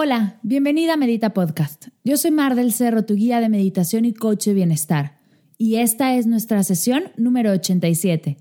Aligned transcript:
Hola, 0.00 0.38
bienvenida 0.44 0.92
a 0.92 0.96
Medita 0.96 1.34
Podcast. 1.34 1.88
Yo 2.04 2.16
soy 2.18 2.30
Mar 2.30 2.54
del 2.54 2.72
Cerro, 2.72 3.04
tu 3.04 3.16
guía 3.16 3.40
de 3.40 3.48
meditación 3.48 4.04
y 4.04 4.14
coach 4.14 4.44
de 4.44 4.54
bienestar. 4.54 5.18
Y 5.56 5.78
esta 5.78 6.14
es 6.14 6.24
nuestra 6.24 6.62
sesión 6.62 7.10
número 7.16 7.50
87. 7.50 8.36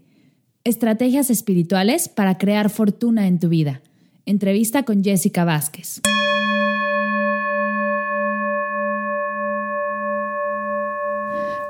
Estrategias 0.64 1.32
espirituales 1.32 2.10
para 2.10 2.38
crear 2.38 2.70
fortuna 2.70 3.26
en 3.26 3.40
tu 3.40 3.50
vida. 3.50 3.82
Entrevista 4.28 4.84
con 4.84 5.04
Jessica 5.04 5.46
Vázquez. 5.46 6.02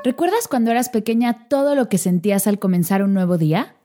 ¿Recuerdas 0.04 0.48
cuando 0.48 0.70
eras 0.70 0.90
pequeña 0.90 1.48
todo 1.48 1.74
lo 1.74 1.88
que 1.88 1.96
sentías 1.96 2.46
al 2.46 2.58
comenzar 2.58 3.02
un 3.02 3.14
nuevo 3.14 3.38
día? 3.38 3.76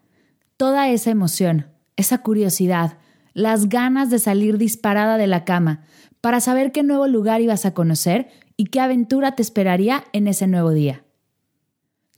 Toda 0.57 0.89
esa 0.89 1.11
emoción, 1.11 1.67
esa 1.95 2.17
curiosidad, 2.17 2.97
las 3.33 3.69
ganas 3.69 4.09
de 4.09 4.19
salir 4.19 4.57
disparada 4.57 5.17
de 5.17 5.27
la 5.27 5.45
cama 5.45 5.85
para 6.21 6.39
saber 6.39 6.71
qué 6.71 6.83
nuevo 6.83 7.07
lugar 7.07 7.41
ibas 7.41 7.65
a 7.65 7.73
conocer 7.73 8.29
y 8.55 8.65
qué 8.65 8.79
aventura 8.79 9.35
te 9.35 9.41
esperaría 9.41 10.05
en 10.13 10.27
ese 10.27 10.47
nuevo 10.47 10.71
día. 10.71 11.03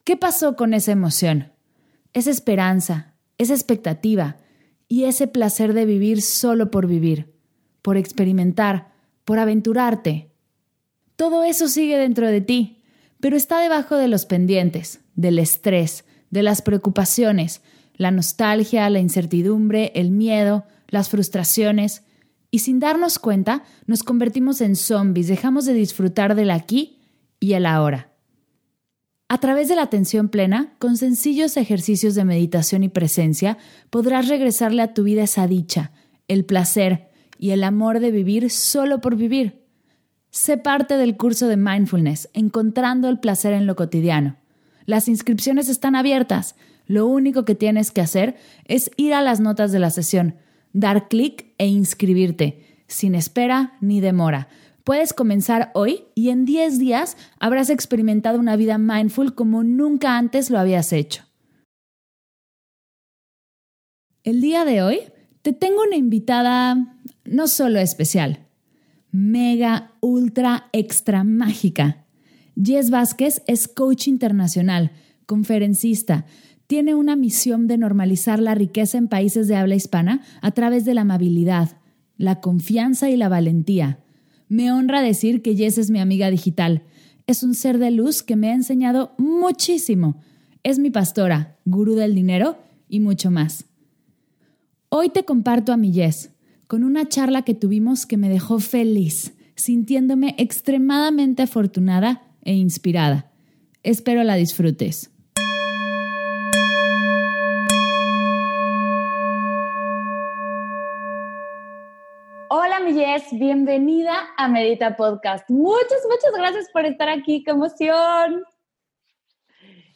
¿Qué 0.03 0.17
pasó 0.17 0.55
con 0.55 0.73
esa 0.73 0.91
emoción? 0.91 1.51
Esa 2.13 2.29
esperanza, 2.29 3.15
esa 3.37 3.53
expectativa 3.53 4.37
y 4.87 5.05
ese 5.05 5.27
placer 5.27 5.73
de 5.73 5.85
vivir 5.85 6.21
solo 6.21 6.69
por 6.69 6.87
vivir, 6.87 7.33
por 7.81 7.97
experimentar, 7.97 8.91
por 9.23 9.39
aventurarte. 9.39 10.29
Todo 11.15 11.43
eso 11.43 11.67
sigue 11.67 11.97
dentro 11.97 12.27
de 12.27 12.41
ti, 12.41 12.83
pero 13.19 13.35
está 13.35 13.59
debajo 13.59 13.95
de 13.95 14.07
los 14.07 14.25
pendientes, 14.25 15.01
del 15.15 15.39
estrés, 15.39 16.05
de 16.29 16.43
las 16.43 16.61
preocupaciones, 16.61 17.61
la 17.95 18.11
nostalgia, 18.11 18.89
la 18.89 18.99
incertidumbre, 18.99 19.91
el 19.95 20.11
miedo, 20.11 20.65
las 20.87 21.09
frustraciones, 21.09 22.03
y 22.51 22.59
sin 22.59 22.79
darnos 22.79 23.19
cuenta 23.19 23.63
nos 23.85 24.03
convertimos 24.03 24.61
en 24.61 24.75
zombies, 24.75 25.27
dejamos 25.27 25.65
de 25.65 25.73
disfrutar 25.73 26.35
del 26.35 26.51
aquí 26.51 26.99
y 27.39 27.53
el 27.53 27.65
ahora. 27.65 28.11
A 29.27 29.39
través 29.39 29.67
de 29.67 29.75
la 29.75 29.81
atención 29.81 30.29
plena, 30.29 30.75
con 30.77 30.97
sencillos 30.97 31.57
ejercicios 31.57 32.13
de 32.13 32.25
meditación 32.25 32.83
y 32.83 32.89
presencia, 32.89 33.57
podrás 33.89 34.27
regresarle 34.27 34.83
a 34.83 34.93
tu 34.93 35.03
vida 35.03 35.23
esa 35.23 35.47
dicha, 35.47 35.91
el 36.27 36.45
placer 36.45 37.09
y 37.39 37.49
el 37.49 37.63
amor 37.63 37.99
de 37.99 38.11
vivir 38.11 38.51
solo 38.51 39.01
por 39.01 39.15
vivir. 39.15 39.65
Sé 40.29 40.57
parte 40.57 40.97
del 40.97 41.17
curso 41.17 41.47
de 41.47 41.57
mindfulness, 41.57 42.29
encontrando 42.33 43.09
el 43.09 43.19
placer 43.19 43.53
en 43.53 43.65
lo 43.65 43.75
cotidiano. 43.75 44.37
Las 44.85 45.07
inscripciones 45.07 45.69
están 45.69 45.95
abiertas. 45.95 46.55
Lo 46.85 47.07
único 47.07 47.45
que 47.45 47.55
tienes 47.55 47.91
que 47.91 48.01
hacer 48.01 48.35
es 48.65 48.91
ir 48.95 49.13
a 49.13 49.21
las 49.21 49.39
notas 49.39 49.71
de 49.71 49.79
la 49.79 49.89
sesión, 49.89 50.35
dar 50.75 51.07
clic 51.07 51.53
e 51.57 51.67
inscribirte, 51.67 52.83
sin 52.87 53.15
espera 53.15 53.77
ni 53.79 54.01
demora. 54.01 54.49
Puedes 54.83 55.13
comenzar 55.13 55.71
hoy 55.73 56.03
y 56.15 56.29
en 56.29 56.45
10 56.45 56.77
días 56.77 57.17
habrás 57.39 57.69
experimentado 57.69 58.37
una 58.39 58.57
vida 58.57 58.77
mindful 58.77 59.33
como 59.33 59.63
nunca 59.63 60.17
antes 60.17 60.49
lo 60.49 60.59
habías 60.59 60.91
hecho. 60.91 61.23
El 64.23 64.41
día 64.41 64.65
de 64.65 64.81
hoy 64.81 64.99
te 65.41 65.53
tengo 65.53 65.81
una 65.81 65.95
invitada 65.95 66.99
no 67.23 67.47
solo 67.47 67.79
especial, 67.79 68.45
mega, 69.11 69.93
ultra, 70.01 70.69
extra 70.73 71.23
mágica. 71.23 72.05
Jess 72.61 72.89
Vázquez 72.89 73.41
es 73.47 73.67
coach 73.69 74.07
internacional, 74.07 74.91
conferencista, 75.25 76.25
tiene 76.67 76.95
una 76.95 77.15
misión 77.15 77.67
de 77.67 77.77
normalizar 77.77 78.39
la 78.39 78.55
riqueza 78.55 78.97
en 78.97 79.07
países 79.07 79.47
de 79.47 79.55
habla 79.55 79.75
hispana 79.75 80.21
a 80.41 80.51
través 80.51 80.85
de 80.85 80.93
la 80.93 81.01
amabilidad, 81.01 81.77
la 82.17 82.41
confianza 82.41 83.09
y 83.09 83.17
la 83.17 83.29
valentía. 83.29 83.99
Me 84.47 84.71
honra 84.71 85.01
decir 85.01 85.41
que 85.41 85.55
Jess 85.55 85.77
es 85.77 85.91
mi 85.91 85.99
amiga 85.99 86.29
digital. 86.29 86.83
Es 87.27 87.43
un 87.43 87.55
ser 87.55 87.77
de 87.77 87.91
luz 87.91 88.23
que 88.23 88.35
me 88.35 88.49
ha 88.49 88.53
enseñado 88.53 89.13
muchísimo. 89.17 90.21
Es 90.63 90.79
mi 90.79 90.89
pastora, 90.89 91.57
gurú 91.65 91.95
del 91.95 92.15
dinero 92.15 92.57
y 92.87 92.99
mucho 92.99 93.31
más. 93.31 93.65
Hoy 94.89 95.09
te 95.09 95.23
comparto 95.23 95.73
a 95.73 95.77
mi 95.77 95.91
Jess 95.91 96.31
con 96.67 96.83
una 96.83 97.07
charla 97.07 97.43
que 97.43 97.53
tuvimos 97.53 98.05
que 98.05 98.17
me 98.17 98.29
dejó 98.29 98.59
feliz, 98.59 99.33
sintiéndome 99.55 100.35
extremadamente 100.37 101.43
afortunada 101.43 102.23
e 102.41 102.53
inspirada. 102.53 103.31
Espero 103.83 104.23
la 104.23 104.35
disfrutes. 104.35 105.11
Hola, 112.57 112.79
mi 112.79 112.93
bienvenida 113.31 114.29
a 114.37 114.47
Medita 114.47 114.95
Podcast. 114.95 115.49
Muchas, 115.49 115.99
muchas 116.09 116.31
gracias 116.37 116.69
por 116.71 116.85
estar 116.85 117.09
aquí, 117.09 117.43
qué 117.43 117.51
emoción. 117.51 118.43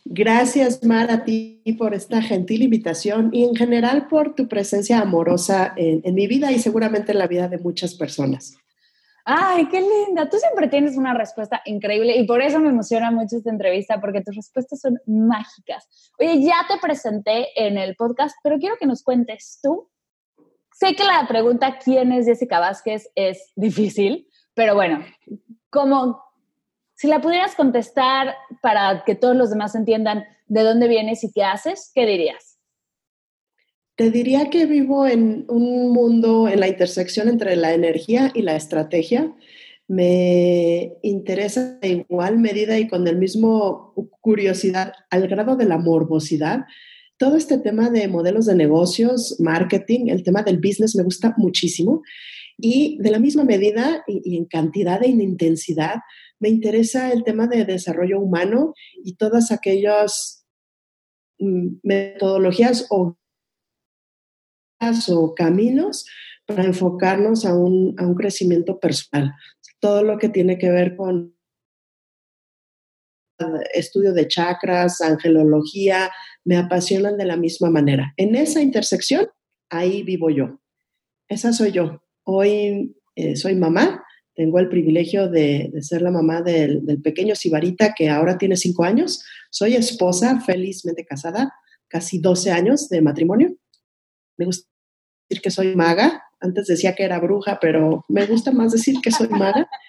Gracias, 0.05 0.83
Mar, 0.83 1.11
a 1.11 1.23
ti 1.23 1.61
por 1.77 1.93
esta 1.93 2.21
gentil 2.21 2.63
invitación 2.63 3.29
y 3.31 3.43
en 3.43 3.55
general 3.55 4.07
por 4.07 4.33
tu 4.33 4.47
presencia 4.47 4.99
amorosa 4.99 5.73
en, 5.75 6.01
en 6.03 6.15
mi 6.15 6.27
vida 6.27 6.51
y 6.51 6.59
seguramente 6.59 7.11
en 7.11 7.19
la 7.19 7.27
vida 7.27 7.47
de 7.47 7.59
muchas 7.59 7.93
personas. 7.95 8.57
Ay, 9.25 9.67
qué 9.67 9.81
linda. 9.81 10.27
Tú 10.27 10.37
siempre 10.37 10.67
tienes 10.67 10.97
una 10.97 11.13
respuesta 11.13 11.61
increíble 11.65 12.17
y 12.17 12.25
por 12.25 12.41
eso 12.41 12.59
me 12.59 12.69
emociona 12.69 13.11
mucho 13.11 13.37
esta 13.37 13.51
entrevista 13.51 13.99
porque 14.01 14.21
tus 14.21 14.35
respuestas 14.35 14.81
son 14.81 14.97
mágicas. 15.05 15.87
Oye, 16.19 16.41
ya 16.41 16.65
te 16.67 16.79
presenté 16.81 17.47
en 17.55 17.77
el 17.77 17.95
podcast, 17.95 18.35
pero 18.41 18.57
quiero 18.57 18.75
que 18.79 18.87
nos 18.87 19.03
cuentes 19.03 19.59
tú 19.61 19.88
Sé 20.79 20.95
que 20.95 21.03
la 21.03 21.27
pregunta 21.27 21.77
quién 21.83 22.13
es 22.13 22.25
Jessica 22.25 22.61
Vázquez 22.61 23.09
es 23.13 23.51
difícil, 23.57 24.29
pero 24.53 24.75
bueno, 24.75 25.03
como 25.69 26.21
si 26.95 27.07
la 27.07 27.19
pudieras 27.19 27.53
contestar 27.55 28.33
para 28.61 29.03
que 29.03 29.13
todos 29.13 29.35
los 29.35 29.49
demás 29.49 29.75
entiendan 29.75 30.23
de 30.47 30.63
dónde 30.63 30.87
vienes 30.87 31.21
y 31.25 31.33
qué 31.33 31.43
haces, 31.43 31.91
¿qué 31.93 32.05
dirías? 32.05 32.57
Te 33.95 34.09
diría 34.09 34.49
que 34.49 34.67
vivo 34.67 35.05
en 35.05 35.43
un 35.49 35.91
mundo 35.91 36.47
en 36.47 36.61
la 36.61 36.69
intersección 36.69 37.27
entre 37.27 37.57
la 37.57 37.73
energía 37.73 38.31
y 38.33 38.41
la 38.41 38.55
estrategia. 38.55 39.35
Me 39.89 40.93
interesa 41.01 41.77
de 41.81 41.89
igual 41.89 42.39
medida 42.39 42.79
y 42.79 42.87
con 42.87 43.05
el 43.05 43.17
mismo 43.17 43.93
curiosidad 44.21 44.93
al 45.09 45.27
grado 45.27 45.57
de 45.57 45.65
la 45.65 45.77
morbosidad 45.77 46.67
todo 47.19 47.35
este 47.35 47.57
tema 47.57 47.89
de 47.89 48.07
modelos 48.07 48.45
de 48.45 48.55
negocios, 48.55 49.35
marketing, 49.39 50.07
el 50.07 50.23
tema 50.23 50.41
del 50.41 50.57
business 50.57 50.95
me 50.95 51.03
gusta 51.03 51.35
muchísimo. 51.37 52.01
Y 52.57 52.97
de 52.99 53.11
la 53.11 53.19
misma 53.19 53.43
medida 53.43 54.03
y, 54.07 54.37
en 54.37 54.45
cantidad 54.45 55.03
e 55.03 55.09
intensidad, 55.09 55.95
me 56.39 56.47
interesa 56.47 57.11
el 57.11 57.25
tema 57.25 57.47
de 57.47 57.65
desarrollo 57.65 58.21
humano 58.21 58.73
y 59.03 59.15
todas 59.15 59.51
aquellas 59.51 60.45
mm, 61.39 61.79
metodologías 61.83 62.87
o, 62.89 63.17
o 65.09 65.35
caminos 65.35 66.05
para 66.45 66.63
enfocarnos 66.63 67.45
a 67.45 67.53
un, 67.53 67.95
a 67.97 68.07
un 68.07 68.15
crecimiento 68.15 68.79
personal. 68.79 69.33
Todo 69.81 70.03
lo 70.03 70.17
que 70.17 70.29
tiene 70.29 70.57
que 70.57 70.71
ver 70.71 70.95
con 70.95 71.35
estudio 73.73 74.13
de 74.13 74.27
chakras, 74.27 75.01
angelología, 75.01 76.09
me 76.43 76.57
apasionan 76.57 77.17
de 77.17 77.25
la 77.25 77.37
misma 77.37 77.69
manera. 77.69 78.13
En 78.17 78.35
esa 78.35 78.61
intersección, 78.61 79.27
ahí 79.69 80.03
vivo 80.03 80.29
yo. 80.29 80.59
Esa 81.27 81.53
soy 81.53 81.71
yo. 81.71 82.01
Hoy 82.23 82.95
eh, 83.15 83.35
soy 83.35 83.55
mamá, 83.55 84.03
tengo 84.39 84.59
el 84.59 84.69
privilegio 84.69 85.29
de, 85.29 85.69
ser 85.81 86.01
la 86.01 86.11
mamá 86.11 86.41
del, 86.41 86.81
pequeño 87.03 87.35
Sibarita 87.35 87.93
que 87.93 88.09
ahora 88.09 88.37
tiene 88.37 88.55
cinco 88.55 88.85
años. 88.85 89.21
Soy 89.49 89.75
esposa, 89.75 90.39
felizmente 90.39 91.05
casada, 91.05 91.53
casi 91.89 92.19
12 92.19 92.51
años 92.51 92.87
de 92.87 93.01
matrimonio. 93.01 93.55
Me 94.37 94.45
gusta 94.45 94.69
decir 95.27 95.41
que 95.41 95.51
soy 95.51 95.75
maga. 95.75 96.23
Antes 96.39 96.67
decía 96.67 96.95
que 96.95 97.03
era 97.03 97.19
bruja, 97.19 97.59
pero 97.59 98.05
me 98.07 98.25
gusta 98.27 98.51
más 98.51 98.71
decir 98.71 98.95
que 99.03 99.11
soy 99.11 99.27
maga. 99.27 99.69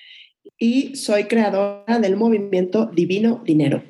Y 0.62 0.94
soy 0.94 1.24
creadora 1.24 1.98
del 2.00 2.18
movimiento 2.18 2.84
Divino 2.84 3.40
Dinero. 3.46 3.82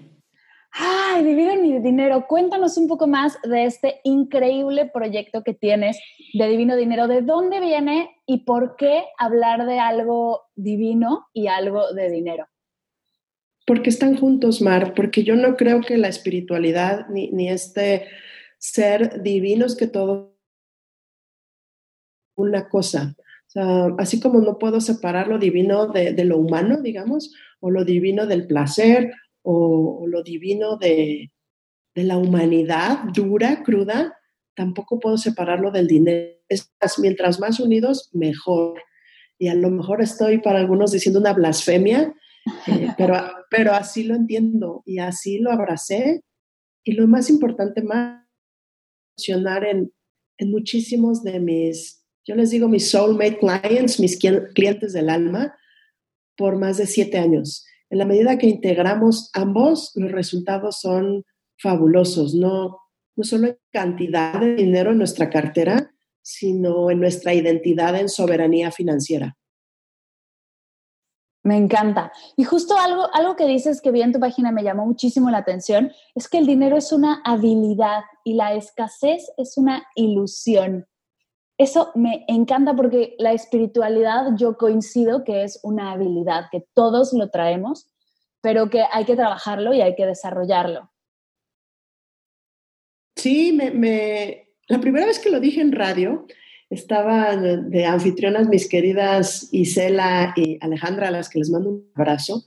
Ay, 0.70 1.24
Divino 1.24 1.80
Dinero, 1.80 2.26
cuéntanos 2.28 2.76
un 2.76 2.86
poco 2.86 3.08
más 3.08 3.36
de 3.42 3.64
este 3.64 4.00
increíble 4.04 4.88
proyecto 4.94 5.42
que 5.42 5.52
tienes 5.52 5.98
de 6.32 6.46
Divino 6.46 6.76
Dinero. 6.76 7.08
¿De 7.08 7.22
dónde 7.22 7.58
viene 7.58 8.10
y 8.24 8.44
por 8.44 8.76
qué 8.76 9.02
hablar 9.18 9.66
de 9.66 9.80
algo 9.80 10.42
divino 10.54 11.26
y 11.32 11.48
algo 11.48 11.92
de 11.92 12.08
dinero? 12.08 12.46
Porque 13.66 13.90
están 13.90 14.16
juntos, 14.16 14.62
Mar, 14.62 14.94
porque 14.94 15.24
yo 15.24 15.34
no 15.34 15.56
creo 15.56 15.80
que 15.80 15.98
la 15.98 16.06
espiritualidad 16.06 17.08
ni, 17.08 17.32
ni 17.32 17.48
este 17.48 18.06
ser 18.58 19.24
divinos 19.24 19.76
que 19.76 19.88
todo 19.88 20.38
una 22.36 22.68
cosa. 22.68 23.16
Sea, 23.50 23.88
así 23.98 24.20
como 24.20 24.40
no 24.40 24.58
puedo 24.58 24.80
separar 24.80 25.26
lo 25.26 25.38
divino 25.38 25.88
de, 25.88 26.12
de, 26.12 26.24
lo 26.24 26.38
humano, 26.38 26.80
digamos, 26.80 27.34
o 27.58 27.70
lo 27.70 27.84
divino 27.84 28.26
del 28.26 28.46
placer, 28.46 29.10
o, 29.42 30.06
lo 30.06 30.22
divino 30.22 30.76
de, 30.76 31.32
la 31.94 32.16
humanidad 32.16 33.00
dura, 33.12 33.62
cruda, 33.62 34.14
tampoco 34.54 35.00
puedo 35.00 35.18
separarlo 35.18 35.70
del 35.70 35.86
dinero. 35.86 36.38
mientras 36.98 37.40
más 37.40 37.60
unidos, 37.60 38.08
mejor. 38.12 38.80
y 39.38 39.48
a 39.48 39.54
lo 39.54 39.70
mejor 39.70 40.00
estoy 40.00 40.38
para 40.38 40.60
algunos 40.60 40.92
diciendo 40.92 41.18
una 41.18 41.32
blasfemia, 41.32 42.14
eh, 42.66 42.88
pero, 42.96 43.14
pero 43.50 43.72
así 43.72 44.04
lo 44.04 44.14
entiendo 44.14 44.82
y 44.86 44.98
así 44.98 45.38
lo 45.38 45.50
abracé. 45.50 46.22
Y 46.84 46.92
lo 46.92 47.06
más 47.06 47.28
importante, 47.28 47.82
más 47.82 48.24
funcionar 49.16 49.64
en, 49.64 49.92
en 50.38 50.50
muchísimos 50.50 51.22
de 51.22 51.40
mis, 51.40 51.99
yo 52.26 52.34
les 52.34 52.50
digo 52.50 52.68
mis 52.68 52.90
soulmate 52.90 53.38
clients, 53.38 53.98
mis 54.00 54.18
clientes 54.18 54.92
del 54.92 55.10
alma, 55.10 55.54
por 56.36 56.56
más 56.56 56.76
de 56.76 56.86
siete 56.86 57.18
años. 57.18 57.66
En 57.90 57.98
la 57.98 58.04
medida 58.04 58.38
que 58.38 58.46
integramos 58.46 59.30
ambos, 59.34 59.92
los 59.94 60.12
resultados 60.12 60.80
son 60.80 61.24
fabulosos, 61.58 62.34
no, 62.34 62.78
no 63.16 63.24
solo 63.24 63.48
en 63.48 63.58
cantidad 63.72 64.40
de 64.40 64.54
dinero 64.54 64.92
en 64.92 64.98
nuestra 64.98 65.28
cartera, 65.28 65.92
sino 66.22 66.90
en 66.90 67.00
nuestra 67.00 67.34
identidad 67.34 67.96
en 67.96 68.08
soberanía 68.08 68.70
financiera. 68.70 69.36
Me 71.42 71.56
encanta. 71.56 72.12
Y 72.36 72.44
justo 72.44 72.76
algo, 72.76 73.12
algo 73.14 73.34
que 73.34 73.46
dices 73.46 73.80
que 73.80 73.90
vi 73.90 74.02
en 74.02 74.12
tu 74.12 74.20
página 74.20 74.52
me 74.52 74.62
llamó 74.62 74.84
muchísimo 74.84 75.30
la 75.30 75.38
atención, 75.38 75.90
es 76.14 76.28
que 76.28 76.38
el 76.38 76.46
dinero 76.46 76.76
es 76.76 76.92
una 76.92 77.22
habilidad 77.24 78.02
y 78.24 78.34
la 78.34 78.54
escasez 78.54 79.30
es 79.38 79.56
una 79.56 79.86
ilusión. 79.94 80.86
Eso 81.60 81.92
me 81.94 82.24
encanta 82.26 82.74
porque 82.74 83.16
la 83.18 83.34
espiritualidad 83.34 84.34
yo 84.34 84.56
coincido 84.56 85.24
que 85.24 85.42
es 85.44 85.60
una 85.62 85.92
habilidad, 85.92 86.46
que 86.50 86.64
todos 86.72 87.12
lo 87.12 87.28
traemos, 87.28 87.86
pero 88.40 88.70
que 88.70 88.82
hay 88.90 89.04
que 89.04 89.14
trabajarlo 89.14 89.74
y 89.74 89.82
hay 89.82 89.94
que 89.94 90.06
desarrollarlo. 90.06 90.90
Sí, 93.14 93.52
me, 93.52 94.48
la 94.68 94.80
primera 94.80 95.04
vez 95.04 95.18
que 95.18 95.28
lo 95.28 95.38
dije 95.38 95.60
en 95.60 95.72
radio, 95.72 96.26
estaban 96.70 97.68
de 97.68 97.84
anfitrionas 97.84 98.48
mis 98.48 98.66
queridas 98.66 99.50
Isela 99.52 100.32
y 100.36 100.56
Alejandra, 100.62 101.08
a 101.08 101.10
las 101.10 101.28
que 101.28 101.40
les 101.40 101.50
mando 101.50 101.68
un 101.68 101.92
abrazo, 101.94 102.46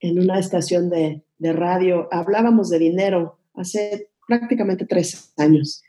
en 0.00 0.18
una 0.18 0.38
estación 0.38 0.90
de, 0.90 1.24
de 1.38 1.52
radio. 1.54 2.08
Hablábamos 2.10 2.68
de 2.68 2.78
dinero 2.78 3.38
hace 3.54 4.10
prácticamente 4.28 4.84
tres 4.84 5.32
años. 5.38 5.82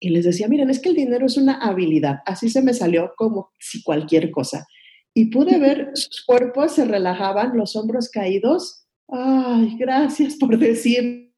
Y 0.00 0.10
les 0.10 0.24
decía, 0.24 0.48
miren, 0.48 0.70
es 0.70 0.80
que 0.80 0.90
el 0.90 0.94
dinero 0.94 1.26
es 1.26 1.36
una 1.36 1.54
habilidad. 1.54 2.20
Así 2.26 2.48
se 2.48 2.62
me 2.62 2.74
salió 2.74 3.12
como 3.16 3.50
si 3.58 3.82
cualquier 3.82 4.30
cosa. 4.30 4.66
Y 5.14 5.26
pude 5.26 5.58
ver 5.58 5.90
sus 5.94 6.24
cuerpos 6.24 6.72
se 6.72 6.84
relajaban, 6.84 7.56
los 7.56 7.74
hombros 7.74 8.08
caídos. 8.08 8.86
Ay, 9.08 9.76
gracias 9.78 10.36
por 10.36 10.56
decir. 10.58 11.34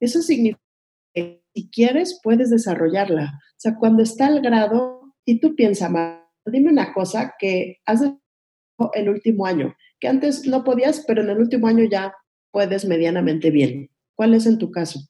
Eso 0.00 0.20
significa 0.20 0.60
que 1.14 1.42
si 1.54 1.70
quieres, 1.70 2.20
puedes 2.22 2.50
desarrollarla. 2.50 3.24
O 3.24 3.58
sea, 3.58 3.76
cuando 3.78 4.02
está 4.02 4.26
al 4.26 4.40
grado 4.40 5.14
y 5.24 5.40
tú 5.40 5.54
piensas, 5.54 5.90
dime 6.46 6.70
una 6.70 6.92
cosa 6.92 7.34
que 7.38 7.78
has 7.86 8.02
el 8.94 9.08
último 9.08 9.46
año, 9.46 9.74
que 10.00 10.08
antes 10.08 10.46
no 10.46 10.64
podías, 10.64 11.04
pero 11.06 11.22
en 11.22 11.30
el 11.30 11.38
último 11.38 11.68
año 11.68 11.84
ya 11.84 12.14
puedes 12.50 12.84
medianamente 12.84 13.50
bien. 13.50 13.90
¿Cuál 14.14 14.34
es 14.34 14.46
en 14.46 14.58
tu 14.58 14.70
caso? 14.70 15.00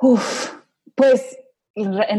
Uf, 0.00 0.59
pues 0.94 1.38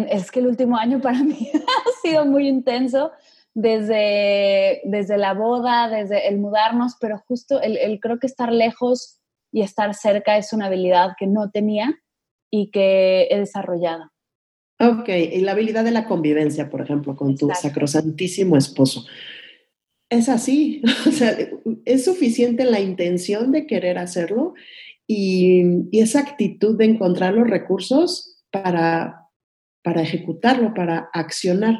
es 0.10 0.32
que 0.32 0.40
el 0.40 0.48
último 0.48 0.78
año 0.78 1.02
para 1.02 1.24
mí 1.24 1.52
ha 1.54 2.02
sido 2.02 2.26
muy 2.26 2.48
intenso 2.48 3.12
desde, 3.54 4.82
desde 4.86 5.18
la 5.18 5.34
boda, 5.34 5.90
desde 5.90 6.28
el 6.28 6.38
mudarnos, 6.38 6.96
pero 7.00 7.18
justo 7.28 7.62
el, 7.62 7.78
el, 7.78 8.00
creo 8.00 8.20
que 8.20 8.28
estar 8.28 8.52
lejos 8.52 9.20
y 9.52 9.62
estar 9.62 9.94
cerca 9.94 10.38
es 10.38 10.54
una 10.54 10.68
habilidad 10.68 11.10
que 11.18 11.28
no 11.28 11.52
tenía 11.52 12.00
y 12.50 12.72
que 12.72 13.28
he 13.30 13.40
desarrollado. 13.40 14.12
Ok, 14.80 15.10
y 15.10 15.42
la 15.42 15.52
habilidad 15.52 15.84
de 15.84 15.92
la 15.92 16.06
convivencia, 16.06 16.70
por 16.70 16.82
ejemplo, 16.82 17.16
con 17.16 17.38
tu 17.38 17.50
sacrosantísimo 17.54 18.58
esposo. 18.58 19.06
Es 20.10 20.28
así, 20.28 20.82
o 21.08 21.12
sea, 21.12 21.38
es 21.86 22.06
suficiente 22.06 22.66
la 22.66 22.80
intención 22.80 23.52
de 23.52 23.68
querer 23.68 23.98
hacerlo 23.98 24.56
y, 25.08 25.64
esa 25.92 26.20
actitud 26.20 26.78
de 26.78 26.86
encontrar 26.86 27.34
los 27.34 27.48
recursos 27.48 28.31
para, 28.52 29.28
para 29.84 30.02
ejecutarlo, 30.02 30.74
para 30.74 31.10
accionar. 31.14 31.80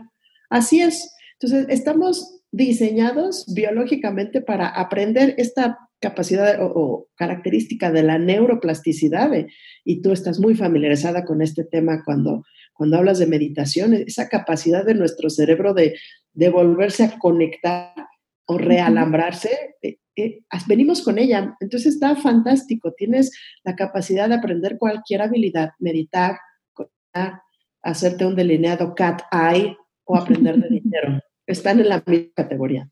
Así 0.50 0.82
es. 0.82 1.14
Entonces, 1.40 1.68
estamos 1.70 2.42
diseñados 2.52 3.46
biológicamente 3.54 4.42
para 4.42 4.68
aprender 4.68 5.36
esta 5.38 5.78
capacidad 6.00 6.58
o, 6.60 7.08
característica 7.16 7.92
de 7.92 8.04
la 8.04 8.18
neuroplasticidad, 8.18 9.32
y 9.86 10.02
tú 10.02 10.12
estás 10.12 10.40
muy 10.40 10.56
familiarizada 10.56 11.26
con 11.26 11.42
este 11.42 11.64
tema 11.64 12.04
cuando 12.04 12.44
cuando 12.82 12.98
hablas 12.98 13.20
de 13.20 13.28
meditación, 13.28 13.94
esa 13.94 14.28
capacidad 14.28 14.84
de 14.84 14.96
nuestro 14.96 15.30
cerebro 15.30 15.76
de, 15.76 16.00
de 16.34 16.50
volverse 16.50 17.04
a 17.04 17.20
conectar 17.20 17.94
o 18.48 18.58
realambrarse, 18.58 19.76
eh, 19.84 20.00
eh, 20.16 20.40
venimos 20.68 21.04
con 21.04 21.20
ella. 21.20 21.56
Entonces 21.60 21.94
está 21.94 22.16
fantástico, 22.16 22.92
tienes 22.98 23.32
la 23.64 23.76
capacidad 23.76 24.28
de 24.28 24.34
aprender 24.34 24.78
cualquier 24.80 25.22
habilidad, 25.22 25.70
meditar, 25.78 26.40
hacerte 27.82 28.26
un 28.26 28.36
delineado 28.36 28.96
cat 28.96 29.22
eye 29.32 29.78
o 30.06 30.16
aprender 30.16 30.58
de 30.58 30.70
dinero. 30.82 31.20
Están 31.46 31.80
en 31.80 31.90
la 31.90 32.04
misma 32.06 32.32
categoría. 32.36 32.90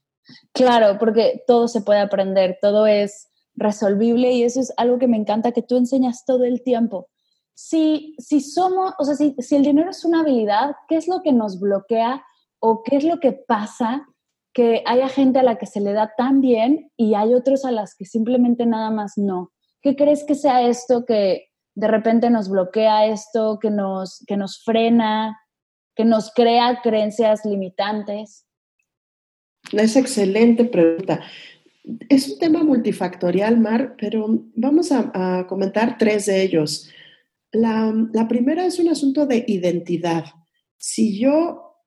Claro, 0.53 0.97
porque 0.99 1.41
todo 1.47 1.67
se 1.67 1.81
puede 1.81 1.99
aprender, 1.99 2.57
todo 2.61 2.85
es 2.85 3.29
resolvible 3.55 4.31
y 4.31 4.43
eso 4.43 4.61
es 4.61 4.73
algo 4.77 4.99
que 4.99 5.07
me 5.07 5.17
encanta 5.17 5.51
que 5.51 5.61
tú 5.61 5.77
enseñas 5.77 6.23
todo 6.25 6.45
el 6.45 6.61
tiempo 6.63 7.09
si, 7.61 8.15
si 8.19 8.39
somos, 8.39 8.93
o 8.99 9.03
sea, 9.03 9.15
si, 9.15 9.35
si 9.39 9.57
el 9.57 9.63
dinero 9.63 9.89
es 9.89 10.05
una 10.05 10.21
habilidad, 10.21 10.77
¿qué 10.87 10.95
es 10.95 11.09
lo 11.09 11.21
que 11.21 11.33
nos 11.33 11.59
bloquea 11.59 12.23
o 12.59 12.83
qué 12.83 12.95
es 12.95 13.03
lo 13.03 13.19
que 13.19 13.33
pasa 13.33 14.07
que 14.53 14.81
haya 14.85 15.09
gente 15.09 15.39
a 15.39 15.43
la 15.43 15.57
que 15.57 15.65
se 15.65 15.81
le 15.81 15.91
da 15.91 16.13
tan 16.17 16.39
bien 16.39 16.89
y 16.95 17.15
hay 17.15 17.33
otros 17.33 17.65
a 17.65 17.71
las 17.71 17.95
que 17.95 18.05
simplemente 18.05 18.65
nada 18.65 18.91
más 18.91 19.17
no? 19.17 19.51
¿Qué 19.81 19.97
crees 19.97 20.23
que 20.23 20.35
sea 20.35 20.61
esto 20.61 21.03
que 21.03 21.48
de 21.79 21.87
repente 21.87 22.29
nos 22.29 22.49
bloquea 22.49 23.07
esto, 23.07 23.57
que 23.61 23.69
nos, 23.69 24.23
que 24.27 24.35
nos 24.35 24.63
frena, 24.63 25.39
que 25.95 26.03
nos 26.03 26.31
crea 26.33 26.81
creencias 26.83 27.45
limitantes? 27.45 28.45
Es 29.71 29.95
excelente 29.95 30.65
pregunta. 30.65 31.21
Es 32.09 32.29
un 32.29 32.39
tema 32.39 32.63
multifactorial, 32.63 33.59
Mar, 33.59 33.95
pero 33.97 34.27
vamos 34.55 34.91
a 34.91 35.45
comentar 35.47 35.97
tres 35.97 36.25
de 36.25 36.43
ellos. 36.43 36.89
La, 37.51 38.27
primera 38.27 38.65
es 38.65 38.79
un 38.79 38.89
asunto 38.89 39.25
de 39.25 39.43
identidad. 39.47 40.25
Si 40.77 41.19
yo 41.19 41.77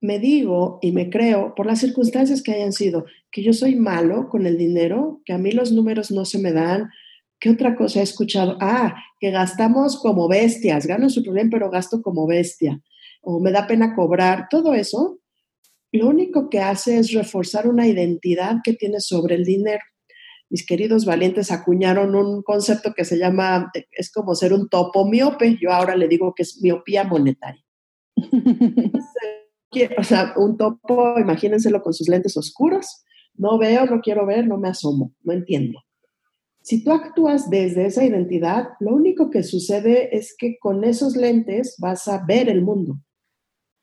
me 0.00 0.18
digo 0.18 0.78
y 0.82 0.90
me 0.90 1.10
creo, 1.10 1.54
por 1.54 1.66
las 1.66 1.78
circunstancias 1.78 2.42
que 2.42 2.52
hayan 2.52 2.72
sido, 2.72 3.06
que 3.30 3.42
yo 3.42 3.52
soy 3.52 3.76
malo 3.76 4.28
con 4.28 4.46
el 4.46 4.58
dinero, 4.58 5.20
que 5.24 5.32
a 5.32 5.38
mí 5.38 5.52
los 5.52 5.70
números 5.70 6.10
no 6.10 6.24
se 6.24 6.38
me 6.38 6.52
dan, 6.52 6.90
¿qué 7.42 7.50
otra 7.50 7.76
cosa 7.76 8.00
he 8.00 8.04
escuchado? 8.04 8.56
Ah, 8.60 8.94
que 9.20 9.30
gastamos 9.30 10.00
como 10.00 10.28
bestias, 10.28 10.86
gano 10.86 11.10
súper 11.10 11.34
bien, 11.34 11.50
pero 11.50 11.68
gasto 11.70 12.00
como 12.00 12.26
bestia, 12.26 12.80
o 13.20 13.40
me 13.40 13.52
da 13.52 13.66
pena 13.66 13.94
cobrar, 13.94 14.46
todo 14.48 14.72
eso, 14.72 15.18
lo 15.92 16.08
único 16.08 16.48
que 16.48 16.60
hace 16.60 16.96
es 16.98 17.12
reforzar 17.12 17.68
una 17.68 17.86
identidad 17.86 18.56
que 18.64 18.72
tienes 18.72 19.06
sobre 19.06 19.34
el 19.34 19.44
dinero 19.44 19.82
mis 20.52 20.66
queridos 20.66 21.06
valientes 21.06 21.50
acuñaron 21.50 22.14
un 22.14 22.42
concepto 22.42 22.92
que 22.92 23.06
se 23.06 23.16
llama, 23.16 23.72
es 23.90 24.12
como 24.12 24.34
ser 24.34 24.52
un 24.52 24.68
topo 24.68 25.08
miope, 25.08 25.56
yo 25.58 25.72
ahora 25.72 25.96
le 25.96 26.08
digo 26.08 26.34
que 26.34 26.42
es 26.42 26.60
miopía 26.60 27.04
monetaria. 27.04 27.64
o 29.96 30.04
sea, 30.04 30.34
un 30.36 30.58
topo, 30.58 31.18
imagínenselo 31.18 31.80
con 31.80 31.94
sus 31.94 32.06
lentes 32.06 32.36
oscuros, 32.36 33.02
no 33.32 33.56
veo, 33.56 33.86
no 33.86 34.02
quiero 34.02 34.26
ver, 34.26 34.46
no 34.46 34.58
me 34.58 34.68
asomo, 34.68 35.14
no 35.22 35.32
entiendo. 35.32 35.80
Si 36.62 36.84
tú 36.84 36.92
actúas 36.92 37.50
desde 37.50 37.86
esa 37.86 38.04
identidad, 38.04 38.70
lo 38.78 38.94
único 38.94 39.30
que 39.30 39.42
sucede 39.42 40.16
es 40.16 40.34
que 40.36 40.58
con 40.58 40.84
esos 40.84 41.16
lentes 41.16 41.76
vas 41.78 42.06
a 42.06 42.24
ver 42.24 42.48
el 42.48 42.62
mundo. 42.62 43.00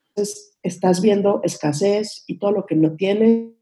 Entonces, 0.09 0.57
estás 0.63 1.01
viendo 1.01 1.41
escasez 1.43 2.24
y 2.25 2.39
todo 2.39 2.51
lo 2.51 2.65
que 2.65 2.75
no 2.75 2.95
tienes, 2.95 3.53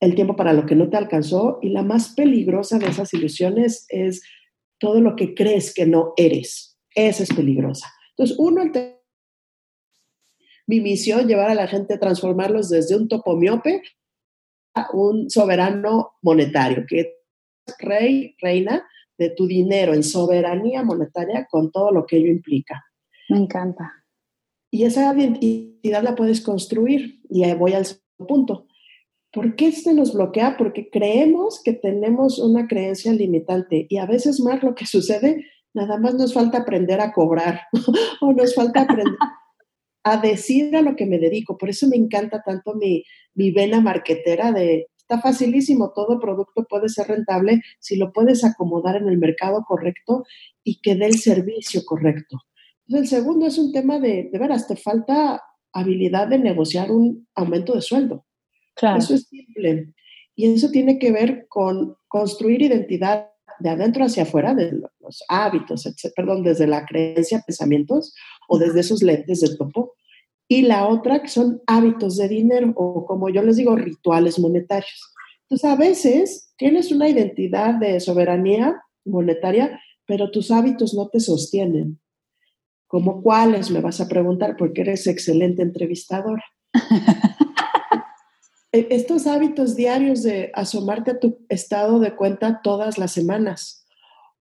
el 0.00 0.14
tiempo 0.14 0.36
para 0.36 0.52
lo 0.52 0.64
que 0.64 0.74
no 0.74 0.88
te 0.88 0.96
alcanzó 0.96 1.58
y 1.60 1.70
la 1.70 1.82
más 1.82 2.14
peligrosa 2.14 2.78
de 2.78 2.86
esas 2.86 3.12
ilusiones 3.12 3.84
es 3.88 4.22
todo 4.78 5.00
lo 5.00 5.16
que 5.16 5.34
crees 5.34 5.74
que 5.74 5.86
no 5.86 6.14
eres. 6.16 6.78
Esa 6.94 7.24
es 7.24 7.30
peligrosa. 7.30 7.92
Entonces, 8.10 8.36
uno, 8.38 8.62
mi 10.66 10.80
misión, 10.80 11.26
llevar 11.26 11.50
a 11.50 11.54
la 11.54 11.66
gente 11.66 11.94
a 11.94 12.00
transformarlos 12.00 12.70
desde 12.70 12.96
un 12.96 13.08
topomiope 13.08 13.82
a 14.74 14.88
un 14.92 15.28
soberano 15.28 16.12
monetario, 16.22 16.84
que 16.86 17.17
rey, 17.78 18.34
reina 18.40 18.86
de 19.18 19.30
tu 19.30 19.46
dinero 19.46 19.94
en 19.94 20.02
soberanía 20.02 20.82
monetaria 20.82 21.46
con 21.50 21.70
todo 21.72 21.90
lo 21.90 22.06
que 22.06 22.16
ello 22.16 22.28
implica. 22.28 22.84
Me 23.28 23.38
encanta. 23.38 23.92
Y 24.70 24.84
esa 24.84 25.14
identidad 25.14 26.02
la 26.02 26.14
puedes 26.14 26.40
construir. 26.40 27.20
Y 27.28 27.44
ahí 27.44 27.54
voy 27.54 27.72
al 27.72 27.86
punto. 28.16 28.66
¿Por 29.32 29.56
qué 29.56 29.72
se 29.72 29.92
nos 29.92 30.14
bloquea? 30.14 30.56
Porque 30.56 30.88
creemos 30.90 31.62
que 31.62 31.72
tenemos 31.72 32.38
una 32.38 32.66
creencia 32.66 33.12
limitante 33.12 33.86
y 33.88 33.98
a 33.98 34.06
veces 34.06 34.40
más 34.40 34.62
lo 34.62 34.74
que 34.74 34.86
sucede, 34.86 35.44
nada 35.74 35.98
más 35.98 36.14
nos 36.14 36.32
falta 36.32 36.58
aprender 36.58 37.00
a 37.00 37.12
cobrar 37.12 37.62
o 38.20 38.32
nos 38.32 38.54
falta 38.54 38.82
aprender 38.82 39.18
a 40.04 40.16
decir 40.16 40.74
a 40.74 40.82
lo 40.82 40.96
que 40.96 41.06
me 41.06 41.18
dedico. 41.18 41.58
Por 41.58 41.68
eso 41.68 41.86
me 41.88 41.96
encanta 41.96 42.42
tanto 42.42 42.74
mi, 42.74 43.04
mi 43.34 43.50
vena 43.50 43.80
marquetera 43.80 44.52
de, 44.52 44.88
está 45.08 45.20
facilísimo, 45.20 45.92
todo 45.94 46.20
producto 46.20 46.66
puede 46.68 46.90
ser 46.90 47.08
rentable 47.08 47.62
si 47.78 47.96
lo 47.96 48.12
puedes 48.12 48.44
acomodar 48.44 48.96
en 48.96 49.08
el 49.08 49.16
mercado 49.16 49.64
correcto 49.66 50.24
y 50.62 50.80
que 50.80 50.96
dé 50.96 51.06
el 51.06 51.18
servicio 51.18 51.82
correcto. 51.86 52.38
Entonces, 52.86 53.12
el 53.12 53.18
segundo 53.18 53.46
es 53.46 53.56
un 53.58 53.72
tema 53.72 53.98
de, 53.98 54.28
de 54.30 54.38
veras, 54.38 54.68
te 54.68 54.76
falta 54.76 55.42
habilidad 55.72 56.28
de 56.28 56.38
negociar 56.38 56.90
un 56.90 57.26
aumento 57.34 57.74
de 57.74 57.80
sueldo. 57.80 58.26
Claro. 58.74 58.98
Eso 58.98 59.14
es 59.14 59.28
simple. 59.28 59.94
Y 60.34 60.52
eso 60.52 60.70
tiene 60.70 60.98
que 60.98 61.10
ver 61.10 61.46
con 61.48 61.96
construir 62.06 62.62
identidad 62.62 63.30
de 63.60 63.70
adentro 63.70 64.04
hacia 64.04 64.22
afuera, 64.22 64.54
de 64.54 64.72
los 65.00 65.24
hábitos, 65.28 65.88
perdón, 66.14 66.42
desde 66.42 66.66
la 66.66 66.84
creencia, 66.86 67.42
pensamientos 67.44 68.14
o 68.46 68.58
desde 68.58 68.80
esos 68.80 69.02
lentes 69.02 69.40
de 69.40 69.56
topo. 69.56 69.94
Y 70.48 70.62
la 70.62 70.88
otra 70.88 71.20
que 71.20 71.28
son 71.28 71.62
hábitos 71.66 72.16
de 72.16 72.28
dinero 72.28 72.72
o 72.74 73.04
como 73.06 73.28
yo 73.28 73.42
les 73.42 73.56
digo, 73.56 73.76
rituales 73.76 74.38
monetarios. 74.38 75.12
Entonces, 75.42 75.70
a 75.70 75.76
veces 75.76 76.52
tienes 76.56 76.90
una 76.90 77.08
identidad 77.08 77.74
de 77.74 78.00
soberanía 78.00 78.82
monetaria, 79.04 79.80
pero 80.06 80.30
tus 80.30 80.50
hábitos 80.50 80.94
no 80.94 81.08
te 81.08 81.20
sostienen. 81.20 82.00
¿Como 82.86 83.22
cuáles? 83.22 83.70
Me 83.70 83.80
vas 83.80 84.00
a 84.00 84.08
preguntar 84.08 84.56
porque 84.56 84.80
eres 84.80 85.06
excelente 85.06 85.62
entrevistadora. 85.62 86.44
E, 88.70 88.86
estos 88.90 89.26
hábitos 89.26 89.76
diarios 89.76 90.22
de 90.22 90.50
asomarte 90.52 91.12
a 91.12 91.18
tu 91.18 91.38
estado 91.48 92.00
de 92.00 92.14
cuenta 92.14 92.60
todas 92.62 92.98
las 92.98 93.12
semanas 93.12 93.86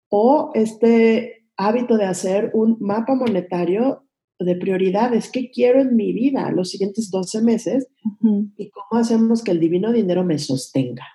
o 0.08 0.50
este 0.54 1.46
hábito 1.56 1.96
de 1.96 2.06
hacer 2.06 2.50
un 2.52 2.76
mapa 2.80 3.14
monetario 3.14 4.05
de 4.38 4.56
prioridades, 4.56 5.30
qué 5.30 5.50
quiero 5.50 5.80
en 5.80 5.96
mi 5.96 6.12
vida 6.12 6.50
los 6.50 6.70
siguientes 6.70 7.10
12 7.10 7.42
meses 7.42 7.88
y 8.56 8.70
cómo 8.70 9.00
hacemos 9.00 9.42
que 9.42 9.52
el 9.52 9.60
divino 9.60 9.92
dinero 9.92 10.24
me 10.24 10.38
sostenga. 10.38 11.06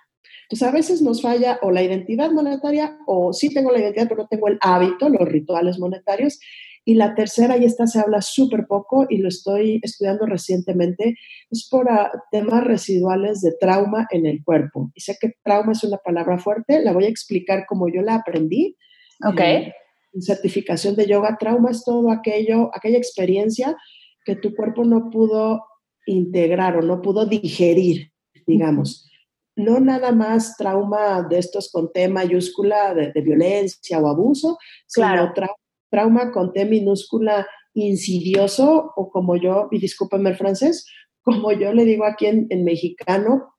Entonces, 0.44 0.68
a 0.68 0.72
veces 0.72 1.02
nos 1.02 1.22
falla 1.22 1.58
o 1.62 1.70
la 1.70 1.82
identidad 1.82 2.30
monetaria 2.30 2.98
o 3.06 3.32
sí 3.32 3.54
tengo 3.54 3.70
la 3.70 3.78
identidad, 3.78 4.08
pero 4.08 4.22
no 4.22 4.28
tengo 4.28 4.48
el 4.48 4.58
hábito, 4.60 5.08
los 5.08 5.26
rituales 5.26 5.78
monetarios 5.78 6.40
y 6.84 6.94
la 6.94 7.14
tercera, 7.14 7.56
y 7.56 7.64
esta 7.64 7.86
se 7.86 8.00
habla 8.00 8.20
súper 8.22 8.66
poco 8.66 9.06
y 9.08 9.18
lo 9.18 9.28
estoy 9.28 9.80
estudiando 9.82 10.26
recientemente, 10.26 11.16
es 11.50 11.68
por 11.70 11.88
ah, 11.88 12.10
temas 12.30 12.64
residuales 12.64 13.40
de 13.40 13.52
trauma 13.58 14.06
en 14.10 14.26
el 14.26 14.42
cuerpo. 14.42 14.90
Y 14.94 15.00
sé 15.00 15.16
que 15.20 15.34
trauma 15.44 15.72
es 15.72 15.84
una 15.84 15.98
palabra 15.98 16.38
fuerte, 16.38 16.82
la 16.82 16.92
voy 16.92 17.04
a 17.04 17.08
explicar 17.08 17.66
como 17.66 17.88
yo 17.88 18.02
la 18.02 18.16
aprendí. 18.16 18.76
Ok. 19.24 19.40
en 19.40 19.72
certificación 20.20 20.94
de 20.96 21.06
yoga, 21.06 21.36
trauma 21.38 21.70
es 21.70 21.84
todo 21.84 22.10
aquello, 22.10 22.70
aquella 22.74 22.98
experiencia 22.98 23.76
que 24.24 24.36
tu 24.36 24.54
cuerpo 24.54 24.84
no 24.84 25.10
pudo 25.10 25.64
integrar 26.06 26.76
o 26.76 26.82
no 26.82 27.00
pudo 27.00 27.26
digerir, 27.26 28.12
digamos. 28.46 29.08
No 29.56 29.80
nada 29.80 30.12
más 30.12 30.56
trauma 30.56 31.26
de 31.28 31.38
estos 31.38 31.70
con 31.70 31.92
T 31.92 32.08
mayúscula 32.08 32.94
de, 32.94 33.20
violencia 33.20 33.98
o 34.00 34.08
abuso, 34.08 34.58
claro. 34.92 35.22
sino 35.22 35.32
trauma 35.34 35.56
trauma 35.92 36.32
con 36.32 36.54
T 36.54 36.64
minúscula 36.64 37.46
insidioso 37.74 38.92
o 38.96 39.10
como 39.10 39.36
yo, 39.36 39.68
y 39.70 39.78
discúlpame 39.78 40.30
el 40.30 40.36
francés, 40.36 40.86
como 41.22 41.52
yo 41.52 41.72
le 41.72 41.84
digo 41.84 42.04
aquí 42.04 42.26
en, 42.26 42.64
mexicano, 42.64 43.54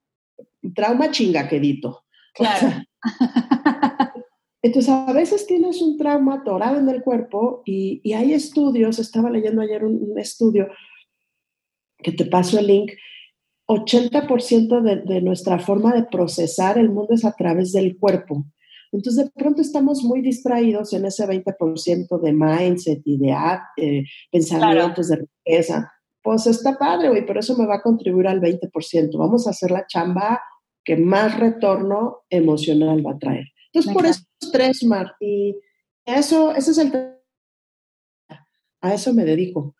trauma 0.74 1.10
chingaquedito. 1.10 2.04
Claro. 2.34 2.82
entonces, 4.64 4.90
a 4.90 5.12
veces 5.12 5.46
tienes 5.46 5.82
un 5.82 5.98
trauma 5.98 6.36
atorado 6.36 6.80
en 6.80 6.88
el 6.88 7.02
cuerpo 7.02 7.60
y, 7.66 8.00
hay 8.14 8.32
estudios, 8.32 8.98
estaba 8.98 9.28
leyendo 9.28 9.60
ayer 9.60 9.84
un, 9.84 10.18
estudio 10.18 10.68
que 11.98 12.12
te 12.12 12.24
paso 12.24 12.58
el 12.58 12.68
link, 12.68 12.92
80% 13.68 14.80
de, 14.80 15.02
de, 15.02 15.20
nuestra 15.20 15.58
forma 15.58 15.92
de 15.92 16.04
procesar 16.04 16.78
el 16.78 16.88
mundo 16.88 17.12
es 17.12 17.26
a 17.26 17.32
través 17.32 17.72
del 17.72 17.98
cuerpo. 17.98 18.46
Entonces, 18.90 19.26
de 19.26 19.30
pronto 19.32 19.60
estamos 19.60 20.02
muy 20.02 20.22
distraídos 20.22 20.94
en 20.94 21.04
ese 21.04 21.26
20% 21.26 22.18
de 22.22 22.32
mindset 22.32 23.02
y 23.04 23.18
de 23.18 23.36
eh, 23.76 24.04
pensamientos 24.32 25.08
de 25.08 25.26
riqueza. 25.44 25.92
Pues 26.22 26.46
está 26.46 26.78
padre, 26.78 27.10
güey, 27.10 27.26
pero 27.26 27.40
eso 27.40 27.54
me 27.58 27.66
va 27.66 27.76
a 27.76 27.82
contribuir 27.82 28.28
al 28.28 28.40
20%. 28.40 29.18
Vamos 29.18 29.46
a 29.46 29.50
hacer 29.50 29.70
la 29.70 29.86
chamba 29.86 30.40
que 30.82 30.96
más 30.96 31.38
retorno 31.38 32.22
emocional 32.30 33.06
va 33.06 33.12
a 33.12 33.18
traer. 33.18 33.53
Entonces, 33.74 33.92
por 33.92 34.06
esos 34.06 34.52
tres, 34.52 34.84
Mar, 34.84 35.16
y 35.20 35.56
eso, 36.04 36.54
ese 36.54 36.70
es 36.70 36.78
el... 36.78 37.18
A 38.80 38.94
eso 38.94 39.12
me 39.12 39.24
dedico. 39.24 39.74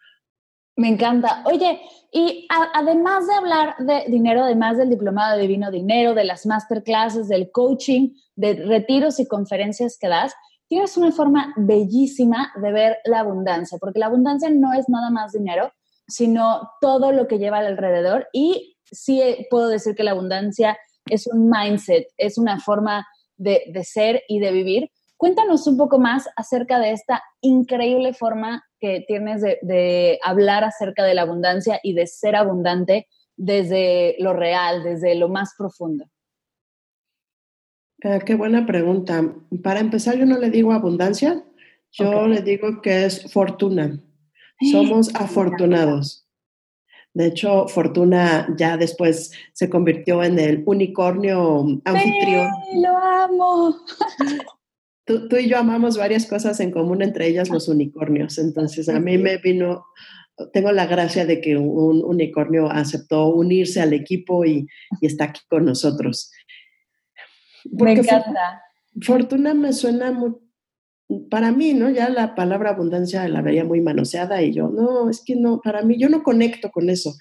Me 0.76 0.88
encanta. 0.88 1.44
Oye, 1.46 1.80
y 2.10 2.48
además 2.74 3.28
de 3.28 3.34
hablar 3.34 3.76
de 3.78 4.04
dinero, 4.08 4.42
además 4.42 4.76
del 4.76 4.90
diplomado 4.90 5.36
de 5.36 5.42
divino 5.42 5.70
dinero, 5.70 6.14
de 6.14 6.24
las 6.24 6.46
masterclasses, 6.46 7.28
del 7.28 7.52
coaching, 7.52 8.14
de 8.34 8.54
retiros 8.54 9.20
y 9.20 9.28
conferencias 9.28 9.96
que 9.98 10.08
das, 10.08 10.34
tienes 10.66 10.96
una 10.96 11.12
forma 11.12 11.54
bellísima 11.56 12.52
de 12.60 12.72
ver 12.72 12.98
la 13.04 13.20
abundancia, 13.20 13.78
porque 13.78 14.00
la 14.00 14.06
abundancia 14.06 14.50
no 14.50 14.72
es 14.72 14.88
nada 14.88 15.10
más 15.10 15.32
dinero, 15.32 15.72
sino 16.08 16.70
todo 16.80 17.12
lo 17.12 17.28
que 17.28 17.38
lleva 17.38 17.58
alrededor. 17.58 18.28
Y 18.32 18.76
sí 18.84 19.20
puedo 19.50 19.68
decir 19.68 19.94
que 19.94 20.02
la 20.02 20.12
abundancia 20.12 20.76
es 21.06 21.26
un 21.28 21.48
mindset, 21.48 22.08
es 22.16 22.38
una 22.38 22.58
forma 22.58 23.06
de, 23.36 23.64
de 23.72 23.84
ser 23.84 24.22
y 24.28 24.38
de 24.38 24.52
vivir. 24.52 24.90
Cuéntanos 25.16 25.66
un 25.66 25.76
poco 25.76 25.98
más 25.98 26.28
acerca 26.36 26.78
de 26.78 26.90
esta 26.92 27.22
increíble 27.40 28.14
forma 28.14 28.64
que 28.84 29.04
tienes 29.06 29.40
de, 29.40 30.18
hablar 30.22 30.64
acerca 30.64 31.04
de 31.04 31.14
la 31.14 31.22
abundancia 31.22 31.80
y 31.82 31.94
de 31.94 32.06
ser 32.06 32.36
abundante 32.36 33.08
desde 33.36 34.16
lo 34.18 34.34
real, 34.34 34.82
desde 34.82 35.14
lo 35.14 35.30
más 35.30 35.54
profundo? 35.56 36.04
Eh, 38.02 38.20
qué 38.26 38.34
buena 38.34 38.66
pregunta. 38.66 39.34
Para 39.62 39.80
empezar, 39.80 40.16
yo 40.16 40.26
no 40.26 40.38
le 40.38 40.50
digo 40.50 40.72
abundancia, 40.72 41.42
yo 41.92 42.26
le 42.26 42.42
digo 42.42 42.82
que 42.82 43.06
es 43.06 43.32
fortuna. 43.32 43.98
Somos 44.70 45.14
afortunados. 45.14 46.23
De 47.14 47.26
hecho, 47.26 47.68
Fortuna 47.68 48.48
ya 48.56 48.76
después 48.76 49.30
se 49.52 49.70
convirtió 49.70 50.24
en 50.24 50.36
el 50.38 50.64
unicornio 50.66 51.80
anfitrión. 51.84 52.50
¡Lo 52.74 52.96
amo! 52.96 53.76
tú, 55.04 55.28
y 55.38 55.48
yo 55.48 55.58
amamos 55.58 55.96
varias 55.96 56.26
cosas 56.26 56.58
en 56.58 56.72
común, 56.72 57.02
entre 57.02 57.28
ellas 57.28 57.50
los 57.50 57.68
unicornios. 57.68 58.38
Entonces, 58.38 58.88
a 58.88 58.98
mí 58.98 59.16
me 59.16 59.38
vino, 59.38 59.86
tengo 60.52 60.72
la 60.72 60.86
gracia 60.86 61.24
de 61.24 61.40
que 61.40 61.56
un 61.56 62.02
unicornio 62.04 62.68
aceptó 62.68 63.28
unirse 63.28 63.80
al 63.80 63.92
equipo 63.92 64.44
y, 64.44 64.66
está 65.00 65.24
aquí 65.26 65.42
con 65.48 65.64
nosotros. 65.64 66.32
me 67.70 67.92
encanta. 67.92 68.62
Fortuna 69.00 69.54
me 69.54 69.72
suena 69.72 70.10
muy, 70.10 70.32
para 71.30 71.52
mí, 71.52 71.74
¿no? 71.74 71.90
Ya 71.90 72.08
la 72.08 72.34
palabra 72.34 72.70
abundancia 72.70 73.28
la 73.28 73.42
vería 73.42 73.64
muy 73.64 73.80
manoseada 73.80 74.42
y 74.42 74.52
yo, 74.52 74.68
no, 74.68 75.10
es 75.10 75.22
que 75.24 75.36
no, 75.36 75.60
para 75.62 75.82
mí 75.82 75.98
yo 75.98 76.08
no 76.08 76.22
conecto 76.22 76.70
con 76.70 76.90
eso. 76.90 77.14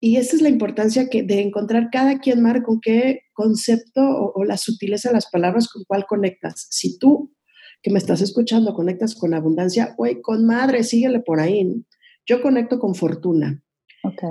Y 0.00 0.16
esa 0.16 0.36
es 0.36 0.42
la 0.42 0.48
importancia 0.48 1.08
que, 1.08 1.22
de 1.22 1.40
encontrar 1.40 1.88
cada 1.90 2.18
quien, 2.20 2.40
Mar, 2.40 2.62
con 2.62 2.80
qué 2.80 3.22
concepto 3.32 4.32
o, 4.34 4.44
la 4.44 4.56
sutileza 4.56 5.08
de 5.08 5.14
las 5.14 5.28
palabras 5.30 5.68
con 5.68 5.84
cuál 5.84 6.06
conectas. 6.06 6.68
Si 6.70 6.98
tú, 6.98 7.34
que 7.82 7.90
me 7.90 7.98
estás 7.98 8.20
escuchando, 8.20 8.74
conectas 8.74 9.14
con 9.16 9.34
abundancia, 9.34 9.94
güey, 9.96 10.20
con 10.20 10.46
madre, 10.46 10.84
síguele 10.84 11.20
por 11.20 11.40
ahí. 11.40 11.84
Yo 12.26 12.40
conecto 12.42 12.78
con 12.78 12.94
fortuna. 12.94 13.62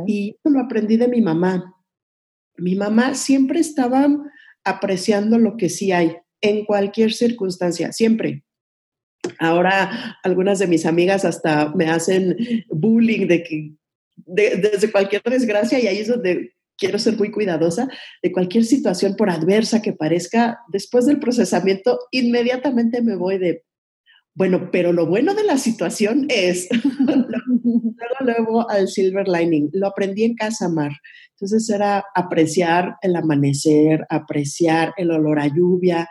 Y 0.07 0.37
lo 0.43 0.59
aprendí 0.59 0.97
de 0.97 1.07
mi 1.07 1.21
mamá. 1.21 1.75
Mi 2.57 2.75
mamá 2.75 3.13
siempre 3.13 3.59
estaba 3.59 4.07
apreciando 4.63 5.37
lo 5.37 5.57
que 5.57 5.69
sí 5.69 5.91
hay, 5.91 6.17
en 6.41 6.65
cualquier 6.65 7.13
circunstancia, 7.13 7.91
siempre. 7.91 8.43
Ahora 9.39 10.17
algunas 10.23 10.59
de 10.59 10.67
mis 10.67 10.85
amigas 10.85 11.25
hasta 11.25 11.73
me 11.75 11.89
hacen 11.89 12.35
bullying 12.69 13.27
de 13.27 13.43
que 13.43 13.71
desde 14.25 14.91
cualquier 14.91 15.21
desgracia, 15.23 15.79
y 15.79 15.87
ahí 15.87 15.99
es 15.99 16.07
donde 16.07 16.53
quiero 16.77 16.99
ser 16.99 17.17
muy 17.17 17.31
cuidadosa, 17.31 17.87
de 18.21 18.31
cualquier 18.31 18.63
situación 18.63 19.15
por 19.15 19.29
adversa 19.29 19.81
que 19.81 19.93
parezca, 19.93 20.59
después 20.71 21.05
del 21.05 21.19
procesamiento, 21.19 21.99
inmediatamente 22.11 23.01
me 23.01 23.15
voy 23.15 23.37
de, 23.37 23.63
bueno, 24.33 24.69
pero 24.71 24.93
lo 24.93 25.07
bueno 25.07 25.33
de 25.33 25.43
la 25.43 25.57
situación 25.57 26.27
es, 26.29 26.69
luego, 26.99 27.95
luego 28.21 28.69
al 28.69 28.87
silver 28.87 29.27
lining, 29.27 29.69
lo 29.73 29.87
aprendí 29.87 30.23
en 30.23 30.35
casa, 30.35 30.69
Mar. 30.69 30.91
Entonces 31.31 31.69
era 31.69 32.03
apreciar 32.15 32.95
el 33.01 33.15
amanecer, 33.15 34.05
apreciar 34.09 34.93
el 34.97 35.11
olor 35.11 35.39
a 35.39 35.47
lluvia. 35.47 36.07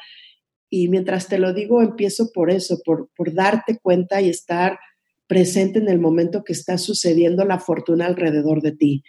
Y 0.69 0.89
mientras 0.89 1.29
te 1.29 1.39
lo 1.39 1.53
digo, 1.53 1.83
empiezo 1.83 2.31
por 2.33 2.51
eso, 2.51 2.81
por, 2.85 3.09
por 3.17 3.33
darte 3.33 3.79
cuenta 3.79 4.21
y 4.21 4.29
estar 4.29 4.79
presente 5.27 5.79
en 5.79 5.89
el 5.89 5.99
momento 5.99 6.45
que 6.45 6.53
está 6.53 6.79
sucediendo 6.79 7.45
la 7.45 7.59
fortuna 7.59 8.07
alrededor 8.07 8.63
de 8.63 8.73
ti. 8.73 9.03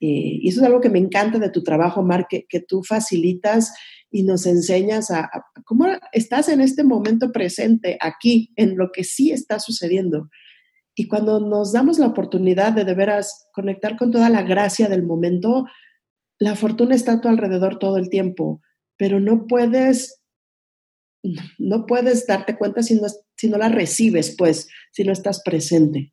Eh, 0.00 0.40
y 0.42 0.48
eso 0.48 0.60
es 0.60 0.66
algo 0.66 0.80
que 0.80 0.90
me 0.90 0.98
encanta 0.98 1.38
de 1.38 1.50
tu 1.50 1.62
trabajo, 1.62 2.02
Mar, 2.02 2.26
que, 2.28 2.44
tú 2.60 2.82
facilitas 2.82 3.72
y 4.10 4.22
nos 4.22 4.46
enseñas 4.46 5.10
a, 5.10 5.30
cómo 5.64 5.86
estás 6.12 6.48
en 6.48 6.60
este 6.60 6.84
momento 6.84 7.32
presente, 7.32 7.96
aquí, 8.00 8.52
en 8.56 8.76
lo 8.76 8.92
que 8.92 9.04
sí 9.04 9.30
está 9.30 9.58
sucediendo. 9.58 10.28
Y 10.94 11.08
cuando 11.08 11.40
nos 11.40 11.72
damos 11.72 11.98
la 11.98 12.06
oportunidad 12.06 12.72
de 12.72 12.84
de 12.84 12.94
veras 12.94 13.48
conectar 13.52 13.96
con 13.96 14.10
toda 14.10 14.30
la 14.30 14.42
gracia 14.42 14.88
del 14.88 15.02
momento, 15.02 15.66
la 16.38 16.54
fortuna 16.54 16.94
está 16.94 17.12
a 17.12 17.20
tu 17.20 17.28
alrededor 17.28 17.78
todo 17.78 17.96
el 17.96 18.10
tiempo, 18.10 18.60
pero 18.98 19.20
no 19.20 19.46
puedes, 19.46 20.22
no 21.58 21.86
puedes 21.86 22.26
darte 22.26 22.56
cuenta 22.56 22.82
si 22.82 22.94
no, 22.94 23.06
si 23.36 23.48
no 23.48 23.58
la 23.58 23.68
recibes, 23.68 24.34
pues, 24.36 24.68
si 24.92 25.04
no 25.04 25.12
estás 25.12 25.42
presente. 25.42 26.12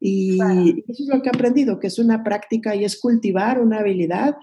Y 0.00 0.34
eso 0.34 1.02
es 1.02 1.08
lo 1.08 1.22
que 1.22 1.28
he 1.28 1.36
aprendido, 1.36 1.80
que 1.80 1.86
es 1.86 1.98
una 1.98 2.22
práctica 2.22 2.74
y 2.74 2.84
es 2.84 3.00
cultivar 3.00 3.60
una 3.60 3.78
habilidad 3.78 4.36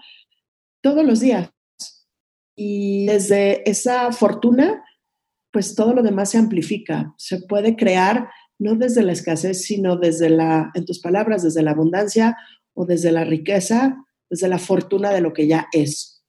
todos 0.82 1.04
los 1.04 1.20
días. 1.20 1.50
Y 2.56 3.06
desde 3.06 3.68
esa 3.70 4.12
fortuna, 4.12 4.84
pues 5.52 5.74
todo 5.74 5.94
lo 5.94 6.02
demás 6.02 6.30
se 6.30 6.38
amplifica. 6.38 7.14
Se 7.16 7.42
puede 7.42 7.76
crear 7.76 8.28
no 8.58 8.76
desde 8.76 9.02
la 9.02 9.12
escasez, 9.12 9.64
sino 9.64 9.96
desde 9.96 10.30
la, 10.30 10.70
en 10.74 10.84
tus 10.84 11.00
palabras, 11.00 11.42
desde 11.42 11.62
la 11.62 11.72
abundancia 11.72 12.36
o 12.74 12.86
desde 12.86 13.12
la 13.12 13.24
riqueza, 13.24 14.04
desde 14.30 14.48
la 14.48 14.58
fortuna 14.58 15.10
de 15.10 15.20
lo 15.20 15.32
que 15.32 15.46
ya 15.46 15.68
es. 15.72 16.24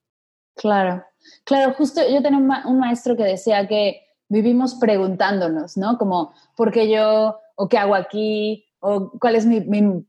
Claro, 0.55 1.03
claro, 1.43 1.73
justo 1.73 2.01
yo 2.09 2.21
tenía 2.21 2.39
un, 2.39 2.79
maestro 2.79 3.15
que 3.15 3.23
decía 3.23 3.67
que 3.67 4.01
vivimos 4.29 4.75
preguntándonos, 4.75 5.77
¿no? 5.77 5.97
Como, 5.97 6.33
¿por 6.55 6.71
qué 6.71 6.89
yo? 6.89 7.39
¿O 7.55 7.69
qué 7.69 7.77
hago 7.77 7.95
aquí? 7.95 8.65
¿O 8.79 9.11
cuál 9.19 9.35
es 9.35 9.45
mi, 9.45 9.61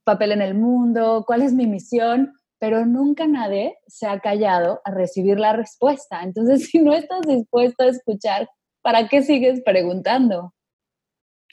papel 0.04 0.32
en 0.32 0.42
el 0.42 0.54
mundo? 0.54 1.24
¿Cuál 1.26 1.42
es 1.42 1.52
mi 1.52 1.66
misión? 1.66 2.32
Pero 2.58 2.86
nunca 2.86 3.26
nadie 3.26 3.76
se 3.86 4.06
ha 4.06 4.20
callado 4.20 4.80
a 4.84 4.90
recibir 4.90 5.38
la 5.38 5.52
respuesta. 5.52 6.22
Entonces, 6.22 6.66
si 6.70 6.78
no 6.78 6.94
estás 6.94 7.20
dispuesto 7.26 7.84
a 7.84 7.88
escuchar, 7.88 8.48
¿para 8.82 9.08
qué 9.08 9.22
sigues 9.22 9.60
preguntando? 9.64 10.54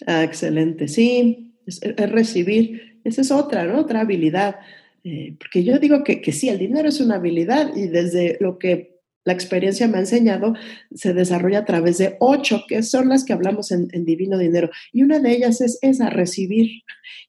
Ah, 0.07 0.23
excelente. 0.23 0.87
Sí, 0.87 1.57
es, 1.65 1.81
recibir. 2.09 2.99
Esa 3.03 3.21
es 3.21 3.31
otra, 3.31 3.65
¿no? 3.65 3.79
Otra 3.79 4.01
habilidad. 4.01 4.59
Eh, 5.03 5.35
porque 5.37 5.63
yo 5.63 5.79
digo 5.79 6.03
que, 6.03 6.21
que 6.21 6.31
sí, 6.31 6.49
el 6.49 6.59
dinero 6.59 6.89
es 6.89 7.01
una 7.01 7.15
habilidad 7.15 7.75
y 7.75 7.87
desde 7.87 8.37
lo 8.39 8.59
que 8.59 8.90
la 9.23 9.33
experiencia 9.33 9.87
me 9.87 9.97
ha 9.97 10.01
enseñado, 10.01 10.53
se 10.93 11.13
desarrolla 11.13 11.59
a 11.59 11.65
través 11.65 11.97
de 11.97 12.17
ocho, 12.19 12.63
que 12.67 12.81
son 12.83 13.09
las 13.09 13.23
que 13.23 13.33
hablamos 13.33 13.71
en, 13.71 13.87
Divino 14.05 14.37
Dinero. 14.37 14.69
Y 14.91 15.03
una 15.03 15.19
de 15.19 15.31
ellas 15.31 15.61
es 15.61 15.77
esa, 15.81 16.09
recibir, 16.09 16.81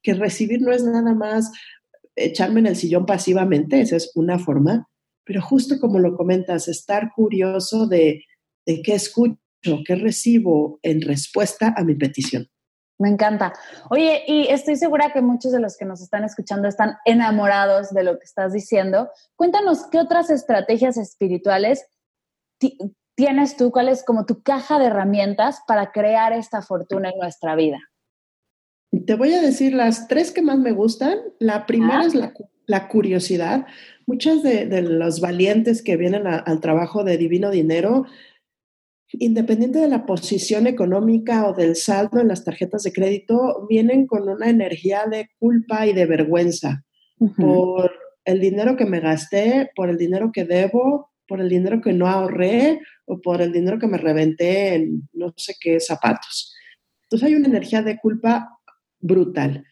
que 0.02 0.14
recibir 0.14 0.62
no 0.62 0.72
es 0.72 0.84
nada 0.84 1.14
más 1.14 1.50
echarme 2.16 2.60
en 2.60 2.66
el 2.66 2.76
sillón 2.76 3.06
pasivamente, 3.06 3.80
esa 3.80 3.96
es 3.96 4.10
una 4.14 4.38
forma, 4.38 4.88
pero 5.24 5.40
justo 5.40 5.78
como 5.78 5.98
lo 5.98 6.16
comentas, 6.16 6.68
estar 6.68 7.10
curioso 7.14 7.86
de, 7.86 8.24
de 8.66 8.82
qué 8.82 8.94
escucho, 8.94 9.38
qué 9.86 9.94
recibo 9.94 10.78
en 10.82 11.02
respuesta 11.02 11.74
a 11.76 11.84
mi 11.84 11.94
petición. 11.94 12.48
Me 13.02 13.08
encanta. 13.08 13.52
Oye, 13.90 14.22
y 14.28 14.46
estoy 14.46 14.76
segura 14.76 15.12
que 15.12 15.22
muchos 15.22 15.50
de 15.50 15.58
los 15.58 15.76
que 15.76 15.84
nos 15.84 16.00
están 16.00 16.22
escuchando 16.22 16.68
están 16.68 16.98
enamorados 17.04 17.90
de 17.90 18.04
lo 18.04 18.16
que 18.16 18.24
estás 18.24 18.52
diciendo. 18.52 19.10
Cuéntanos 19.34 19.88
qué 19.90 19.98
otras 19.98 20.30
estrategias 20.30 20.96
espirituales 20.96 21.84
tienes 23.16 23.56
tú, 23.56 23.72
cuál 23.72 23.88
es 23.88 24.04
como 24.04 24.24
tu 24.24 24.42
caja 24.42 24.78
de 24.78 24.86
herramientas 24.86 25.62
para 25.66 25.90
crear 25.90 26.32
esta 26.32 26.62
fortuna 26.62 27.10
en 27.10 27.18
nuestra 27.18 27.56
vida. 27.56 27.80
Te 29.04 29.16
voy 29.16 29.34
a 29.34 29.42
decir 29.42 29.74
las 29.74 30.06
tres 30.06 30.30
que 30.30 30.42
más 30.42 30.60
me 30.60 30.70
gustan. 30.70 31.18
La 31.40 31.66
primera 31.66 32.04
es 32.04 32.14
la, 32.66 32.86
curiosidad. 32.86 33.66
Muchas 34.06 34.44
de, 34.44 34.80
los 34.80 35.20
valientes 35.20 35.82
que 35.82 35.96
vienen 35.96 36.28
al 36.28 36.60
trabajo 36.60 37.02
de 37.02 37.18
Divino 37.18 37.50
Dinero 37.50 38.06
independiente 39.18 39.78
de 39.78 39.88
la 39.88 40.06
posición 40.06 40.66
económica 40.66 41.46
o 41.46 41.54
del 41.54 41.76
saldo 41.76 42.20
en 42.20 42.28
las 42.28 42.44
tarjetas 42.44 42.82
de 42.82 42.92
crédito, 42.92 43.66
vienen 43.68 44.06
con 44.06 44.28
una 44.28 44.48
energía 44.48 45.04
de 45.10 45.28
culpa 45.38 45.86
y 45.86 45.92
de 45.92 46.06
vergüenza 46.06 46.84
por 47.36 47.92
el 48.24 48.40
dinero 48.40 48.76
que 48.76 48.86
me 48.86 49.00
gasté, 49.00 49.70
por 49.74 49.90
el 49.90 49.96
dinero 49.96 50.30
que 50.32 50.44
debo, 50.44 51.10
por 51.28 51.40
el 51.40 51.48
dinero 51.48 51.80
que 51.80 51.92
no 51.92 52.08
ahorré 52.08 52.80
o 53.06 53.20
por 53.20 53.40
el 53.42 53.52
dinero 53.52 53.78
que 53.78 53.86
me 53.86 53.98
reventé 53.98 54.74
en 54.74 55.08
no 55.12 55.32
sé 55.36 55.54
qué 55.60 55.80
zapatos. 55.80 56.54
Entonces 57.04 57.28
hay 57.28 57.34
una 57.34 57.48
energía 57.48 57.82
de 57.82 57.98
culpa 57.98 58.58
brutal. 59.00 59.66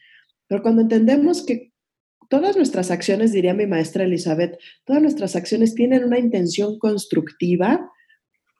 Pero 0.47 0.61
cuando 0.61 0.81
entendemos 0.81 1.45
que 1.45 1.71
todas 2.29 2.55
nuestras 2.55 2.91
acciones, 2.91 3.31
diría 3.31 3.53
mi 3.53 3.67
maestra 3.67 4.03
Elizabeth, 4.03 4.57
todas 4.85 5.01
nuestras 5.01 5.35
acciones 5.35 5.75
tienen 5.75 6.03
una 6.03 6.19
intención 6.19 6.79
constructiva, 6.79 7.89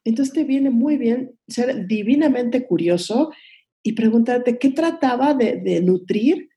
entonces 0.04 0.34
te 0.34 0.44
viene 0.44 0.70
muy 0.70 0.98
bien 0.98 1.38
ser 1.48 1.88
divinamente 1.88 2.66
curioso 2.66 3.32
y 3.84 3.94
preguntarte 3.94 4.58
qué 4.58 4.70
trataba 4.70 5.34
de, 5.34 5.82
nutrir 5.82 6.50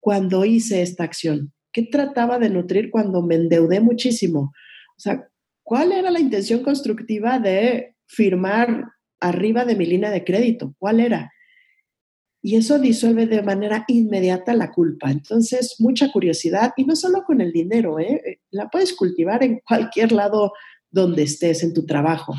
cuando 0.00 0.44
hice 0.44 0.82
esta 0.82 1.04
acción, 1.04 1.52
qué 1.72 1.82
trataba 1.82 2.38
de 2.38 2.50
nutrir 2.50 2.90
cuando 2.90 3.22
me 3.22 3.36
endeudé 3.36 3.80
muchísimo. 3.80 4.52
O 4.96 5.00
sea, 5.00 5.28
¿cuál 5.62 5.92
era 5.92 6.10
la 6.10 6.20
intención 6.20 6.62
constructiva 6.62 7.38
de 7.38 7.96
firmar 8.06 8.84
arriba 9.20 9.64
de 9.64 9.76
mi 9.76 9.86
línea 9.86 10.10
de 10.10 10.24
crédito? 10.24 10.74
¿Cuál 10.78 11.00
era? 11.00 11.32
Y 12.42 12.54
eso 12.54 12.78
disuelve 12.78 13.26
de 13.26 13.42
manera 13.42 13.84
inmediata 13.88 14.54
la 14.54 14.70
culpa. 14.70 15.10
Entonces, 15.10 15.76
mucha 15.80 16.12
curiosidad 16.12 16.72
y 16.76 16.84
no 16.84 16.94
solo 16.94 17.24
con 17.24 17.40
el 17.40 17.50
dinero, 17.50 17.98
¿eh? 17.98 18.40
la 18.50 18.68
puedes 18.68 18.94
cultivar 18.94 19.42
en 19.42 19.60
cualquier 19.66 20.12
lado 20.12 20.52
donde 20.90 21.24
estés, 21.24 21.64
en 21.64 21.74
tu 21.74 21.84
trabajo 21.84 22.34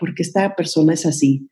porque 0.00 0.22
esta 0.22 0.56
persona 0.56 0.94
es 0.94 1.04
así, 1.04 1.48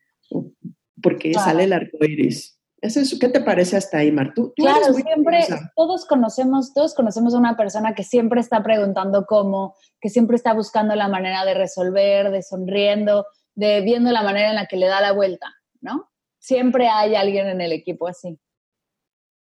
porque 1.01 1.33
sale 1.35 1.65
el 1.65 1.73
arco 1.73 2.03
iris. 2.03 2.59
¿Qué 2.81 3.29
te 3.29 3.41
parece 3.41 3.77
hasta 3.77 3.99
ahí, 3.99 4.11
Mar? 4.11 4.33
claro, 4.55 4.93
siempre, 4.93 5.45
todos 5.75 6.05
conocemos, 6.05 6.73
todos 6.73 6.95
conocemos 6.95 7.35
a 7.35 7.37
una 7.37 7.57
persona 7.57 7.93
que 7.93 8.03
siempre 8.03 8.39
está 8.41 8.63
preguntando 8.63 9.25
cómo, 9.27 9.75
que 10.01 10.09
siempre 10.09 10.35
está 10.35 10.53
buscando 10.53 10.95
la 10.95 11.09
manera 11.09 11.45
de 11.45 11.53
resolver, 11.53 12.31
de 12.31 12.41
sonriendo, 12.41 13.25
de 13.53 13.81
viendo 13.81 14.11
la 14.11 14.23
manera 14.23 14.49
en 14.49 14.55
la 14.55 14.65
que 14.65 14.77
le 14.77 14.87
da 14.87 15.01
la 15.01 15.11
vuelta, 15.11 15.53
¿no? 15.81 16.09
Siempre 16.39 16.87
hay 16.87 17.15
alguien 17.15 17.47
en 17.47 17.61
el 17.61 17.73
equipo 17.73 18.07
así. 18.07 18.39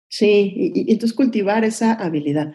Sí, 0.09 0.73
y 0.75 0.93
entonces 0.93 1.17
cultivar 1.17 1.65
esa 1.65 1.95
habilidad. 1.95 2.53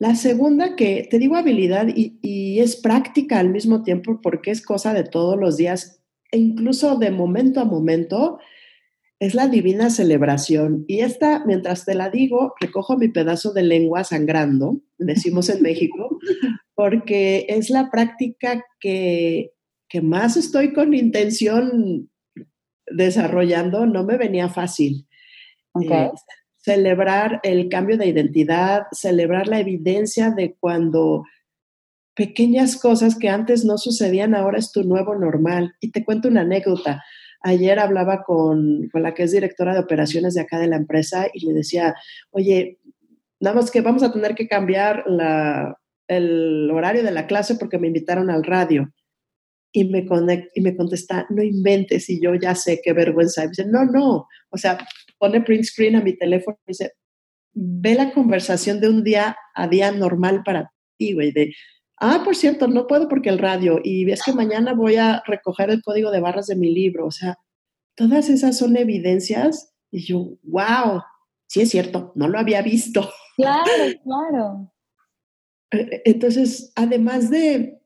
La 0.00 0.14
segunda, 0.14 0.76
que 0.76 1.06
te 1.10 1.18
digo 1.18 1.36
habilidad 1.36 1.88
y, 1.94 2.58
es 2.58 2.76
práctica 2.76 3.38
al 3.38 3.50
mismo 3.50 3.82
tiempo 3.82 4.20
porque 4.22 4.50
es 4.50 4.64
cosa 4.64 4.94
de 4.94 5.04
todos 5.04 5.38
los 5.38 5.58
días 5.58 6.02
e 6.32 6.38
incluso 6.38 6.96
de 6.96 7.10
momento 7.10 7.60
a 7.60 7.64
momento, 7.66 8.38
es 9.18 9.34
la 9.34 9.46
divina 9.46 9.90
celebración. 9.90 10.86
Y 10.88 11.00
esta, 11.00 11.44
mientras 11.44 11.84
te 11.84 11.94
la 11.94 12.08
digo, 12.08 12.54
recojo 12.58 12.96
mi 12.96 13.08
pedazo 13.08 13.52
de 13.52 13.62
lengua 13.62 14.02
sangrando, 14.04 14.80
decimos 14.96 15.50
en 15.50 15.60
México, 15.60 16.18
porque 16.74 17.44
es 17.50 17.68
la 17.68 17.90
práctica 17.90 18.64
que, 18.80 19.52
más 20.02 20.38
estoy 20.38 20.72
con 20.72 20.94
intención 20.94 22.10
desarrollando, 22.86 23.84
no 23.84 24.04
me 24.04 24.16
venía 24.16 24.48
fácil. 24.48 25.06
Okay. 25.72 26.04
Eh, 26.04 26.10
celebrar 26.62 27.40
el 27.42 27.68
cambio 27.68 27.96
de 27.96 28.06
identidad, 28.06 28.84
celebrar 28.92 29.48
la 29.48 29.60
evidencia 29.60 30.30
de 30.30 30.56
cuando 30.58 31.24
pequeñas 32.14 32.76
cosas 32.76 33.16
que 33.16 33.28
antes 33.28 33.64
no 33.64 33.78
sucedían 33.78 34.34
ahora 34.34 34.58
es 34.58 34.72
tu 34.72 34.84
nuevo 34.84 35.14
normal. 35.14 35.74
Y 35.80 35.90
te 35.90 36.04
cuento 36.04 36.28
una 36.28 36.42
anécdota. 36.42 37.02
Ayer 37.42 37.78
hablaba 37.78 38.22
con, 38.22 38.88
con 38.92 39.02
la 39.02 39.14
que 39.14 39.22
es 39.22 39.32
directora 39.32 39.72
de 39.72 39.80
operaciones 39.80 40.34
de 40.34 40.42
acá 40.42 40.58
de 40.58 40.68
la 40.68 40.76
empresa 40.76 41.28
y 41.32 41.46
le 41.46 41.54
decía, 41.54 41.94
oye, 42.30 42.78
nada 43.40 43.56
más 43.56 43.70
que 43.70 43.80
vamos 43.80 44.02
a 44.02 44.12
tener 44.12 44.34
que 44.34 44.48
cambiar 44.48 45.04
la, 45.06 45.78
el 46.08 46.70
horario 46.70 47.02
de 47.02 47.12
la 47.12 47.26
clase 47.26 47.54
porque 47.54 47.78
me 47.78 47.86
invitaron 47.86 48.28
al 48.30 48.44
radio. 48.44 48.92
Y 49.72 49.84
me, 49.84 50.04
y 50.54 50.60
me 50.62 50.76
contesta, 50.76 51.26
no 51.30 51.44
inventes, 51.44 52.10
y 52.10 52.20
yo 52.20 52.34
ya 52.34 52.56
sé 52.56 52.80
qué 52.82 52.92
vergüenza. 52.92 53.44
Y 53.44 53.48
dice, 53.50 53.64
no, 53.66 53.84
no, 53.84 54.26
o 54.50 54.58
sea, 54.58 54.78
pone 55.20 55.42
print 55.42 55.64
screen 55.64 55.96
a 55.96 56.02
mi 56.02 56.16
teléfono 56.16 56.56
y 56.66 56.70
dice, 56.70 56.94
ve 57.52 57.94
la 57.94 58.12
conversación 58.12 58.80
de 58.80 58.88
un 58.88 59.04
día 59.04 59.36
a 59.54 59.68
día 59.68 59.92
normal 59.92 60.42
para 60.44 60.72
ti, 60.98 61.12
güey, 61.12 61.30
de, 61.30 61.54
ah, 62.00 62.22
por 62.24 62.34
cierto, 62.34 62.66
no 62.66 62.86
puedo 62.86 63.08
porque 63.08 63.28
el 63.28 63.38
radio, 63.38 63.80
y 63.84 64.04
ves 64.06 64.22
que 64.24 64.32
mañana 64.32 64.72
voy 64.72 64.96
a 64.96 65.22
recoger 65.26 65.70
el 65.70 65.82
código 65.82 66.10
de 66.10 66.20
barras 66.20 66.46
de 66.46 66.56
mi 66.56 66.72
libro, 66.72 67.06
o 67.06 67.10
sea, 67.10 67.38
todas 67.94 68.30
esas 68.30 68.56
son 68.56 68.76
evidencias, 68.76 69.74
y 69.90 70.06
yo, 70.06 70.38
wow, 70.42 71.02
sí 71.46 71.60
es 71.60 71.70
cierto, 71.70 72.12
no 72.14 72.26
lo 72.26 72.38
había 72.38 72.62
visto. 72.62 73.08
Claro, 73.36 73.62
claro. 74.04 74.72
E, 75.70 75.78
e, 75.78 76.02
entonces, 76.06 76.72
además 76.76 77.30
de, 77.30 77.78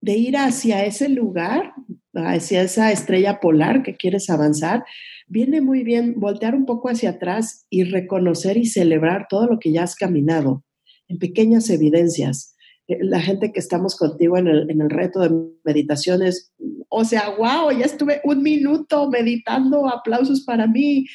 de 0.00 0.12
ir 0.16 0.36
hacia 0.36 0.84
ese 0.86 1.08
lugar, 1.08 1.74
hacia 2.14 2.62
esa 2.62 2.90
estrella 2.92 3.40
polar 3.40 3.82
que 3.82 3.96
quieres 3.96 4.30
avanzar, 4.30 4.84
viene 5.28 5.60
muy 5.60 5.82
bien 5.82 6.14
voltear 6.18 6.54
un 6.54 6.66
poco 6.66 6.88
hacia 6.88 7.10
atrás 7.10 7.66
y 7.70 7.84
reconocer 7.84 8.56
y 8.56 8.66
celebrar 8.66 9.26
todo 9.28 9.46
lo 9.46 9.58
que 9.58 9.72
ya 9.72 9.82
has 9.82 9.94
caminado 9.94 10.64
en 11.08 11.18
pequeñas 11.18 11.70
evidencias. 11.70 12.54
Eh, 12.86 12.98
la 13.00 13.20
gente 13.20 13.52
que 13.52 13.60
estamos 13.60 13.96
contigo 13.96 14.38
en 14.38 14.48
el, 14.48 14.70
en 14.70 14.80
el 14.80 14.90
reto 14.90 15.20
de 15.20 15.30
meditaciones, 15.64 16.52
o 16.88 17.04
sea, 17.04 17.30
wow, 17.36 17.70
ya 17.70 17.84
estuve 17.84 18.20
un 18.24 18.42
minuto 18.42 19.08
meditando, 19.10 19.88
aplausos 19.88 20.44
para 20.44 20.66
mí. 20.66 21.06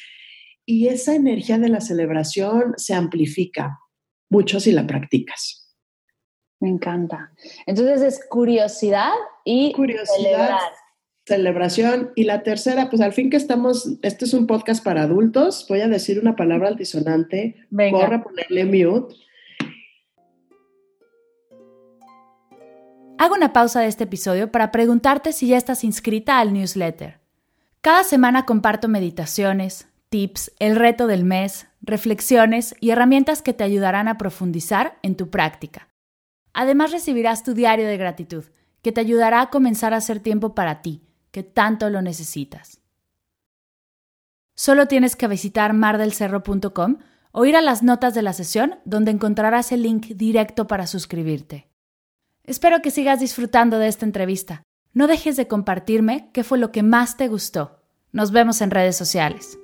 y 0.66 0.88
esa 0.88 1.14
energía 1.14 1.58
de 1.58 1.68
la 1.68 1.82
celebración 1.82 2.72
se 2.78 2.94
amplifica 2.94 3.78
mucho 4.30 4.60
si 4.60 4.72
la 4.72 4.86
practicas. 4.86 5.64
Me 6.60 6.70
encanta. 6.70 7.30
Entonces 7.66 8.00
es 8.00 8.26
curiosidad 8.28 9.12
y 9.44 9.72
curiosidad, 9.72 10.56
celebración. 11.24 12.10
Y 12.14 12.24
la 12.24 12.42
tercera, 12.42 12.90
pues 12.90 13.02
al 13.02 13.12
fin 13.12 13.30
que 13.30 13.36
estamos, 13.36 13.98
este 14.02 14.24
es 14.24 14.34
un 14.34 14.46
podcast 14.46 14.84
para 14.84 15.02
adultos, 15.02 15.66
voy 15.68 15.80
a 15.80 15.88
decir 15.88 16.20
una 16.20 16.36
palabra 16.36 16.68
altisonante, 16.68 17.56
Venga. 17.70 17.98
corre 17.98 18.16
a 18.16 18.22
ponerle 18.22 18.64
mute. 18.64 19.14
Hago 23.16 23.34
una 23.34 23.52
pausa 23.52 23.80
de 23.80 23.86
este 23.86 24.04
episodio 24.04 24.50
para 24.50 24.70
preguntarte 24.70 25.32
si 25.32 25.46
ya 25.46 25.56
estás 25.56 25.84
inscrita 25.84 26.40
al 26.40 26.52
newsletter. 26.52 27.20
Cada 27.80 28.02
semana 28.02 28.44
comparto 28.44 28.88
meditaciones, 28.88 29.88
tips, 30.08 30.52
el 30.58 30.76
reto 30.76 31.06
del 31.06 31.24
mes, 31.24 31.68
reflexiones 31.80 32.74
y 32.80 32.90
herramientas 32.90 33.40
que 33.40 33.52
te 33.52 33.64
ayudarán 33.64 34.08
a 34.08 34.18
profundizar 34.18 34.98
en 35.02 35.16
tu 35.16 35.30
práctica. 35.30 35.88
Además 36.52 36.92
recibirás 36.92 37.44
tu 37.44 37.54
diario 37.54 37.86
de 37.86 37.96
gratitud, 37.96 38.44
que 38.82 38.92
te 38.92 39.00
ayudará 39.00 39.40
a 39.40 39.50
comenzar 39.50 39.94
a 39.94 39.98
hacer 39.98 40.20
tiempo 40.20 40.54
para 40.54 40.82
ti, 40.82 41.03
que 41.34 41.42
tanto 41.42 41.90
lo 41.90 42.00
necesitas. 42.00 42.80
Solo 44.54 44.86
tienes 44.86 45.16
que 45.16 45.26
visitar 45.26 45.72
mardelcerro.com 45.72 46.98
o 47.32 47.44
ir 47.44 47.56
a 47.56 47.60
las 47.60 47.82
notas 47.82 48.14
de 48.14 48.22
la 48.22 48.32
sesión 48.32 48.76
donde 48.84 49.10
encontrarás 49.10 49.72
el 49.72 49.82
link 49.82 50.06
directo 50.14 50.68
para 50.68 50.86
suscribirte. 50.86 51.66
Espero 52.44 52.82
que 52.82 52.92
sigas 52.92 53.18
disfrutando 53.18 53.80
de 53.80 53.88
esta 53.88 54.06
entrevista. 54.06 54.62
No 54.92 55.08
dejes 55.08 55.36
de 55.36 55.48
compartirme 55.48 56.30
qué 56.32 56.44
fue 56.44 56.56
lo 56.56 56.70
que 56.70 56.84
más 56.84 57.16
te 57.16 57.26
gustó. 57.26 57.80
Nos 58.12 58.30
vemos 58.30 58.60
en 58.60 58.70
redes 58.70 58.96
sociales. 58.96 59.58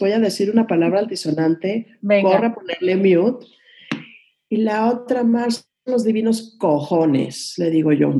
Voy 0.00 0.12
a 0.12 0.18
decir 0.18 0.50
una 0.50 0.66
palabra 0.66 1.00
altisonante. 1.00 1.88
Venga. 2.00 2.38
a 2.38 2.54
ponerle 2.54 2.96
mute. 2.96 3.44
Y 4.48 4.56
la 4.56 4.90
otra 4.90 5.24
más, 5.24 5.68
los 5.84 6.04
divinos 6.04 6.56
cojones, 6.58 7.52
le 7.58 7.68
digo 7.68 7.92
yo. 7.92 8.14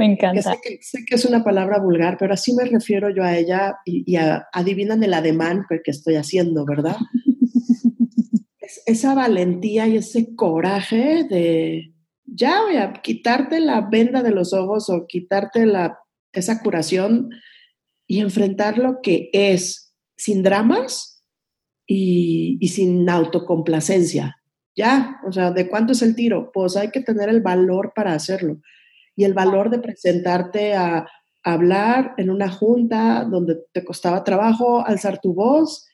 Me 0.00 0.06
encanta. 0.06 0.54
sé, 0.80 1.04
que, 1.06 1.14
es 1.14 1.24
una 1.26 1.44
palabra 1.44 1.78
vulgar, 1.78 2.16
pero 2.18 2.32
así 2.32 2.54
me 2.54 2.64
refiero 2.64 3.10
yo 3.14 3.22
a 3.22 3.36
ella 3.36 3.80
y, 3.84 4.16
adivinan 4.16 5.04
el 5.04 5.12
ademán 5.12 5.66
que 5.68 5.90
estoy 5.90 6.14
haciendo, 6.14 6.64
¿verdad? 6.64 6.96
esa 8.86 9.14
valentía 9.14 9.86
y 9.88 9.98
ese 9.98 10.34
coraje 10.34 11.24
de 11.28 11.92
ya 12.24 12.62
voy 12.62 12.76
a 12.76 12.94
quitarte 12.94 13.60
la 13.60 13.82
venda 13.90 14.22
de 14.22 14.30
los 14.30 14.54
ojos 14.54 14.88
o 14.88 15.06
quitarte 15.06 15.66
la, 15.66 15.98
esa 16.32 16.62
curación 16.62 17.28
y 18.06 18.20
enfrentar 18.20 18.78
lo 18.78 19.02
que 19.02 19.28
es 19.34 19.94
sin 20.16 20.42
dramas 20.42 21.22
y, 21.86 22.56
y 22.58 22.68
sin 22.68 23.06
autocomplacencia. 23.10 24.38
Ya, 24.74 25.20
o 25.26 25.32
sea, 25.32 25.50
¿de 25.50 25.68
cuánto 25.68 25.92
es 25.92 26.00
el 26.00 26.14
tiro? 26.14 26.50
Pues 26.54 26.78
hay 26.78 26.90
que 26.90 27.02
tener 27.02 27.28
el 27.28 27.42
valor 27.42 27.92
para 27.94 28.14
hacerlo 28.14 28.62
y 29.20 29.24
el 29.24 29.34
valor 29.34 29.68
de 29.68 29.80
presentarte 29.80 30.74
a 30.74 31.06
hablar 31.42 32.14
en 32.16 32.30
una 32.30 32.50
junta 32.50 33.26
donde 33.26 33.58
te 33.70 33.84
costaba 33.84 34.24
trabajo 34.24 34.82
alzar 34.82 35.20
tu 35.20 35.34
voz. 35.34 35.86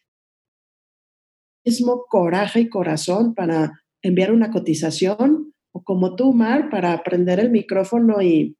Mismo 1.64 2.04
coraje 2.08 2.60
y 2.60 2.68
corazón 2.68 3.34
para 3.34 3.72
enviar 4.00 4.30
una 4.30 4.52
cotización 4.52 5.52
o 5.72 5.82
como 5.82 6.14
tú, 6.14 6.32
Mar, 6.32 6.70
para 6.70 7.02
prender 7.02 7.40
el 7.40 7.50
micrófono 7.50 8.22
y 8.22 8.56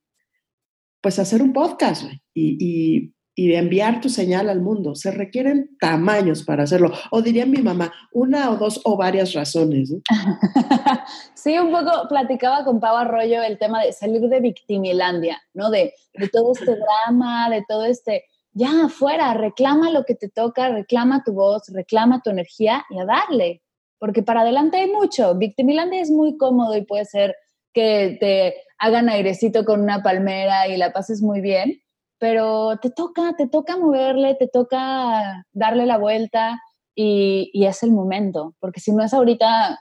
pues 1.01 1.21
hacer 1.21 1.43
un 1.43 1.53
podcast 1.53 2.03
y, 2.35 3.15
enviar 3.37 4.01
tu 4.01 4.09
señal 4.09 4.49
al 4.49 4.61
mundo. 4.61 4.95
Se 4.95 5.11
requieren 5.11 5.77
tamaños 5.79 6.43
para 6.43 6.65
hacerlo. 6.65 6.93
O 7.11 7.23
diría 7.23 7.47
mi 7.47 7.59
mamá, 7.59 7.93
una 8.13 8.51
o 8.51 8.57
dos 8.57 8.81
o 8.85 8.97
varias 8.97 9.35
razones. 9.35 9.93
sí, 11.35 11.59
un 11.59 11.71
poco 11.71 12.09
platicaba 12.09 12.65
con 12.65 12.81
Pau 12.81 12.97
Arroyo 12.97 13.43
el 13.43 13.59
tema 13.59 13.83
de 13.83 13.93
salir 13.93 14.23
de 14.23 14.41
victimilandia, 14.41 15.41
¿no? 15.55 15.71
De, 15.71 15.93
de 16.15 16.29
todo 16.29 16.53
este 16.53 16.77
drama, 16.77 17.51
de 17.51 17.63
todo 17.69 17.85
este 17.85 18.25
ya 18.59 18.87
afuera, 18.87 19.35
reclama 19.35 19.91
lo 19.91 20.05
que 20.05 20.15
te 20.15 20.31
toca, 20.31 20.71
reclama 20.71 21.23
tu 21.23 21.35
voz, 21.35 21.69
reclama 21.69 22.23
tu 22.23 22.31
energía 22.31 22.87
y 22.89 22.99
a 22.99 23.05
darle, 23.05 23.63
porque 23.99 24.23
para 24.23 24.41
adelante 24.41 24.79
hay 24.79 24.91
mucho. 24.91 25.35
Victimilandia 25.35 26.01
es 26.01 26.11
muy 26.11 26.39
cómodo 26.39 26.75
y 26.75 26.81
puede 26.87 27.05
ser 27.05 27.37
que 27.75 28.17
te 28.19 28.55
hagan 28.79 29.11
airecito 29.11 29.67
con 29.67 29.83
una 29.83 30.03
palmera 30.03 30.69
y 30.69 30.79
la 30.79 30.95
pases 30.95 31.21
muy 31.21 31.43
bien, 31.43 31.83
pero 32.19 32.79
te 32.81 32.91
toca, 32.91 33.35
te 33.37 33.49
toca 33.49 33.77
moverle, 33.77 34.35
te 34.35 34.49
toca 34.49 35.45
darle 35.53 35.87
la 35.87 35.99
vuelta 35.99 36.61
y, 36.95 37.51
y 37.53 37.67
es 37.67 37.83
el 37.83 37.93
momento, 37.93 38.55
porque 38.61 38.81
si 38.81 38.93
no 38.93 39.05
es 39.05 39.13
ahorita, 39.13 39.79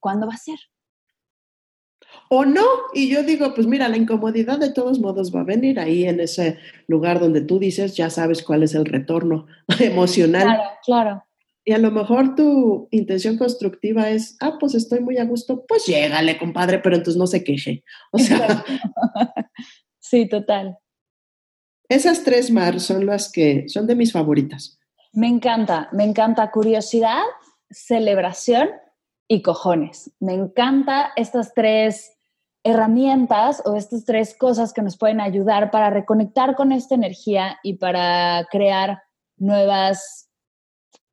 ¿cuándo 0.00 0.26
va 0.26 0.34
a 0.34 0.36
ser? 0.36 0.58
o 2.28 2.44
no. 2.44 2.64
Y 2.94 3.08
yo 3.08 3.22
digo, 3.22 3.54
pues 3.54 3.66
mira, 3.66 3.88
la 3.88 3.96
incomodidad 3.96 4.58
de 4.58 4.72
todos 4.72 5.00
modos 5.00 5.34
va 5.34 5.40
a 5.40 5.44
venir 5.44 5.78
ahí 5.80 6.04
en 6.04 6.20
ese 6.20 6.58
lugar 6.86 7.20
donde 7.20 7.40
tú 7.40 7.58
dices, 7.58 7.96
ya 7.96 8.10
sabes 8.10 8.42
cuál 8.42 8.62
es 8.62 8.74
el 8.74 8.84
retorno 8.84 9.46
emocional. 9.80 10.44
Claro, 10.44 10.62
claro. 10.84 11.24
Y 11.64 11.72
a 11.72 11.78
lo 11.78 11.90
mejor 11.90 12.34
tu 12.34 12.88
intención 12.90 13.36
constructiva 13.36 14.08
es, 14.10 14.36
ah, 14.40 14.56
pues 14.58 14.74
estoy 14.74 15.00
muy 15.00 15.18
a 15.18 15.24
gusto, 15.24 15.66
pues 15.66 15.86
llégale, 15.86 16.38
compadre, 16.38 16.78
pero 16.78 16.96
entonces 16.96 17.18
no 17.18 17.26
se 17.26 17.44
queje. 17.44 17.84
O 18.12 18.18
sea. 18.18 18.64
sí, 19.98 20.26
total. 20.28 20.78
Esas 21.90 22.22
tres 22.22 22.52
mar 22.52 22.78
son 22.78 23.04
las 23.04 23.30
que 23.32 23.68
son 23.68 23.88
de 23.88 23.96
mis 23.96 24.12
favoritas. 24.12 24.78
Me 25.12 25.26
encanta, 25.26 25.88
me 25.90 26.04
encanta 26.04 26.52
curiosidad, 26.52 27.20
celebración 27.68 28.70
y 29.26 29.42
cojones. 29.42 30.12
Me 30.20 30.34
encanta 30.34 31.10
estas 31.16 31.52
tres 31.52 32.16
herramientas 32.62 33.60
o 33.64 33.74
estas 33.74 34.04
tres 34.04 34.36
cosas 34.38 34.72
que 34.72 34.82
nos 34.82 34.96
pueden 34.96 35.20
ayudar 35.20 35.72
para 35.72 35.90
reconectar 35.90 36.54
con 36.54 36.70
esta 36.70 36.94
energía 36.94 37.58
y 37.64 37.74
para 37.74 38.46
crear 38.52 39.02
nuevas 39.36 40.30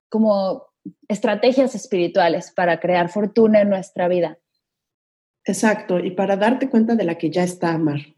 como 0.10 0.68
estrategias 1.08 1.74
espirituales 1.74 2.52
para 2.56 2.80
crear 2.80 3.10
fortuna 3.10 3.62
en 3.62 3.70
nuestra 3.70 4.08
vida. 4.08 4.38
Exacto, 5.44 5.98
y 5.98 6.12
para 6.12 6.38
darte 6.38 6.70
cuenta 6.70 6.94
de 6.94 7.04
la 7.04 7.18
que 7.18 7.32
ya 7.32 7.44
está, 7.44 7.76
Mar. 7.80 8.17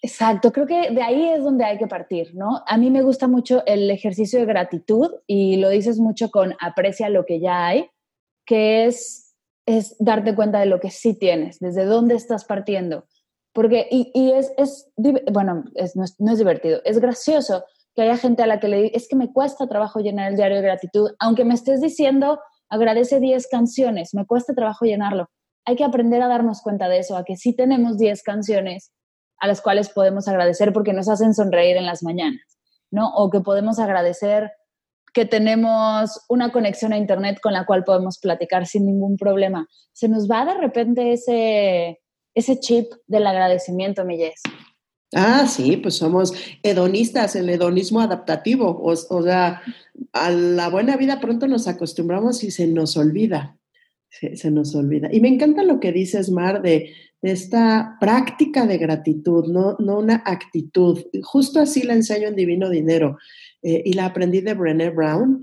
Exacto, 0.00 0.52
creo 0.52 0.66
que 0.66 0.90
de 0.90 1.02
ahí 1.02 1.28
es 1.28 1.42
donde 1.42 1.64
hay 1.64 1.76
que 1.76 1.88
partir, 1.88 2.34
¿no? 2.34 2.62
A 2.66 2.76
mí 2.76 2.90
me 2.90 3.02
gusta 3.02 3.26
mucho 3.26 3.64
el 3.66 3.90
ejercicio 3.90 4.38
de 4.38 4.46
gratitud 4.46 5.10
y 5.26 5.56
lo 5.56 5.70
dices 5.70 5.98
mucho 5.98 6.30
con 6.30 6.54
aprecia 6.60 7.08
lo 7.08 7.26
que 7.26 7.40
ya 7.40 7.66
hay, 7.66 7.90
que 8.46 8.86
es 8.86 9.28
es 9.68 9.96
darte 9.98 10.34
cuenta 10.34 10.60
de 10.60 10.66
lo 10.66 10.80
que 10.80 10.90
sí 10.90 11.12
tienes, 11.12 11.58
desde 11.60 11.84
dónde 11.84 12.14
estás 12.14 12.46
partiendo. 12.46 13.04
Porque, 13.52 13.86
y, 13.90 14.10
y 14.14 14.32
es, 14.32 14.50
es, 14.56 14.90
bueno, 15.30 15.64
es, 15.74 15.94
no, 15.94 16.04
es, 16.04 16.38
divertido, 16.38 16.80
es 16.86 16.98
gracioso 16.98 17.64
que 17.94 18.00
haya 18.00 18.16
gente 18.16 18.42
a 18.42 18.46
la 18.46 18.60
que 18.60 18.68
le 18.68 18.82
diga, 18.82 18.96
es 18.96 19.08
que 19.08 19.16
me 19.16 19.30
cuesta 19.30 19.68
trabajo 19.68 20.00
llenar 20.00 20.30
el 20.30 20.36
diario 20.36 20.56
de 20.56 20.62
gratitud, 20.62 21.10
aunque 21.18 21.44
me 21.44 21.52
estés 21.52 21.82
diciendo, 21.82 22.40
agradece 22.70 23.20
10 23.20 23.46
canciones, 23.48 24.14
me 24.14 24.24
cuesta 24.24 24.54
trabajo 24.54 24.86
llenarlo. 24.86 25.28
Hay 25.66 25.76
que 25.76 25.84
aprender 25.84 26.22
a 26.22 26.28
darnos 26.28 26.62
cuenta 26.62 26.88
de 26.88 27.00
eso, 27.00 27.18
a 27.18 27.24
que 27.24 27.36
sí 27.36 27.54
tenemos 27.54 27.98
10 27.98 28.22
canciones 28.22 28.92
a 29.38 29.46
las 29.46 29.60
cuales 29.60 29.88
podemos 29.90 30.28
agradecer 30.28 30.72
porque 30.72 30.92
nos 30.92 31.08
hacen 31.08 31.34
sonreír 31.34 31.76
en 31.76 31.86
las 31.86 32.02
mañanas, 32.02 32.58
¿no? 32.90 33.10
O 33.14 33.30
que 33.30 33.40
podemos 33.40 33.78
agradecer 33.78 34.52
que 35.12 35.24
tenemos 35.24 36.20
una 36.28 36.52
conexión 36.52 36.92
a 36.92 36.98
Internet 36.98 37.38
con 37.42 37.52
la 37.52 37.66
cual 37.66 37.84
podemos 37.84 38.18
platicar 38.18 38.66
sin 38.66 38.86
ningún 38.86 39.16
problema. 39.16 39.68
Se 39.92 40.08
nos 40.08 40.30
va 40.30 40.44
de 40.44 40.54
repente 40.54 41.12
ese, 41.12 42.00
ese 42.34 42.60
chip 42.60 42.92
del 43.06 43.26
agradecimiento, 43.26 44.04
Millés. 44.04 44.42
Ah, 45.14 45.46
sí, 45.46 45.78
pues 45.78 45.94
somos 45.94 46.34
hedonistas, 46.62 47.34
el 47.34 47.48
hedonismo 47.48 48.00
adaptativo. 48.00 48.78
O, 48.82 49.22
sea, 49.22 49.62
a 50.12 50.30
la 50.30 50.68
buena 50.68 50.96
vida 50.96 51.20
pronto 51.20 51.48
nos 51.48 51.66
acostumbramos 51.66 52.44
y 52.44 52.50
se 52.50 52.66
nos 52.66 52.96
olvida. 52.96 53.56
Se, 54.10 54.50
nos 54.50 54.74
olvida. 54.74 55.08
Y 55.12 55.20
me 55.20 55.28
encanta 55.28 55.62
lo 55.62 55.80
que 55.80 55.92
dices, 55.92 56.30
Mar, 56.30 56.62
de, 56.62 56.92
de 57.20 57.32
esta 57.32 57.96
práctica 58.00 58.66
de 58.66 58.78
gratitud, 58.78 59.46
no, 59.48 59.76
no 59.78 59.98
una 59.98 60.22
actitud. 60.24 61.04
Justo 61.22 61.60
así 61.60 61.82
la 61.82 61.94
enseño 61.94 62.28
en 62.28 62.36
Divino 62.36 62.70
Dinero. 62.70 63.18
Eh, 63.62 63.82
y 63.84 63.92
la 63.94 64.06
aprendí 64.06 64.40
de 64.40 64.54
Brené 64.54 64.90
Brown. 64.90 65.42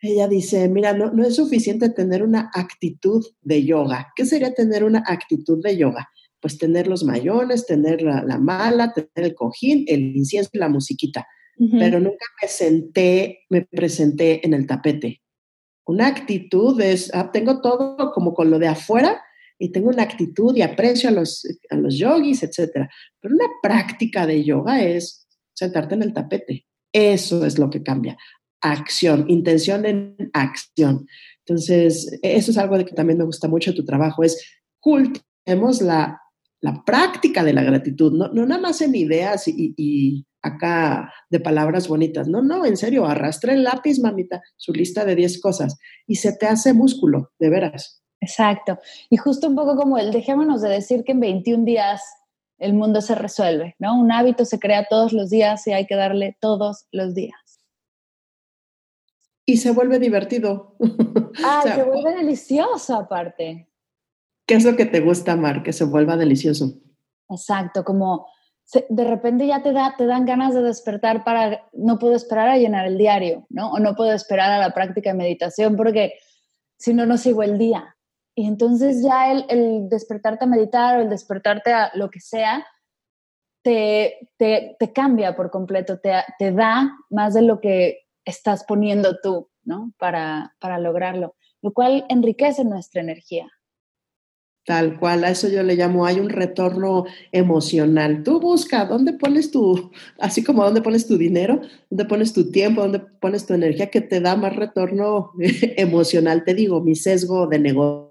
Ella 0.00 0.28
dice, 0.28 0.68
mira, 0.68 0.92
no, 0.92 1.10
no 1.12 1.24
es 1.24 1.36
suficiente 1.36 1.88
tener 1.90 2.22
una 2.22 2.50
actitud 2.52 3.24
de 3.42 3.64
yoga. 3.64 4.12
¿Qué 4.16 4.26
sería 4.26 4.54
tener 4.54 4.84
una 4.84 5.04
actitud 5.06 5.62
de 5.62 5.76
yoga? 5.76 6.08
Pues 6.40 6.58
tener 6.58 6.86
los 6.86 7.04
mayones, 7.04 7.66
tener 7.66 8.02
la, 8.02 8.38
mala, 8.38 8.92
tener 8.92 9.08
el 9.14 9.34
cojín, 9.34 9.84
el 9.88 10.16
incienso 10.16 10.50
y 10.52 10.58
la 10.58 10.68
musiquita. 10.68 11.26
Pero 11.72 11.98
nunca 11.98 12.24
me 12.40 12.46
senté, 12.46 13.40
me 13.50 13.62
presenté 13.62 14.46
en 14.46 14.54
el 14.54 14.64
tapete. 14.68 15.20
Una 15.84 16.06
actitud 16.06 16.80
es, 16.80 17.12
ah, 17.12 17.32
tengo 17.32 17.60
todo 17.60 18.12
como 18.12 18.32
con 18.32 18.48
lo 18.48 18.60
de 18.60 18.68
afuera 18.68 19.20
y 19.58 19.70
tengo 19.72 19.88
una 19.88 20.04
actitud 20.04 20.56
y 20.56 20.62
aprecio 20.62 21.08
a 21.08 21.12
los, 21.12 21.44
a 21.70 21.76
los 21.76 21.98
yogis, 21.98 22.42
etc. 22.42 22.88
Pero 23.20 23.34
una 23.34 23.48
práctica 23.62 24.26
de 24.26 24.44
yoga 24.44 24.82
es 24.82 25.26
sentarte 25.54 25.94
en 25.94 26.02
el 26.02 26.12
tapete. 26.12 26.66
Eso 26.92 27.44
es 27.44 27.58
lo 27.58 27.68
que 27.70 27.82
cambia. 27.82 28.16
acción, 28.60 29.26
intención 29.28 29.84
en 29.86 30.16
acción. 30.32 31.06
Entonces, 31.46 32.18
eso 32.22 32.50
es 32.50 32.58
algo 32.58 32.76
de 32.76 32.84
que 32.84 32.94
también 32.94 33.18
me 33.18 33.24
gusta 33.24 33.48
mucho 33.48 33.70
de 33.70 33.76
tu 33.76 33.84
trabajo, 33.84 34.24
es 34.24 34.58
cultivemos 34.80 35.80
la, 35.80 36.20
la 36.60 36.82
práctica 36.84 37.44
de 37.44 37.52
la 37.52 37.62
gratitud, 37.62 38.12
no, 38.12 38.28
no 38.28 38.46
nada 38.46 38.60
más 38.60 38.80
en 38.80 38.94
ideas 38.94 39.48
y, 39.48 39.74
y, 39.76 40.24
acá 40.40 41.12
de 41.30 41.40
palabras 41.40 41.88
bonitas, 41.88 42.28
no, 42.28 42.42
no, 42.42 42.64
en 42.64 42.76
serio, 42.76 43.06
arrastra 43.06 43.52
el 43.52 43.64
lápiz, 43.64 43.98
mamita, 43.98 44.40
su 44.56 44.72
lista 44.72 45.04
de 45.04 45.16
10 45.16 45.40
cosas 45.40 45.76
y 46.06 46.14
se 46.14 46.32
te 46.32 46.46
hace 46.46 46.72
músculo, 46.72 47.32
de 47.40 47.50
veras. 47.50 48.02
Exacto. 48.20 48.78
Y 49.10 49.16
justo 49.16 49.46
un 49.48 49.56
poco 49.56 49.76
como 49.76 49.98
el, 49.98 50.12
dejémonos 50.12 50.60
de 50.60 50.68
decir 50.68 51.04
que 51.04 51.12
en 51.12 51.20
21 51.20 51.64
días 51.64 52.02
el 52.58 52.74
mundo 52.74 53.00
se 53.00 53.14
resuelve, 53.14 53.76
¿no? 53.78 53.98
Un 53.98 54.10
hábito 54.10 54.44
se 54.44 54.58
crea 54.58 54.86
todos 54.88 55.12
los 55.12 55.30
días 55.30 55.66
y 55.66 55.72
hay 55.72 55.86
que 55.86 55.94
darle 55.94 56.36
todos 56.40 56.86
los 56.90 57.14
días 57.14 57.48
y 59.48 59.56
se 59.56 59.72
vuelve 59.72 59.98
divertido. 59.98 60.76
Ah, 61.44 61.62
se 61.62 61.84
vuelve 61.84 62.16
delicioso 62.16 62.96
aparte. 62.96 63.68
¿Qué 64.44 64.54
es 64.54 64.64
lo 64.64 64.74
que 64.74 64.86
te 64.86 64.98
gusta, 64.98 65.36
Mar? 65.36 65.62
Que 65.62 65.72
se 65.72 65.84
vuelva 65.84 66.16
delicioso. 66.16 66.80
Exacto, 67.30 67.84
como 67.84 68.26
de 68.88 69.04
repente 69.04 69.46
ya 69.46 69.62
te, 69.62 69.72
da, 69.72 69.94
te 69.96 70.06
dan 70.06 70.24
ganas 70.24 70.52
de 70.52 70.62
despertar 70.62 71.22
para, 71.22 71.68
no 71.72 72.00
puedo 72.00 72.16
esperar 72.16 72.48
a 72.48 72.58
llenar 72.58 72.86
el 72.86 72.98
diario, 72.98 73.46
¿no? 73.50 73.70
O 73.70 73.78
no 73.78 73.94
puedo 73.94 74.12
esperar 74.12 74.50
a 74.50 74.58
la 74.58 74.74
práctica 74.74 75.10
de 75.10 75.18
meditación 75.18 75.76
porque 75.76 76.14
si 76.76 76.92
no, 76.92 77.06
no 77.06 77.18
sigo 77.18 77.44
el 77.44 77.56
día. 77.56 77.96
Y 78.38 78.46
entonces 78.46 79.02
ya 79.02 79.32
el, 79.32 79.44
el 79.48 79.88
despertarte 79.88 80.44
a 80.44 80.46
meditar 80.46 80.96
o 80.96 81.02
el 81.02 81.10
despertarte 81.10 81.72
a 81.72 81.90
lo 81.94 82.08
que 82.08 82.20
sea, 82.20 82.64
te, 83.64 84.30
te, 84.36 84.76
te 84.78 84.92
cambia 84.92 85.34
por 85.34 85.50
completo, 85.50 85.98
te, 85.98 86.12
te 86.38 86.52
da 86.52 86.88
más 87.10 87.34
de 87.34 87.42
lo 87.42 87.60
que 87.60 88.06
estás 88.24 88.62
poniendo 88.62 89.18
tú, 89.20 89.50
¿no? 89.64 89.92
Para, 89.98 90.54
para 90.60 90.78
lograrlo, 90.78 91.34
lo 91.62 91.72
cual 91.72 92.06
enriquece 92.08 92.64
nuestra 92.64 93.00
energía. 93.00 93.48
Tal 94.64 95.00
cual, 95.00 95.24
a 95.24 95.30
eso 95.30 95.48
yo 95.48 95.64
le 95.64 95.74
llamo, 95.74 96.06
hay 96.06 96.20
un 96.20 96.30
retorno 96.30 97.06
emocional. 97.32 98.22
Tú 98.22 98.38
busca 98.38 98.84
dónde 98.84 99.14
pones 99.14 99.50
tu, 99.50 99.90
así 100.20 100.44
como 100.44 100.62
dónde 100.62 100.80
pones 100.80 101.08
tu 101.08 101.18
dinero, 101.18 101.60
dónde 101.90 102.04
pones 102.04 102.32
tu 102.32 102.52
tiempo, 102.52 102.82
dónde 102.82 103.00
pones 103.00 103.46
tu 103.46 103.54
energía 103.54 103.90
que 103.90 104.00
te 104.00 104.20
da 104.20 104.36
más 104.36 104.54
retorno 104.54 105.32
emocional. 105.76 106.44
Te 106.44 106.54
digo, 106.54 106.80
mi 106.80 106.94
sesgo 106.94 107.48
de 107.48 107.58
negocio 107.58 108.07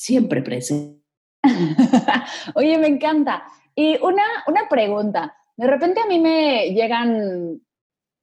siempre 0.00 0.42
presente. 0.42 1.02
Oye, 2.54 2.78
me 2.78 2.86
encanta. 2.86 3.44
Y 3.74 3.98
una, 4.02 4.22
una 4.46 4.68
pregunta. 4.68 5.36
De 5.56 5.66
repente 5.66 6.00
a 6.00 6.06
mí 6.06 6.18
me 6.18 6.70
llegan 6.70 7.60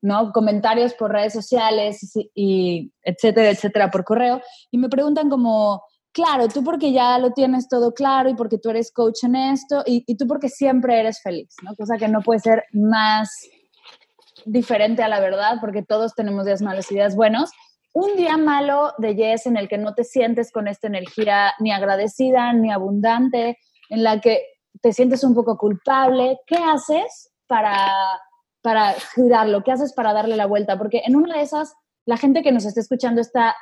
¿no? 0.01 0.31
Comentarios 0.31 0.93
por 0.93 1.11
redes 1.11 1.33
sociales 1.33 1.99
y, 2.33 2.91
etcétera, 3.01 3.49
etcétera, 3.49 3.91
por 3.91 4.03
correo. 4.03 4.41
Y 4.71 4.77
me 4.77 4.89
preguntan 4.89 5.29
como, 5.29 5.83
claro, 6.11 6.47
tú 6.47 6.63
porque 6.63 6.91
ya 6.93 7.17
lo 7.17 7.31
tienes 7.31 7.67
todo 7.67 7.93
claro 7.93 8.29
y 8.29 8.35
porque 8.35 8.59
tú 8.59 8.69
eres 8.69 8.91
coach 8.91 9.23
en 9.23 9.35
esto 9.35 9.83
y, 9.85 10.03
y 10.05 10.15
tú 10.15 10.27
porque 10.27 10.49
siempre 10.49 10.99
eres 10.99 11.21
feliz, 11.21 11.49
¿no? 11.63 11.75
Cosa 11.75 11.97
que 11.97 12.07
no 12.07 12.21
puede 12.21 12.39
ser 12.39 12.65
más 12.73 13.29
diferente 14.45 15.01
a 15.01 15.07
la 15.07 15.19
verdad 15.19 15.57
porque 15.59 15.83
todos 15.83 16.13
tenemos 16.13 16.45
días 16.45 16.61
malos 16.61 16.91
y 16.91 16.95
días 16.95 17.15
buenos. 17.15 17.49
Un 17.99 18.15
día 18.15 18.38
malo 18.38 18.93
de 18.99 19.15
Yes 19.15 19.47
en 19.47 19.57
el 19.57 19.67
que 19.67 19.79
no 19.79 19.95
te 19.95 20.03
sientes 20.03 20.51
con 20.51 20.67
esta 20.67 20.86
energía 20.86 21.55
ni 21.57 21.71
agradecida 21.71 22.53
ni 22.53 22.71
abundante, 22.71 23.57
en 23.89 24.03
la 24.03 24.21
que 24.21 24.43
te 24.83 24.93
sientes 24.93 25.23
un 25.23 25.33
poco 25.33 25.57
culpable, 25.57 26.38
¿qué 26.45 26.57
haces 26.57 27.31
para 27.47 27.75
para 28.62 28.93
girarlo? 29.15 29.63
¿Qué 29.63 29.71
haces 29.71 29.93
para 29.93 30.13
darle 30.13 30.36
la 30.36 30.45
vuelta? 30.45 30.77
Porque 30.77 31.01
en 31.07 31.15
una 31.15 31.38
de 31.38 31.41
esas, 31.41 31.73
la 32.05 32.17
gente 32.17 32.43
que 32.43 32.51
nos 32.51 32.65
está 32.65 32.81
escuchando 32.81 33.19
está 33.19 33.55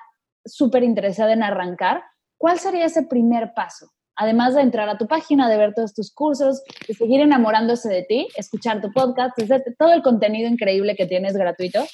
súper 0.44 0.84
interesada 0.84 1.32
en 1.32 1.42
arrancar. 1.42 2.04
¿Cuál 2.38 2.60
sería 2.60 2.88
ese 2.88 3.04
primer 3.04 3.54
paso? 3.56 3.88
Además 4.18 4.54
de 4.54 4.64
entrar 4.64 4.90
a 4.90 4.98
tu 4.98 5.08
página, 5.08 5.48
de 5.48 5.56
ver 5.58 5.74
todos 5.74 5.94
tus 5.94 6.14
cursos, 6.14 6.62
de 6.86 6.94
seguir 6.94 7.22
enamorándose 7.22 7.88
de 7.88 8.04
ti, 8.04 8.28
escuchar 8.36 8.82
tu 8.82 8.92
podcast, 8.92 9.38
todo 9.80 9.94
el 9.94 10.04
contenido 10.04 10.50
increíble 10.50 10.98
que 10.98 11.06
tienes 11.06 11.38
gratuito. 11.38 11.86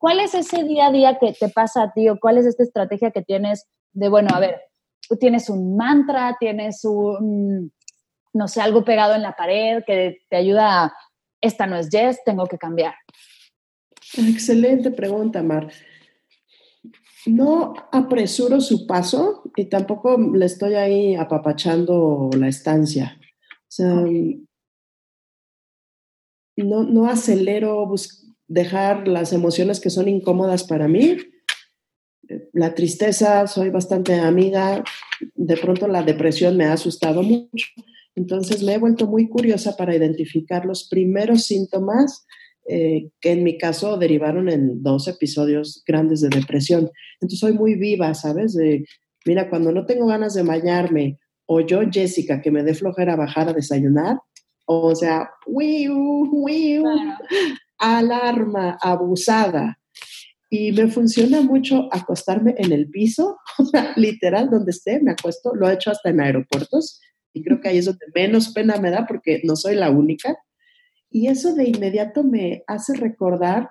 ¿Cuál 0.00 0.20
es 0.20 0.34
ese 0.34 0.64
día 0.64 0.86
a 0.86 0.92
día 0.92 1.18
que 1.18 1.34
te 1.34 1.50
pasa 1.50 1.82
a 1.82 1.92
ti 1.92 2.08
o 2.08 2.18
cuál 2.18 2.38
es 2.38 2.46
esta 2.46 2.62
estrategia 2.62 3.10
que 3.10 3.20
tienes 3.20 3.66
de, 3.92 4.08
bueno, 4.08 4.30
a 4.32 4.40
ver, 4.40 4.62
tienes 5.18 5.50
un 5.50 5.76
mantra, 5.76 6.38
tienes 6.40 6.86
un, 6.86 7.70
no 8.32 8.48
sé, 8.48 8.62
algo 8.62 8.82
pegado 8.82 9.14
en 9.14 9.20
la 9.20 9.36
pared 9.36 9.82
que 9.86 10.22
te 10.30 10.36
ayuda 10.36 10.84
a 10.84 10.94
esta 11.42 11.66
no 11.66 11.76
es 11.76 11.90
Jess, 11.90 12.20
tengo 12.24 12.46
que 12.46 12.56
cambiar? 12.56 12.94
Excelente 14.16 14.90
pregunta, 14.90 15.42
Mar. 15.42 15.70
No 17.26 17.74
apresuro 17.92 18.62
su 18.62 18.86
paso 18.86 19.42
y 19.54 19.66
tampoco 19.66 20.16
le 20.16 20.46
estoy 20.46 20.76
ahí 20.76 21.14
apapachando 21.14 22.30
la 22.38 22.48
estancia. 22.48 23.20
O 23.20 23.66
sea, 23.68 23.94
no, 26.56 26.84
no 26.84 27.06
acelero 27.06 27.86
dejar 28.50 29.06
las 29.06 29.32
emociones 29.32 29.78
que 29.78 29.90
son 29.90 30.08
incómodas 30.08 30.64
para 30.64 30.88
mí. 30.88 31.16
La 32.52 32.74
tristeza, 32.74 33.46
soy 33.46 33.70
bastante 33.70 34.14
amiga. 34.14 34.82
De 35.34 35.56
pronto 35.56 35.86
la 35.86 36.02
depresión 36.02 36.56
me 36.56 36.64
ha 36.64 36.72
asustado 36.72 37.22
mucho. 37.22 37.66
Entonces 38.16 38.62
me 38.64 38.74
he 38.74 38.78
vuelto 38.78 39.06
muy 39.06 39.28
curiosa 39.28 39.76
para 39.76 39.94
identificar 39.94 40.66
los 40.66 40.88
primeros 40.88 41.44
síntomas 41.44 42.26
eh, 42.68 43.10
que 43.20 43.32
en 43.32 43.44
mi 43.44 43.56
caso 43.56 43.96
derivaron 43.96 44.48
en 44.48 44.82
dos 44.82 45.06
episodios 45.06 45.84
grandes 45.86 46.20
de 46.20 46.28
depresión. 46.28 46.90
Entonces 47.20 47.38
soy 47.38 47.52
muy 47.52 47.76
viva, 47.76 48.12
¿sabes? 48.14 48.54
De, 48.54 48.84
mira, 49.24 49.48
cuando 49.48 49.70
no 49.70 49.86
tengo 49.86 50.06
ganas 50.06 50.34
de 50.34 50.42
bañarme, 50.42 51.18
o 51.46 51.60
yo, 51.60 51.80
Jessica, 51.90 52.42
que 52.42 52.50
me 52.50 52.64
dé 52.64 52.74
flojera 52.74 53.14
bajar 53.14 53.48
a 53.48 53.52
desayunar, 53.52 54.18
o 54.66 54.94
sea, 54.94 55.30
alarma, 57.80 58.78
abusada. 58.80 59.78
Y 60.48 60.72
me 60.72 60.88
funciona 60.88 61.40
mucho 61.40 61.88
acostarme 61.92 62.54
en 62.58 62.72
el 62.72 62.88
piso, 62.90 63.38
literal, 63.96 64.50
donde 64.50 64.70
esté, 64.70 65.00
me 65.00 65.12
acuesto, 65.12 65.54
lo 65.54 65.68
he 65.68 65.74
hecho 65.74 65.90
hasta 65.90 66.10
en 66.10 66.20
aeropuertos, 66.20 67.00
y 67.32 67.42
creo 67.42 67.60
que 67.60 67.68
ahí 67.68 67.78
es 67.78 67.86
donde 67.86 68.06
menos 68.14 68.52
pena 68.52 68.76
me 68.76 68.90
da 68.90 69.06
porque 69.06 69.40
no 69.44 69.56
soy 69.56 69.76
la 69.76 69.90
única. 69.90 70.36
Y 71.10 71.28
eso 71.28 71.54
de 71.54 71.68
inmediato 71.68 72.24
me 72.24 72.64
hace 72.66 72.94
recordar 72.94 73.70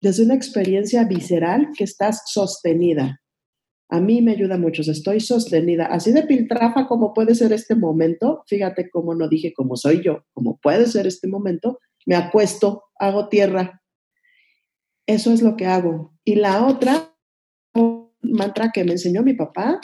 desde 0.00 0.24
una 0.24 0.34
experiencia 0.34 1.04
visceral 1.04 1.70
que 1.76 1.84
estás 1.84 2.22
sostenida. 2.26 3.20
A 3.88 4.00
mí 4.00 4.22
me 4.22 4.32
ayuda 4.32 4.56
mucho, 4.56 4.82
estoy 4.82 5.20
sostenida. 5.20 5.86
Así 5.86 6.12
de 6.12 6.22
piltrafa 6.22 6.86
como 6.86 7.12
puede 7.12 7.34
ser 7.34 7.52
este 7.52 7.74
momento, 7.74 8.44
fíjate 8.46 8.88
cómo 8.88 9.14
no 9.14 9.28
dije 9.28 9.52
cómo 9.52 9.76
soy 9.76 10.02
yo, 10.02 10.24
como 10.32 10.58
puede 10.58 10.86
ser 10.86 11.06
este 11.06 11.26
momento, 11.26 11.78
me 12.06 12.16
acuesto, 12.16 12.84
hago 12.98 13.28
tierra. 13.28 13.82
Eso 15.06 15.32
es 15.32 15.42
lo 15.42 15.56
que 15.56 15.66
hago. 15.66 16.14
Y 16.24 16.36
la 16.36 16.66
otra, 16.66 17.14
mantra 18.22 18.70
que 18.72 18.84
me 18.84 18.92
enseñó 18.92 19.22
mi 19.22 19.34
papá, 19.34 19.80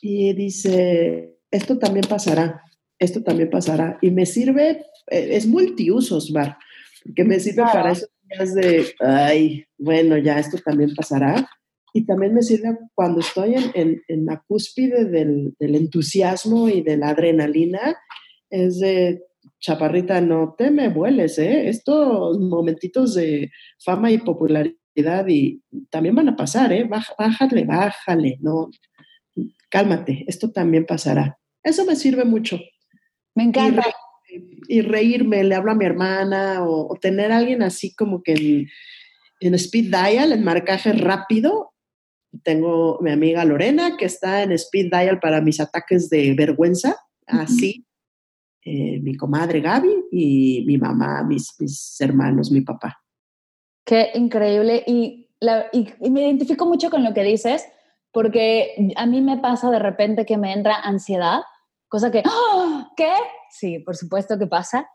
y 0.00 0.32
dice, 0.34 1.36
esto 1.50 1.78
también 1.78 2.06
pasará, 2.08 2.62
esto 2.98 3.22
también 3.22 3.50
pasará. 3.50 3.98
Y 4.00 4.10
me 4.10 4.26
sirve, 4.26 4.84
eh, 5.10 5.28
es 5.32 5.46
multiusos, 5.46 6.32
Bar, 6.32 6.58
porque 7.04 7.24
me 7.24 7.40
sirve 7.40 7.62
para 7.62 7.92
esos 7.92 8.10
días 8.22 8.54
de, 8.54 8.86
ay, 9.00 9.64
bueno, 9.78 10.16
ya 10.18 10.38
esto 10.38 10.58
también 10.58 10.94
pasará. 10.94 11.48
Y 11.92 12.04
también 12.04 12.34
me 12.34 12.42
sirve 12.42 12.76
cuando 12.94 13.20
estoy 13.20 13.54
en, 13.54 14.02
en, 14.06 14.26
la 14.26 14.42
cúspide 14.46 15.06
del, 15.06 15.54
del, 15.58 15.76
entusiasmo 15.76 16.68
y 16.68 16.82
de 16.82 16.98
la 16.98 17.08
adrenalina, 17.08 17.96
es 18.50 18.80
de, 18.80 19.22
chaparrita, 19.60 20.20
no 20.20 20.54
te 20.56 20.70
me 20.70 20.88
vueles, 20.88 21.38
¿eh? 21.38 21.68
Estos 21.68 22.38
momentitos 22.38 23.14
de 23.14 23.50
fama 23.84 24.10
y 24.10 24.18
popularidad 24.18 25.26
y 25.28 25.62
también 25.90 26.14
van 26.14 26.28
a 26.28 26.36
pasar, 26.36 26.72
¿eh? 26.72 26.84
Bájale, 26.84 27.64
bájale, 27.64 28.38
no, 28.40 28.70
cálmate, 29.68 30.24
esto 30.26 30.50
también 30.50 30.86
pasará. 30.86 31.38
Eso 31.62 31.84
me 31.84 31.96
sirve 31.96 32.24
mucho. 32.24 32.58
Me 33.34 33.44
encanta. 33.44 33.82
Y, 34.68 34.80
reírme, 34.80 35.44
le 35.44 35.54
hablo 35.54 35.72
a 35.72 35.74
mi 35.74 35.84
hermana 35.84 36.64
o, 36.66 36.96
tener 37.00 37.32
a 37.32 37.38
alguien 37.38 37.62
así 37.62 37.94
como 37.94 38.22
que 38.22 38.66
en, 39.40 39.54
speed 39.54 39.86
dial, 39.86 40.32
en 40.32 40.44
marcaje 40.44 40.92
rápido. 40.92 41.72
Tengo 42.42 42.98
mi 43.00 43.10
amiga 43.10 43.44
Lorena 43.44 43.96
que 43.96 44.04
está 44.04 44.42
en 44.42 44.52
speed 44.52 44.90
dial 44.90 45.20
para 45.20 45.40
mis 45.40 45.60
ataques 45.60 46.10
de 46.10 46.34
vergüenza, 46.34 46.96
así. 47.26 47.86
Eh, 48.68 48.98
mi 49.00 49.16
comadre 49.16 49.60
Gaby 49.60 50.06
y 50.10 50.64
mi 50.66 50.76
mamá, 50.76 51.22
mis, 51.22 51.54
mis 51.60 52.00
hermanos, 52.00 52.50
mi 52.50 52.62
papá. 52.62 53.00
Qué 53.84 54.10
increíble. 54.14 54.82
y, 54.86 55.28
me 56.10 56.22
identifico 56.22 56.66
mucho 56.66 56.90
con 56.90 57.04
lo 57.04 57.14
que 57.14 57.22
dices, 57.22 57.64
porque 58.10 58.92
a 58.96 59.06
mí 59.06 59.20
me 59.20 59.38
pasa 59.38 59.70
de 59.70 59.78
repente 59.78 60.26
que 60.26 60.36
me 60.36 60.52
entra 60.52 60.80
ansiedad 60.80 61.42
cosa 61.88 62.10
que, 62.10 62.22
¡Oh! 62.26 62.88
¿qué? 62.96 63.12
Sí, 63.50 63.78
por 63.78 63.96
supuesto 63.96 64.38
que 64.38 64.46
pasa. 64.46 64.88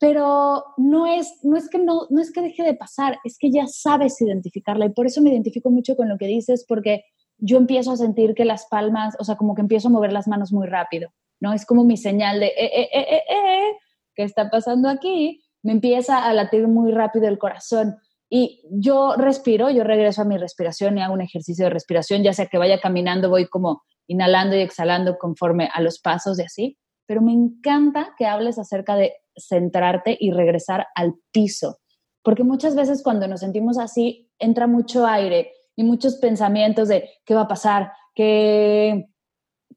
pero 0.00 0.64
no 0.76 1.06
es, 1.06 1.40
no 1.42 1.56
es 1.56 1.68
que 1.68 1.78
no, 1.78 2.02
no 2.10 2.20
es 2.20 2.32
que 2.32 2.40
deje 2.40 2.62
de 2.62 2.74
pasar, 2.74 3.18
es 3.24 3.36
que 3.36 3.50
ya 3.50 3.66
sabes 3.66 4.20
identificarla 4.20 4.86
y 4.86 4.90
por 4.90 5.06
eso 5.06 5.20
me 5.20 5.30
identifico 5.30 5.70
mucho 5.70 5.96
con 5.96 6.08
lo 6.08 6.18
que 6.18 6.28
dices 6.28 6.64
porque 6.68 7.02
yo 7.38 7.56
empiezo 7.58 7.90
a 7.90 7.96
sentir 7.96 8.34
que 8.34 8.44
las 8.44 8.66
palmas, 8.66 9.16
o 9.18 9.24
sea, 9.24 9.34
como 9.36 9.56
que 9.56 9.62
empiezo 9.62 9.88
a 9.88 9.90
mover 9.90 10.12
las 10.12 10.28
manos 10.28 10.52
muy 10.52 10.68
rápido, 10.68 11.10
¿no? 11.40 11.52
Es 11.52 11.66
como 11.66 11.84
mi 11.84 11.96
señal 11.96 12.40
de, 12.40 12.46
eh, 12.46 12.52
eh, 12.58 12.88
eh, 12.92 13.06
eh, 13.06 13.22
eh 13.30 13.72
¿qué 14.14 14.24
está 14.24 14.50
pasando 14.50 14.88
aquí? 14.88 15.42
Me 15.62 15.72
empieza 15.72 16.24
a 16.24 16.32
latir 16.32 16.66
muy 16.68 16.92
rápido 16.92 17.28
el 17.28 17.38
corazón 17.38 17.96
y 18.30 18.62
yo 18.70 19.14
respiro, 19.16 19.70
yo 19.70 19.84
regreso 19.84 20.22
a 20.22 20.24
mi 20.26 20.36
respiración 20.36 20.98
y 20.98 21.02
hago 21.02 21.14
un 21.14 21.22
ejercicio 21.22 21.64
de 21.64 21.70
respiración, 21.70 22.22
ya 22.22 22.32
sea 22.32 22.46
que 22.46 22.58
vaya 22.58 22.80
caminando, 22.80 23.30
voy 23.30 23.46
como 23.46 23.82
inhalando 24.06 24.56
y 24.56 24.60
exhalando 24.60 25.16
conforme 25.18 25.68
a 25.72 25.80
los 25.80 26.00
pasos 26.00 26.36
de 26.36 26.44
así, 26.44 26.78
pero 27.06 27.22
me 27.22 27.32
encanta 27.32 28.14
que 28.18 28.26
hables 28.26 28.58
acerca 28.58 28.96
de 28.96 29.14
centrarte 29.36 30.16
y 30.18 30.32
regresar 30.32 30.86
al 30.94 31.14
piso, 31.32 31.78
porque 32.22 32.44
muchas 32.44 32.74
veces 32.74 33.02
cuando 33.02 33.28
nos 33.28 33.40
sentimos 33.40 33.78
así 33.78 34.30
entra 34.38 34.66
mucho 34.66 35.06
aire 35.06 35.52
y 35.76 35.84
muchos 35.84 36.16
pensamientos 36.16 36.88
de 36.88 37.08
qué 37.24 37.34
va 37.34 37.42
a 37.42 37.48
pasar, 37.48 37.92
qué, 38.14 39.06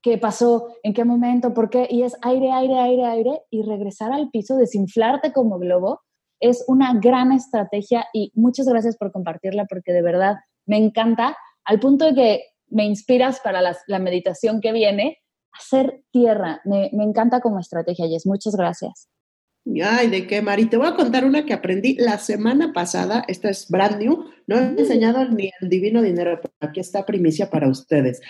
qué 0.02 0.18
pasó, 0.18 0.76
en 0.84 0.94
qué 0.94 1.06
momento, 1.06 1.54
por 1.54 1.70
qué, 1.70 1.88
y 1.90 2.04
es 2.04 2.16
aire, 2.22 2.52
aire, 2.52 2.80
aire, 2.80 3.06
aire, 3.06 3.42
y 3.50 3.64
regresar 3.64 4.12
al 4.12 4.30
piso, 4.30 4.58
desinflarte 4.58 5.32
como 5.32 5.60
globo, 5.60 6.02
es 6.40 6.64
una 6.68 6.94
gran 7.00 7.32
estrategia 7.32 8.06
y 8.14 8.32
muchas 8.34 8.68
gracias 8.68 8.98
por 8.98 9.12
compartirla 9.12 9.66
porque 9.66 9.94
de 9.94 10.02
verdad 10.02 10.38
me 10.66 10.78
encanta, 10.78 11.38
al 11.66 11.80
punto 11.80 12.06
de 12.06 12.16
que 12.16 12.44
me 12.68 12.86
inspiras 12.86 13.40
para 13.42 13.62
la 13.62 14.00
meditación 14.00 14.60
que 14.60 14.72
viene, 14.72 15.20
hacer 15.52 16.04
tierra, 16.12 16.62
me, 16.66 16.90
me 16.94 17.04
encanta 17.04 17.42
como 17.42 17.60
estrategia, 17.60 18.08
Jess, 18.08 18.26
muchas 18.26 18.56
gracias. 18.56 19.10
Ay, 19.84 20.10
¿de 20.10 20.26
qué, 20.26 20.42
Mari? 20.42 20.66
Te 20.66 20.78
voy 20.78 20.88
a 20.88 20.96
contar 20.96 21.24
una 21.24 21.46
que 21.46 21.54
aprendí 21.54 21.96
la 21.96 22.18
semana 22.18 22.74
pasada. 22.74 23.24
Esta 23.28 23.50
es 23.50 23.70
brand 23.70 24.02
new. 24.02 24.26
No 24.48 24.58
he 24.58 24.64
enseñado 24.64 25.24
ni 25.30 25.52
el 25.62 25.70
divino 25.70 26.02
dinero, 26.02 26.40
pero 26.42 26.54
aquí 26.62 26.80
está 26.80 27.06
primicia 27.06 27.52
para 27.52 27.70
ustedes. 27.70 28.22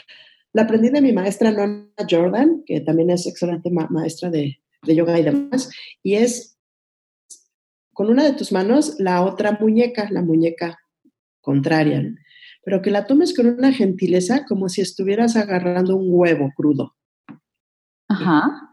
La 0.53 0.63
aprendí 0.63 0.89
de 0.89 1.01
mi 1.01 1.13
maestra 1.13 1.51
Nona 1.51 1.87
Jordan, 2.09 2.63
que 2.65 2.81
también 2.81 3.09
es 3.09 3.25
excelente 3.25 3.69
maestra 3.71 4.29
de, 4.29 4.59
de 4.83 4.95
yoga 4.95 5.19
y 5.19 5.23
demás. 5.23 5.69
Y 6.03 6.15
es 6.15 6.57
con 7.93 8.09
una 8.09 8.23
de 8.23 8.33
tus 8.33 8.51
manos 8.51 8.95
la 8.99 9.23
otra 9.23 9.57
muñeca, 9.59 10.09
la 10.11 10.21
muñeca 10.21 10.79
contraria. 11.41 12.03
Pero 12.63 12.81
que 12.81 12.91
la 12.91 13.07
tomes 13.07 13.35
con 13.35 13.47
una 13.47 13.71
gentileza 13.71 14.45
como 14.45 14.69
si 14.69 14.81
estuvieras 14.81 15.35
agarrando 15.35 15.95
un 15.95 16.07
huevo 16.09 16.51
crudo. 16.55 16.95
Ajá 18.07 18.71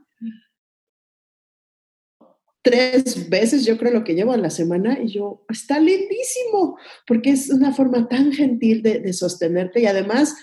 tres 2.68 3.28
veces, 3.30 3.64
yo 3.64 3.78
creo, 3.78 3.92
lo 3.92 4.04
que 4.04 4.14
llevo 4.14 4.34
en 4.34 4.42
la 4.42 4.50
semana 4.50 4.98
y 5.02 5.08
yo, 5.08 5.44
está 5.48 5.78
lindísimo, 5.80 6.78
porque 7.06 7.30
es 7.30 7.50
una 7.50 7.72
forma 7.72 8.08
tan 8.08 8.32
gentil 8.32 8.82
de, 8.82 9.12
sostenerte 9.12 9.80
y 9.80 9.86
además, 9.86 10.36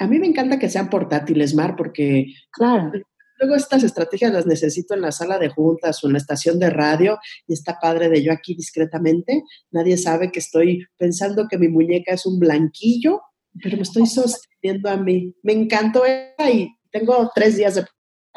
a 0.00 0.06
mí 0.06 0.18
me 0.18 0.26
encanta 0.26 0.58
que 0.58 0.70
sean 0.70 0.88
portátiles, 0.88 1.54
Mar, 1.54 1.76
porque 1.76 2.32
claro. 2.52 2.90
luego 3.38 3.54
estas 3.54 3.82
estrategias 3.82 4.32
las 4.32 4.46
necesito 4.46 4.94
en 4.94 5.02
la 5.02 5.12
sala 5.12 5.38
de 5.38 5.50
juntas 5.50 6.02
o 6.02 6.06
en 6.06 6.14
la 6.14 6.18
estación 6.18 6.58
de 6.58 6.70
radio 6.70 7.18
y 7.46 7.52
está 7.52 7.78
padre 7.78 8.08
de 8.08 8.22
yo 8.22 8.32
aquí 8.32 8.54
discretamente, 8.54 9.44
nadie 9.70 9.98
sabe 9.98 10.32
que 10.32 10.38
estoy 10.38 10.86
pensando 10.96 11.48
que 11.48 11.58
mi 11.58 11.68
muñeca 11.68 12.14
es 12.14 12.24
un 12.24 12.38
blanquillo, 12.38 13.20
pero 13.62 13.76
me 13.76 13.82
estoy 13.82 14.06
sosteniendo 14.06 14.88
a 14.88 14.96
mí. 14.96 15.34
Me 15.42 15.52
encantó 15.52 16.04
y 16.06 16.74
tengo 16.90 17.30
tres 17.34 17.58
días 17.58 17.74
de... 17.74 17.84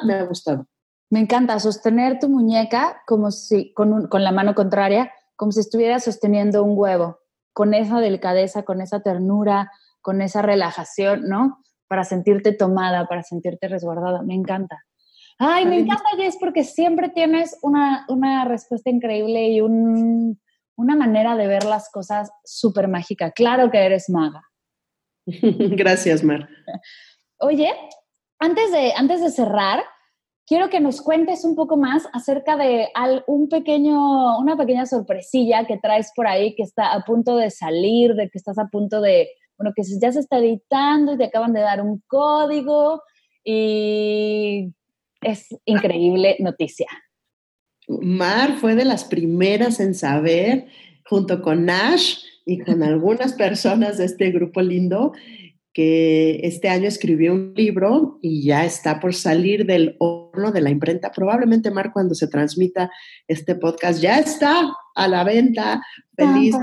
Me 0.03 0.15
ha 0.15 0.23
gustado. 0.23 0.67
Me 1.09 1.21
encanta 1.21 1.57
sostener 1.61 2.19
tu 2.19 2.27
muñeca 2.27 3.01
como 3.07 3.31
si, 3.31 3.73
con, 3.73 4.07
con 4.07 4.23
la 4.25 4.33
mano 4.33 4.53
contraria, 4.53 5.13
como 5.37 5.53
si 5.53 5.61
estuvieras 5.61 6.03
sosteniendo 6.03 6.61
un 6.61 6.77
huevo, 6.77 7.19
con 7.53 7.73
esa 7.73 8.01
delicadeza, 8.01 8.63
con 8.63 8.81
esa 8.81 9.01
ternura, 9.01 9.71
con 10.03 10.21
esa 10.21 10.43
relajación, 10.43 11.27
¿no? 11.27 11.63
Para 11.87 12.03
sentirte 12.03 12.51
tomada, 12.51 13.07
para 13.07 13.23
sentirte 13.23 13.67
resguardada. 13.67 14.21
Me 14.21 14.35
encanta. 14.35 14.83
Ay, 15.39 15.65
me 15.65 15.79
encanta, 15.79 16.03
Jess, 16.17 16.37
porque 16.39 16.63
siempre 16.63 17.09
tienes 17.09 17.57
una, 17.63 18.05
una 18.09 18.45
respuesta 18.45 18.91
increíble 18.91 19.47
y 19.47 19.61
un, 19.61 20.39
una 20.75 20.95
manera 20.95 21.35
de 21.35 21.47
ver 21.47 21.63
las 21.63 21.89
cosas 21.89 22.31
súper 22.43 22.87
mágica. 22.87 23.31
Claro 23.31 23.71
que 23.71 23.79
eres 23.79 24.09
maga. 24.09 24.43
Gracias, 25.25 26.23
Mar. 26.23 26.47
Oye, 27.39 27.71
antes 28.39 28.71
de, 28.71 28.93
antes 28.95 29.21
de 29.21 29.31
cerrar, 29.31 29.83
quiero 30.45 30.69
que 30.69 30.81
nos 30.81 31.01
cuentes 31.01 31.45
un 31.45 31.55
poco 31.55 31.77
más 31.77 32.07
acerca 32.13 32.57
de 32.57 32.89
un 33.27 33.47
pequeño, 33.49 34.37
una 34.37 34.57
pequeña 34.57 34.85
sorpresilla 34.85 35.65
que 35.65 35.77
traes 35.77 36.11
por 36.15 36.27
ahí 36.27 36.55
que 36.55 36.63
está 36.63 36.93
a 36.93 37.03
punto 37.05 37.37
de 37.37 37.49
salir, 37.49 38.15
de 38.15 38.29
que 38.29 38.37
estás 38.37 38.59
a 38.59 38.67
punto 38.67 39.01
de, 39.01 39.29
bueno, 39.57 39.73
que 39.75 39.83
ya 39.83 40.11
se 40.11 40.19
está 40.19 40.39
editando 40.39 41.13
y 41.13 41.17
te 41.17 41.25
acaban 41.25 41.53
de 41.53 41.61
dar 41.61 41.81
un 41.81 42.01
código 42.07 43.01
y 43.43 44.73
es 45.21 45.47
increíble 45.65 46.37
noticia. 46.39 46.87
Mar 47.87 48.57
fue 48.59 48.75
de 48.75 48.85
las 48.85 49.03
primeras 49.03 49.79
en 49.79 49.93
saber, 49.93 50.67
junto 51.05 51.41
con 51.41 51.65
Nash 51.65 52.19
y 52.45 52.59
con 52.59 52.83
algunas 52.83 53.33
personas 53.33 53.97
de 53.97 54.05
este 54.05 54.31
grupo 54.31 54.61
lindo, 54.61 55.13
que 55.73 56.41
este 56.43 56.69
año 56.69 56.87
escribió 56.87 57.33
un 57.33 57.53
libro 57.55 58.19
y 58.21 58.43
ya 58.43 58.63
está 58.63 58.99
por 58.99 59.15
salir 59.15 59.65
del 59.65 59.95
horno 59.99 60.51
de 60.51 60.61
la 60.61 60.69
imprenta. 60.69 61.11
Probablemente, 61.11 61.71
Mar, 61.71 61.91
cuando 61.91 62.13
se 62.13 62.27
transmita 62.27 62.91
este 63.27 63.55
podcast, 63.55 63.99
ya 63.99 64.19
está 64.19 64.71
a 64.95 65.07
la 65.07 65.23
venta, 65.23 65.81
feliz, 66.15 66.55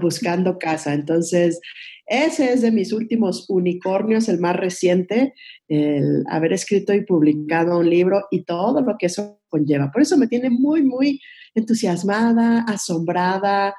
buscando 0.00 0.58
casa. 0.58 0.94
Entonces, 0.94 1.60
ese 2.06 2.52
es 2.52 2.62
de 2.62 2.72
mis 2.72 2.92
últimos 2.92 3.46
unicornios, 3.48 4.28
el 4.28 4.40
más 4.40 4.56
reciente, 4.56 5.34
el 5.68 6.24
haber 6.28 6.52
escrito 6.52 6.92
y 6.92 7.04
publicado 7.04 7.78
un 7.78 7.88
libro 7.88 8.26
y 8.30 8.42
todo 8.44 8.80
lo 8.80 8.96
que 8.98 9.06
eso 9.06 9.40
conlleva. 9.48 9.90
Por 9.92 10.02
eso 10.02 10.16
me 10.18 10.26
tiene 10.26 10.50
muy, 10.50 10.82
muy 10.82 11.20
entusiasmada, 11.54 12.62
asombrada, 12.62 13.74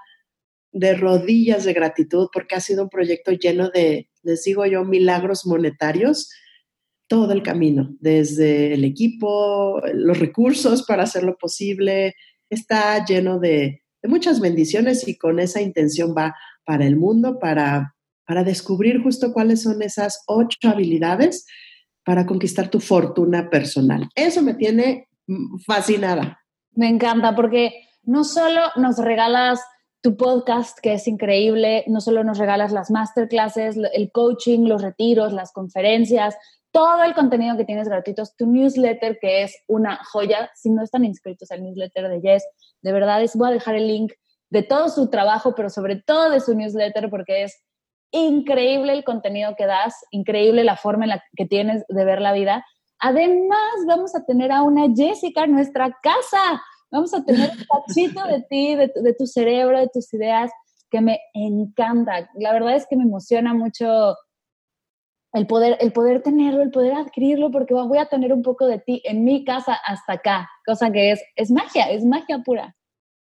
de 0.73 0.95
rodillas 0.95 1.65
de 1.65 1.73
gratitud 1.73 2.29
porque 2.31 2.55
ha 2.55 2.61
sido 2.61 2.83
un 2.83 2.89
proyecto 2.89 3.31
lleno 3.31 3.69
de, 3.69 4.09
les 4.23 4.43
digo 4.43 4.65
yo, 4.65 4.85
milagros 4.85 5.45
monetarios 5.45 6.29
todo 7.07 7.33
el 7.33 7.43
camino, 7.43 7.93
desde 7.99 8.73
el 8.73 8.85
equipo, 8.85 9.81
los 9.93 10.17
recursos 10.17 10.83
para 10.83 11.03
hacerlo 11.03 11.35
posible, 11.37 12.13
está 12.49 13.03
lleno 13.03 13.37
de, 13.37 13.80
muchas 14.03 14.39
bendiciones 14.39 15.07
y 15.07 15.17
con 15.17 15.39
esa 15.39 15.61
intención 15.61 16.15
va 16.17 16.35
para 16.65 16.85
el 16.85 16.95
mundo, 16.95 17.39
para, 17.39 17.95
para 18.25 18.43
descubrir 18.43 19.01
justo 19.01 19.33
cuáles 19.33 19.63
son 19.63 19.81
esas 19.81 20.23
ocho 20.27 20.69
habilidades 20.69 21.45
para 22.03 22.25
conquistar 22.25 22.69
tu 22.69 22.79
fortuna 22.79 23.49
personal. 23.49 24.09
Eso 24.15 24.41
me 24.41 24.53
tiene 24.53 25.07
fascinada. 25.65 26.39
Me 26.71 26.87
encanta 26.87 27.35
porque 27.35 27.87
no 28.03 28.23
solo 28.23 28.61
nos 28.75 28.97
regalas 28.97 29.59
tu 30.01 30.17
podcast, 30.17 30.79
que 30.79 30.93
es 30.93 31.07
increíble. 31.07 31.83
No 31.87 32.01
solo 32.01 32.23
nos 32.23 32.39
regalas 32.39 32.71
las 32.71 32.89
masterclasses, 32.89 33.77
el 33.93 34.11
coaching, 34.11 34.67
los 34.67 34.81
retiros, 34.81 35.31
las 35.31 35.51
conferencias, 35.51 36.35
todo 36.71 37.03
el 37.03 37.13
contenido 37.13 37.57
que 37.57 37.65
tienes 37.65 37.87
gratuitos, 37.87 38.35
tu 38.35 38.45
newsletter, 38.45 39.17
que 39.19 39.43
es 39.43 39.55
una 39.67 39.99
joya. 40.11 40.49
Si 40.55 40.69
no 40.69 40.83
están 40.83 41.05
inscritos 41.05 41.51
al 41.51 41.63
newsletter 41.63 42.09
de 42.09 42.21
Jess, 42.21 42.43
de 42.81 42.91
verdad 42.91 43.21
es, 43.21 43.35
voy 43.35 43.49
a 43.49 43.53
dejar 43.53 43.75
el 43.75 43.87
link 43.87 44.13
de 44.49 44.63
todo 44.63 44.89
su 44.89 45.09
trabajo, 45.09 45.53
pero 45.55 45.69
sobre 45.69 45.97
todo 45.97 46.29
de 46.29 46.39
su 46.39 46.55
newsletter, 46.55 47.09
porque 47.09 47.43
es 47.43 47.63
increíble 48.11 48.93
el 48.93 49.03
contenido 49.03 49.55
que 49.57 49.65
das, 49.65 49.95
increíble 50.11 50.63
la 50.63 50.75
forma 50.75 51.05
en 51.05 51.09
la 51.09 51.23
que 51.35 51.45
tienes 51.45 51.85
de 51.87 52.05
ver 52.05 52.21
la 52.21 52.33
vida. 52.33 52.65
Además, 52.99 53.71
vamos 53.87 54.15
a 54.15 54.25
tener 54.25 54.51
a 54.51 54.63
una 54.63 54.87
Jessica 54.93 55.45
en 55.45 55.53
nuestra 55.53 55.97
casa 56.03 56.61
Vamos 56.91 57.13
a 57.13 57.23
tener 57.23 57.49
un 57.49 57.65
cachito 57.65 58.27
de 58.27 58.41
ti, 58.49 58.75
de, 58.75 59.15
tu 59.17 59.25
cerebro, 59.25 59.79
de 59.79 59.87
tus 59.87 60.13
ideas, 60.13 60.51
que 60.89 60.99
me 60.99 61.19
encanta. 61.33 62.29
La 62.35 62.51
verdad 62.51 62.75
es 62.75 62.85
que 62.85 62.97
me 62.97 63.03
emociona 63.03 63.53
mucho 63.53 64.15
el 65.33 65.47
poder, 65.47 65.77
el 65.79 65.93
poder 65.93 66.21
tenerlo, 66.21 66.61
el 66.61 66.71
poder 66.71 66.93
adquirirlo, 66.93 67.51
porque 67.51 67.73
voy 67.73 67.97
a 67.97 68.07
tener 68.07 68.33
un 68.33 68.41
poco 68.41 68.67
de 68.67 68.79
ti 68.79 69.01
en 69.05 69.23
mi 69.23 69.45
casa 69.45 69.77
hasta 69.85 70.13
acá, 70.13 70.49
cosa 70.65 70.91
que 70.91 71.11
es, 71.11 71.21
es 71.35 71.51
magia, 71.51 71.89
es 71.89 72.03
magia 72.03 72.39
pura. 72.39 72.75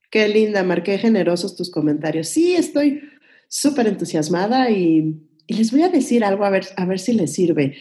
Qué 0.10 0.28
linda, 0.28 0.64
Mar, 0.64 0.84
qué 0.84 0.98
generosos 0.98 1.56
tus 1.56 1.70
comentarios. 1.70 2.30
Sí, 2.30 2.56
estoy 2.56 3.02
súper 3.50 3.88
entusiasmada 3.88 4.70
y, 4.70 5.24
les 5.48 5.72
voy 5.72 5.82
a 5.82 5.90
decir 5.90 6.26
algo 6.26 6.44
a 6.44 6.50
ver, 6.50 6.66
a 6.76 6.86
ver 6.86 7.00
si 7.00 7.14
les 7.14 7.34
sirve. 7.34 7.76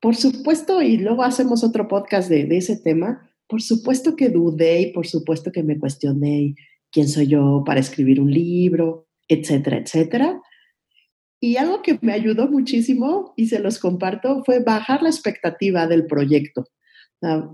Por 0.00 0.16
supuesto, 0.16 0.80
y 0.80 0.96
luego 0.96 1.22
hacemos 1.22 1.62
otro 1.62 1.86
podcast 1.86 2.30
de, 2.30 2.44
de 2.44 2.56
ese 2.56 2.76
tema, 2.78 3.30
por 3.46 3.60
supuesto 3.60 4.16
que 4.16 4.30
dudé 4.30 4.80
y 4.80 4.92
por 4.92 5.06
supuesto 5.06 5.52
que 5.52 5.62
me 5.62 5.78
cuestioné 5.78 6.54
quién 6.90 7.08
soy 7.08 7.26
yo 7.26 7.62
para 7.66 7.80
escribir 7.80 8.20
un 8.20 8.32
libro, 8.32 9.06
etcétera, 9.28 9.78
etcétera. 9.78 10.40
Y 11.40 11.56
algo 11.56 11.82
que 11.82 11.98
me 12.00 12.12
ayudó 12.12 12.48
muchísimo 12.48 13.34
y 13.36 13.48
se 13.48 13.58
los 13.58 13.78
comparto 13.78 14.42
fue 14.44 14.60
bajar 14.60 15.02
la 15.02 15.10
expectativa 15.10 15.86
del 15.86 16.06
proyecto. 16.06 16.64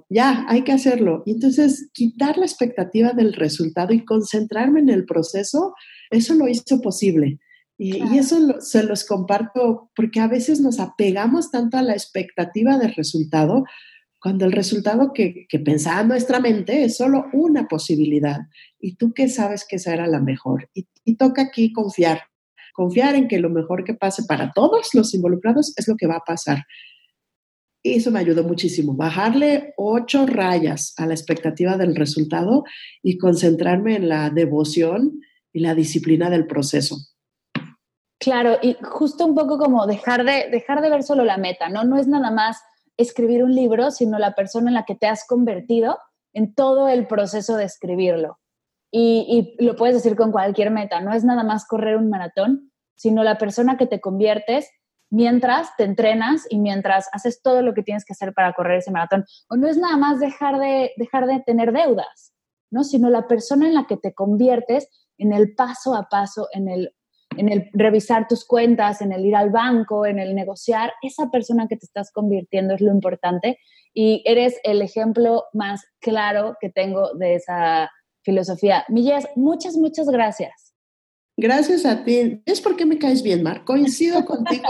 ya, 0.08 0.46
hay 0.48 0.62
que 0.62 0.72
hacerlo. 0.72 1.22
Y 1.26 1.32
entonces, 1.32 1.90
quitar 1.92 2.38
la 2.38 2.44
expectativa 2.44 3.12
del 3.12 3.32
resultado 3.34 3.92
y 3.92 4.04
concentrarme 4.04 4.80
en 4.80 4.90
el 4.90 5.04
proceso, 5.04 5.74
eso 6.10 6.34
lo 6.34 6.48
hizo 6.48 6.80
posible. 6.80 7.38
Y, 7.82 8.18
eso 8.18 8.60
se 8.60 8.82
los 8.82 9.04
comparto 9.04 9.90
porque 9.96 10.20
a 10.20 10.28
veces 10.28 10.60
nos 10.60 10.80
apegamos 10.80 11.50
tanto 11.50 11.78
a 11.78 11.82
la 11.82 11.94
expectativa 11.94 12.76
del 12.76 12.94
resultado, 12.94 13.64
cuando 14.20 14.44
el 14.44 14.52
resultado 14.52 15.12
que, 15.14 15.46
que 15.48 15.58
pensaba 15.58 16.04
nuestra 16.04 16.40
mente 16.40 16.84
es 16.84 16.98
solo 16.98 17.24
una 17.32 17.68
posibilidad. 17.68 18.40
Y 18.78 18.96
tú 18.96 19.14
qué 19.14 19.28
sabes 19.28 19.64
que 19.66 19.76
esa 19.76 19.94
era 19.94 20.06
la 20.06 20.20
mejor. 20.20 20.68
Y, 20.74 20.88
y 21.04 21.16
toca 21.16 21.40
aquí 21.40 21.72
confiar, 21.72 22.20
confiar 22.72 23.14
en 23.14 23.28
que 23.28 23.38
lo 23.38 23.50
mejor 23.50 23.84
que 23.84 23.94
pase 23.94 24.24
para 24.24 24.52
todos 24.52 24.94
los 24.94 25.14
involucrados 25.14 25.72
es 25.76 25.88
lo 25.88 25.96
que 25.96 26.06
va 26.06 26.16
a 26.16 26.24
pasar. 26.26 26.64
Y 27.82 27.94
eso 27.94 28.10
me 28.10 28.18
ayudó 28.18 28.44
muchísimo, 28.44 28.94
bajarle 28.94 29.72
ocho 29.76 30.26
rayas 30.26 30.92
a 30.98 31.06
la 31.06 31.14
expectativa 31.14 31.78
del 31.78 31.96
resultado 31.96 32.64
y 33.02 33.16
concentrarme 33.16 33.96
en 33.96 34.08
la 34.08 34.28
devoción 34.28 35.20
y 35.52 35.60
la 35.60 35.74
disciplina 35.74 36.28
del 36.28 36.46
proceso. 36.46 36.96
Claro, 38.18 38.58
y 38.60 38.76
justo 38.82 39.24
un 39.24 39.34
poco 39.34 39.56
como 39.56 39.86
dejar 39.86 40.24
de, 40.24 40.50
dejar 40.50 40.82
de 40.82 40.90
ver 40.90 41.02
solo 41.02 41.24
la 41.24 41.38
meta, 41.38 41.70
¿no? 41.70 41.84
No 41.84 41.96
es 41.98 42.06
nada 42.06 42.30
más 42.30 42.58
escribir 42.98 43.42
un 43.42 43.54
libro, 43.54 43.90
sino 43.90 44.18
la 44.18 44.34
persona 44.34 44.68
en 44.68 44.74
la 44.74 44.84
que 44.84 44.94
te 44.94 45.06
has 45.06 45.26
convertido 45.26 45.98
en 46.34 46.54
todo 46.54 46.88
el 46.88 47.06
proceso 47.06 47.56
de 47.56 47.64
escribirlo. 47.64 48.39
Y, 48.92 49.56
lo 49.58 49.76
puedes 49.76 49.94
decir 49.94 50.16
con 50.16 50.32
cualquier 50.32 50.70
meta, 50.70 51.00
no 51.00 51.12
es 51.12 51.24
nada 51.24 51.44
más 51.44 51.66
correr 51.66 51.96
un 51.96 52.10
maratón, 52.10 52.72
sino 52.96 53.22
la 53.22 53.38
persona 53.38 53.76
que 53.76 53.86
te 53.86 54.00
conviertes 54.00 54.68
mientras 55.10 55.74
te 55.76 55.84
entrenas 55.84 56.46
y 56.48 56.58
mientras 56.58 57.08
haces 57.12 57.42
todo 57.42 57.62
lo 57.62 57.74
que 57.74 57.82
tienes 57.82 58.04
que 58.04 58.12
hacer 58.12 58.32
para 58.32 58.52
correr 58.52 58.78
ese 58.78 58.90
maratón. 58.90 59.24
O 59.48 59.56
no 59.56 59.68
es 59.68 59.76
nada 59.76 59.96
más 59.96 60.20
dejar 60.20 60.58
de, 60.58 60.92
dejar 60.96 61.26
de 61.26 61.40
tener 61.40 61.72
deudas, 61.72 62.32
¿no? 62.70 62.84
Sino 62.84 63.10
la 63.10 63.26
persona 63.26 63.66
en 63.66 63.74
la 63.74 63.86
que 63.86 63.96
te 63.96 64.14
conviertes 64.14 64.88
en 65.18 65.32
el 65.32 65.54
paso 65.54 65.94
a 65.94 66.08
paso, 66.08 66.48
en 66.52 66.68
el, 66.68 66.94
en 67.36 67.48
el 67.48 67.70
revisar 67.72 68.28
tus 68.28 68.44
cuentas, 68.44 69.02
en 69.02 69.12
el 69.12 69.24
ir 69.24 69.36
al 69.36 69.50
banco, 69.50 70.06
en 70.06 70.18
el 70.18 70.34
negociar. 70.34 70.92
Esa 71.02 71.30
persona 71.30 71.68
que 71.68 71.76
te 71.76 71.86
estás 71.86 72.12
convirtiendo 72.12 72.74
es 72.74 72.80
lo 72.80 72.92
importante 72.92 73.58
y 73.92 74.22
eres 74.24 74.58
el 74.62 74.82
ejemplo 74.82 75.44
más 75.52 75.84
claro 76.00 76.56
que 76.60 76.70
tengo 76.70 77.14
de 77.14 77.34
esa 77.34 77.90
filosofía. 78.22 78.84
Milles, 78.88 79.26
muchas, 79.36 79.76
muchas 79.76 80.06
gracias. 80.08 80.70
Gracias 81.40 81.86
a 81.86 82.04
ti. 82.04 82.42
Es 82.44 82.60
porque 82.60 82.84
me 82.84 82.98
caes 82.98 83.22
bien, 83.22 83.42
Mar. 83.42 83.64
Coincido 83.64 84.24
contigo. 84.26 84.68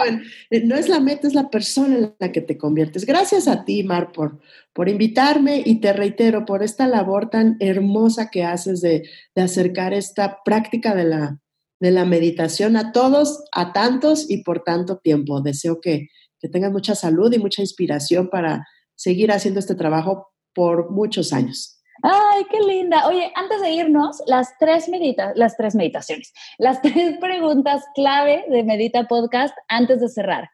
no 0.64 0.76
es 0.76 0.88
la 0.88 1.00
meta, 1.00 1.26
es 1.26 1.34
la 1.34 1.50
persona 1.50 1.96
en 1.96 2.14
la 2.18 2.30
que 2.30 2.40
te 2.40 2.56
conviertes. 2.56 3.04
Gracias 3.04 3.48
a 3.48 3.64
ti, 3.64 3.82
Mar, 3.82 4.12
por, 4.12 4.38
por 4.72 4.88
invitarme 4.88 5.62
y 5.64 5.80
te 5.80 5.92
reitero 5.92 6.44
por 6.44 6.62
esta 6.62 6.86
labor 6.86 7.28
tan 7.28 7.56
hermosa 7.58 8.30
que 8.30 8.44
haces 8.44 8.80
de, 8.80 9.02
acercar 9.34 9.94
esta 9.94 10.38
práctica 10.44 10.94
de 10.94 11.04
la, 11.04 11.40
de 11.80 11.90
la 11.90 12.04
meditación 12.04 12.76
a 12.76 12.92
todos, 12.92 13.42
a 13.52 13.72
tantos 13.72 14.30
y 14.30 14.44
por 14.44 14.62
tanto 14.62 14.98
tiempo. 14.98 15.40
Deseo 15.40 15.80
que, 15.80 16.08
que 16.38 16.48
tengan 16.48 16.72
mucha 16.72 16.94
salud 16.94 17.32
y 17.32 17.38
mucha 17.40 17.62
inspiración 17.62 18.30
para 18.30 18.64
seguir 18.94 19.32
haciendo 19.32 19.58
este 19.58 19.74
trabajo 19.74 20.28
por 20.54 20.92
muchos 20.92 21.32
años. 21.32 21.79
Ay, 22.02 22.44
qué 22.50 22.60
linda. 22.60 23.06
Oye, 23.06 23.32
antes 23.34 23.60
de 23.60 23.70
irnos, 23.70 24.22
las 24.26 24.56
tres, 24.58 24.88
medita 24.88 25.32
las 25.34 25.56
tres 25.56 25.74
meditaciones, 25.74 26.32
las 26.58 26.80
tres 26.80 27.18
preguntas 27.18 27.84
clave 27.94 28.44
de 28.48 28.64
Medita 28.64 29.06
Podcast 29.06 29.56
antes 29.68 30.00
de 30.00 30.08
cerrar. 30.08 30.50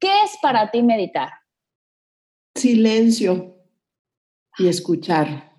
¿Qué 0.00 0.10
es 0.24 0.36
para 0.42 0.70
ti 0.70 0.82
meditar? 0.82 1.30
Silencio 2.54 3.56
y 4.58 4.68
escuchar. 4.68 5.52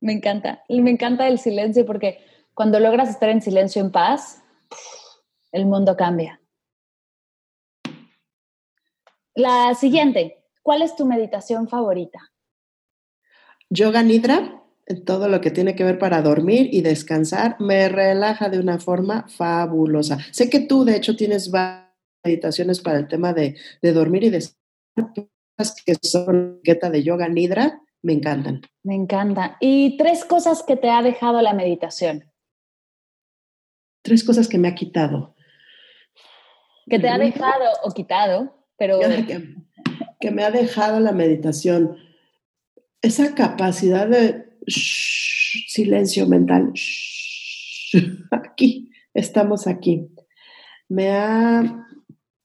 Me 0.00 0.12
encanta. 0.12 0.62
Y 0.68 0.80
me 0.80 0.90
encanta 0.90 1.26
el 1.26 1.38
silencio 1.38 1.84
porque 1.86 2.18
cuando 2.54 2.78
logras 2.78 3.08
estar 3.08 3.30
en 3.30 3.42
silencio 3.42 3.80
en 3.80 3.90
paz, 3.90 4.42
el 5.52 5.66
mundo 5.66 5.96
cambia. 5.96 6.40
La 9.34 9.74
siguiente, 9.74 10.44
¿cuál 10.62 10.82
es 10.82 10.94
tu 10.96 11.06
meditación 11.06 11.68
favorita? 11.68 12.32
Yoga 13.70 14.02
Nidra, 14.02 14.62
todo 15.04 15.28
lo 15.28 15.40
que 15.40 15.50
tiene 15.50 15.74
que 15.74 15.84
ver 15.84 15.98
para 15.98 16.22
dormir 16.22 16.70
y 16.72 16.80
descansar, 16.80 17.56
me 17.60 17.88
relaja 17.88 18.48
de 18.48 18.58
una 18.58 18.78
forma 18.78 19.26
fabulosa. 19.28 20.18
Sé 20.32 20.48
que 20.48 20.60
tú, 20.60 20.84
de 20.84 20.96
hecho, 20.96 21.16
tienes 21.16 21.50
varias 21.50 21.88
meditaciones 22.24 22.80
para 22.80 22.98
el 22.98 23.08
tema 23.08 23.32
de, 23.32 23.56
dormir 23.82 24.24
y 24.24 24.30
descansar, 24.30 25.28
que 25.84 25.94
son 26.02 26.60
de 26.62 27.02
Yoga 27.02 27.28
Nidra, 27.28 27.82
me 28.02 28.12
encantan. 28.14 28.62
Me 28.84 28.94
encanta. 28.94 29.56
¿Y 29.60 29.96
tres 29.96 30.24
cosas 30.24 30.62
que 30.62 30.76
te 30.76 30.88
ha 30.88 31.02
dejado 31.02 31.42
la 31.42 31.52
meditación? 31.52 32.24
Tres 34.02 34.24
cosas 34.24 34.48
que 34.48 34.56
me 34.56 34.68
ha 34.68 34.74
quitado. 34.74 35.34
Que 36.88 36.98
te 36.98 37.08
ha 37.08 37.18
dejado 37.18 37.64
o 37.82 37.90
quitado, 37.90 38.66
pero... 38.78 38.98
que 40.20 40.30
me 40.30 40.42
ha 40.42 40.50
dejado 40.50 41.00
la 41.00 41.12
meditación 41.12 41.96
esa 43.02 43.34
capacidad 43.34 44.08
de 44.08 44.44
silencio 44.66 46.26
mental, 46.26 46.72
aquí, 48.30 48.90
estamos 49.14 49.66
aquí, 49.66 50.08
me 50.88 51.10
ha 51.10 51.86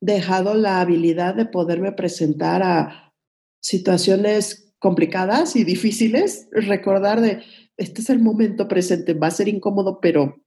dejado 0.01 0.53
la 0.53 0.81
habilidad 0.81 1.35
de 1.35 1.45
poderme 1.45 1.91
presentar 1.91 2.61
a 2.63 3.13
situaciones 3.61 4.73
complicadas 4.79 5.55
y 5.55 5.63
difíciles, 5.63 6.49
recordar 6.51 7.21
de, 7.21 7.41
este 7.77 8.01
es 8.01 8.09
el 8.09 8.19
momento 8.19 8.67
presente, 8.67 9.13
va 9.13 9.27
a 9.27 9.31
ser 9.31 9.47
incómodo, 9.47 9.99
pero 10.01 10.43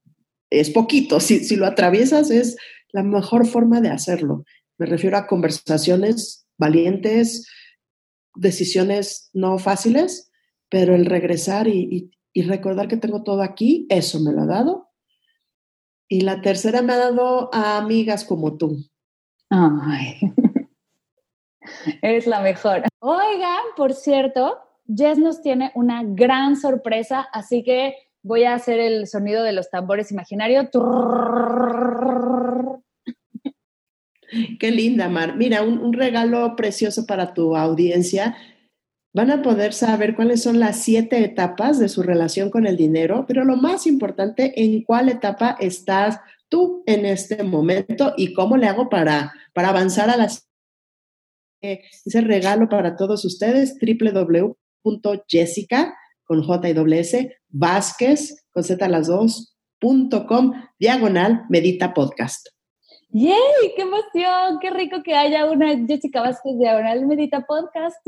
es 0.51 0.71
poquito, 0.71 1.21
si, 1.21 1.41
si 1.41 1.57
lo 1.57 1.67
atraviesas 1.67 2.31
es 2.31 2.57
la 2.93 3.03
mejor 3.03 3.47
forma 3.47 3.81
de 3.81 3.89
hacerlo. 3.89 4.45
Me 4.79 4.87
refiero 4.87 5.17
a 5.17 5.27
conversaciones 5.27 6.47
valientes, 6.59 7.47
decisiones 8.37 9.30
no 9.32 9.59
fáciles, 9.59 10.30
pero 10.68 10.95
el 10.95 11.07
regresar 11.07 11.68
y, 11.68 12.11
recordar 12.34 12.87
que 12.87 12.99
tengo 12.99 13.22
todo 13.22 13.43
aquí, 13.43 13.87
eso 13.89 14.20
me 14.20 14.32
lo 14.32 14.43
ha 14.43 14.47
dado. 14.47 14.91
Y 16.09 16.20
la 16.20 16.43
tercera 16.43 16.82
me 16.82 16.93
ha 16.93 16.99
dado 16.99 17.49
a 17.53 17.78
amigas 17.78 18.24
como 18.24 18.57
tú. 18.57 18.76
Ay, 19.49 20.20
eres 22.03 22.26
la 22.26 22.41
mejor. 22.41 22.82
Oigan, 23.01 23.62
por 23.76 23.95
cierto, 23.95 24.59
Jess 24.87 25.18
nos 25.18 25.41
tiene 25.41 25.72
una 25.74 26.03
gran 26.05 26.57
sorpresa, 26.57 27.26
así 27.32 27.64
que 27.64 27.95
voy 28.22 28.45
a 28.45 28.55
hacer 28.55 28.80
el 28.80 29.07
sonido 29.07 29.43
de 29.43 29.53
los 29.53 29.70
tambores 29.70 30.12
imaginarios. 30.12 30.66
Qué 34.59 34.70
linda, 34.70 35.09
Mar. 35.09 35.37
Mira, 35.37 35.62
un, 35.62 35.93
regalo 35.93 36.57
precioso 36.57 37.07
para 37.07 37.35
tu 37.35 37.57
audiencia. 37.57 38.37
Van 39.14 39.31
a 39.31 39.43
poder 39.43 39.72
saber 39.72 40.14
cuáles 40.14 40.43
son 40.43 40.61
las 40.61 40.83
siete 40.83 41.24
etapas 41.24 41.79
de 41.79 41.89
su 41.89 42.03
relación 42.03 42.51
con 42.51 42.66
el 42.66 42.77
dinero, 42.77 43.24
pero 43.27 43.45
lo 43.45 43.57
más 43.57 43.87
importante, 43.87 44.62
en 44.62 44.83
cuál 44.83 45.09
etapa 45.09 45.57
estás 45.59 46.20
tú 46.49 46.83
en 46.87 47.07
este 47.07 47.43
momento 47.43 48.14
y 48.16 48.35
cómo 48.35 48.57
le 48.57 48.66
hago 48.66 48.89
para, 48.89 49.33
para 49.55 49.70
avanzar 49.70 50.11
a 50.11 50.16
las... 50.16 50.49
Ese 51.62 52.20
regalo 52.20 52.68
para 52.68 52.97
todos 52.97 53.24
ustedes, 53.24 53.77
www.jessica 53.81 55.97
con 56.24 56.43
J 56.43 56.68
y 56.68 56.95
S, 56.95 57.37
Vázquez 57.49 58.45
con 58.51 58.64
Z 58.64 58.89
las 58.89 59.07
dos, 59.07 59.57
punto 59.81 60.27
com, 60.27 60.53
diagonal, 60.79 61.45
medita 61.49 61.95
podcast. 61.95 62.49
¡Yay! 63.11 63.75
¡Qué 63.77 63.83
emoción! 63.83 64.59
¡Qué 64.61 64.71
rico 64.71 65.03
que 65.03 65.15
haya 65.15 65.47
una 65.47 65.77
Jessica 65.87 66.21
Vázquez 66.21 66.59
Diagonal 66.59 67.07
Medita 67.07 67.47
Podcast! 67.47 68.07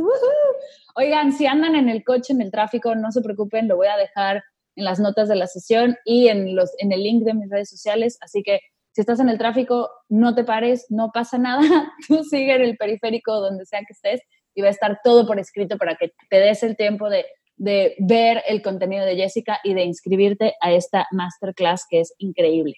Oigan, 0.96 1.32
si 1.32 1.46
andan 1.46 1.76
en 1.76 1.88
el 1.88 2.05
coche, 2.05 2.32
en 2.32 2.42
el 2.42 2.51
tráfico, 2.51 2.94
no 2.94 3.11
se 3.12 3.22
preocupen, 3.22 3.68
lo 3.68 3.76
voy 3.76 3.86
a 3.86 3.96
dejar 3.96 4.42
en 4.76 4.84
las 4.84 5.01
notas 5.01 5.28
de 5.28 5.36
la 5.36 5.46
sesión 5.46 5.96
y 6.05 6.28
en, 6.28 6.55
los, 6.55 6.70
en 6.78 6.92
el 6.92 7.03
link 7.03 7.24
de 7.24 7.34
mis 7.34 7.49
redes 7.49 7.70
sociales. 7.70 8.18
Así 8.20 8.42
que 8.42 8.61
si 8.92 9.01
estás 9.01 9.20
en 9.20 9.28
el 9.28 9.38
tráfico, 9.38 9.88
no 10.09 10.34
te 10.34 10.44
pares, 10.44 10.86
no 10.90 11.11
pasa 11.12 11.38
nada. 11.38 11.62
Tú 12.09 12.24
sigue 12.24 12.57
en 12.57 12.62
el 12.62 12.76
periférico 12.76 13.40
donde 13.40 13.64
sea 13.66 13.80
que 13.80 13.92
estés 13.92 14.20
y 14.55 14.62
va 14.62 14.68
a 14.68 14.72
estar 14.72 15.01
todo 15.05 15.26
por 15.26 15.38
escrito 15.38 15.78
para 15.78 15.94
que 15.94 16.12
te 16.28 16.40
des 16.40 16.62
el 16.64 16.76
tiempo 16.76 17.09
de, 17.09 17.24
de 17.57 17.94
ver 17.99 18.42
el 18.49 18.61
contenido 18.61 19.05
de 19.05 19.16
Jessica 19.16 19.61
y 19.62 19.74
de 19.74 19.84
inscribirte 19.84 20.55
a 20.61 20.72
esta 20.72 21.07
masterclass 21.12 21.86
que 21.88 22.01
es 22.01 22.12
increíble. 22.18 22.74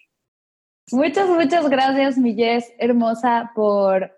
Muchas, 0.92 1.28
muchas 1.28 1.68
gracias, 1.68 2.18
Millés, 2.18 2.72
hermosa, 2.78 3.52
por, 3.54 4.12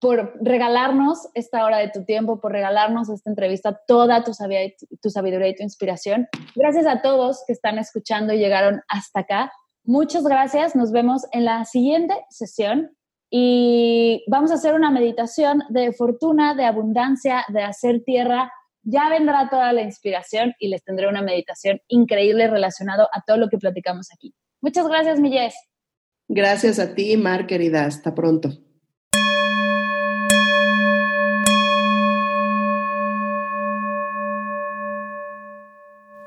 por 0.00 0.34
regalarnos 0.40 1.28
esta 1.34 1.64
hora 1.64 1.78
de 1.78 1.90
tu 1.90 2.04
tiempo, 2.04 2.40
por 2.40 2.52
regalarnos 2.52 3.08
esta 3.08 3.30
entrevista, 3.30 3.80
toda 3.86 4.24
tu 4.24 4.34
sabiduría, 4.34 4.74
tu 5.00 5.10
sabiduría 5.10 5.48
y 5.48 5.54
tu 5.54 5.62
inspiración. 5.62 6.28
Gracias 6.56 6.86
a 6.86 7.02
todos 7.02 7.44
que 7.46 7.52
están 7.52 7.78
escuchando 7.78 8.32
y 8.32 8.38
llegaron 8.38 8.82
hasta 8.88 9.20
acá. 9.20 9.52
Muchas 9.84 10.24
gracias. 10.24 10.74
Nos 10.74 10.92
vemos 10.92 11.26
en 11.32 11.44
la 11.44 11.64
siguiente 11.64 12.14
sesión 12.30 12.96
y 13.30 14.24
vamos 14.28 14.50
a 14.50 14.54
hacer 14.54 14.74
una 14.74 14.90
meditación 14.90 15.62
de 15.68 15.92
fortuna, 15.92 16.54
de 16.54 16.64
abundancia, 16.64 17.44
de 17.48 17.62
hacer 17.62 18.02
tierra. 18.04 18.52
Ya 18.82 19.08
vendrá 19.08 19.48
toda 19.48 19.72
la 19.72 19.82
inspiración 19.82 20.54
y 20.58 20.68
les 20.68 20.82
tendré 20.82 21.08
una 21.08 21.22
meditación 21.22 21.80
increíble 21.86 22.48
relacionado 22.48 23.08
a 23.12 23.22
todo 23.26 23.36
lo 23.36 23.48
que 23.48 23.58
platicamos 23.58 24.08
aquí. 24.12 24.34
Muchas 24.60 24.86
gracias, 24.86 25.20
Millés. 25.20 25.54
Gracias 26.28 26.78
a 26.78 26.94
ti, 26.94 27.16
Mar, 27.16 27.46
querida. 27.46 27.86
Hasta 27.86 28.14
pronto. 28.14 28.50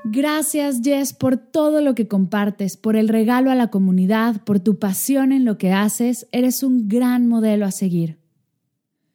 Gracias, 0.06 0.82
Jess, 0.84 1.14
por 1.14 1.38
todo 1.38 1.82
lo 1.82 1.96
que 1.96 2.08
compartes, 2.08 2.78
por 2.78 2.96
el 2.96 3.08
regalo 3.08 3.50
a 3.50 3.56
la 3.56 3.70
comunidad, 3.70 4.44
por 4.44 4.60
tu 4.60 4.78
pasión 4.78 5.32
en 5.32 5.44
lo 5.44 5.58
que 5.58 5.72
haces. 5.72 6.28
Eres 6.32 6.62
un 6.62 6.88
gran 6.88 7.28
modelo 7.28 7.66
a 7.66 7.72
seguir. 7.72 8.20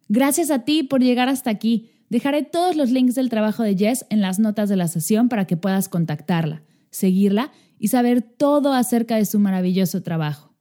Gracias 0.09 0.51
a 0.51 0.65
ti 0.65 0.83
por 0.83 1.01
llegar 1.01 1.29
hasta 1.29 1.51
aquí. 1.51 1.91
Dejaré 2.09 2.43
todos 2.43 2.75
los 2.75 2.91
links 2.91 3.15
del 3.15 3.29
trabajo 3.29 3.63
de 3.63 3.77
Jess 3.77 4.07
en 4.11 4.21
las 4.21 4.39
notas 4.39 4.69
de 4.69 4.77
la 4.77 4.89
sesión 4.89 5.29
para 5.29 5.47
que 5.47 5.57
puedas 5.57 5.89
contactarla, 5.89 6.63
seguirla 6.91 7.53
y 7.79 7.89
saber 7.89 8.23
todo 8.23 8.73
acerca 8.73 9.17
de 9.17 9.25
su 9.25 9.39
maravilloso 9.39 10.03
trabajo. 10.03 10.55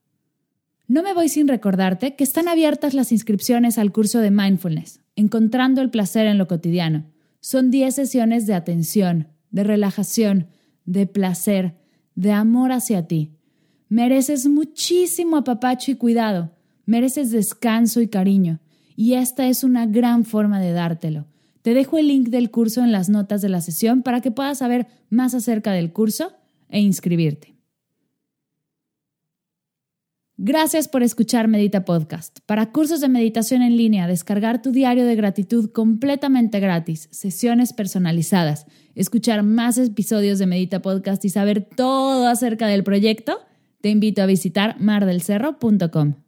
No 0.88 1.04
me 1.04 1.14
voy 1.14 1.28
sin 1.28 1.48
recordarte 1.48 2.16
que 2.16 2.24
están 2.24 2.48
abiertas 2.48 2.94
las 2.94 3.12
inscripciones 3.12 3.78
al 3.78 3.92
curso 3.92 4.20
de 4.20 4.32
Mindfulness, 4.32 5.02
Encontrando 5.18 5.82
el 5.82 5.90
placer 5.90 6.28
en 6.28 6.38
lo 6.38 6.48
cotidiano. 6.48 7.06
Son 7.40 7.72
10 7.72 7.96
sesiones 7.96 8.46
de 8.46 8.54
atención, 8.54 9.30
de 9.50 9.64
relajación, 9.64 10.48
de 10.86 11.08
placer, 11.08 11.74
de 12.14 12.32
amor 12.32 12.72
hacia 12.72 13.08
ti. 13.08 13.32
Mereces 13.90 14.48
muchísimo 14.48 15.38
apapacho 15.38 15.92
y 15.92 15.96
cuidado, 15.96 16.52
mereces 16.86 17.32
descanso 17.32 18.00
y 18.00 18.08
cariño, 18.08 18.60
y 18.96 19.14
esta 19.14 19.48
es 19.48 19.64
una 19.64 19.86
gran 19.86 20.24
forma 20.24 20.60
de 20.60 20.72
dártelo. 20.72 21.26
Te 21.64 21.74
dejo 21.74 21.98
el 21.98 22.08
link 22.08 22.30
del 22.30 22.52
curso 22.52 22.84
en 22.84 22.92
las 22.92 23.10
notas 23.10 23.42
de 23.42 23.50
la 23.50 23.62
sesión 23.62 24.04
para 24.04 24.22
que 24.22 24.32
puedas 24.32 24.60
saber 24.60 24.88
más 25.10 25.34
acerca 25.34 25.72
del 25.74 25.92
curso 25.92 26.34
e 26.70 26.80
inscribirte. 26.80 27.58
Gracias 30.40 30.88
por 30.88 31.02
escuchar 31.02 31.48
Medita 31.48 31.84
Podcast. 31.84 32.40
Para 32.46 32.72
cursos 32.72 33.02
de 33.02 33.10
meditación 33.10 33.64
en 33.64 33.76
línea, 33.76 34.06
descargar 34.06 34.62
tu 34.62 34.72
diario 34.72 35.04
de 35.04 35.16
gratitud 35.16 35.72
completamente 35.72 36.60
gratis, 36.60 37.10
sesiones 37.12 37.74
personalizadas, 37.74 38.68
escuchar 38.94 39.42
más 39.42 39.80
episodios 39.80 40.38
de 40.38 40.46
Medita 40.46 40.80
Podcast 40.80 41.26
y 41.26 41.30
saber 41.30 41.68
todo 41.76 42.28
acerca 42.28 42.68
del 42.68 42.84
proyecto, 42.84 43.40
te 43.82 43.90
invito 43.90 44.22
a 44.22 44.28
visitar 44.28 44.80
mardelcerro.com. 44.80 46.27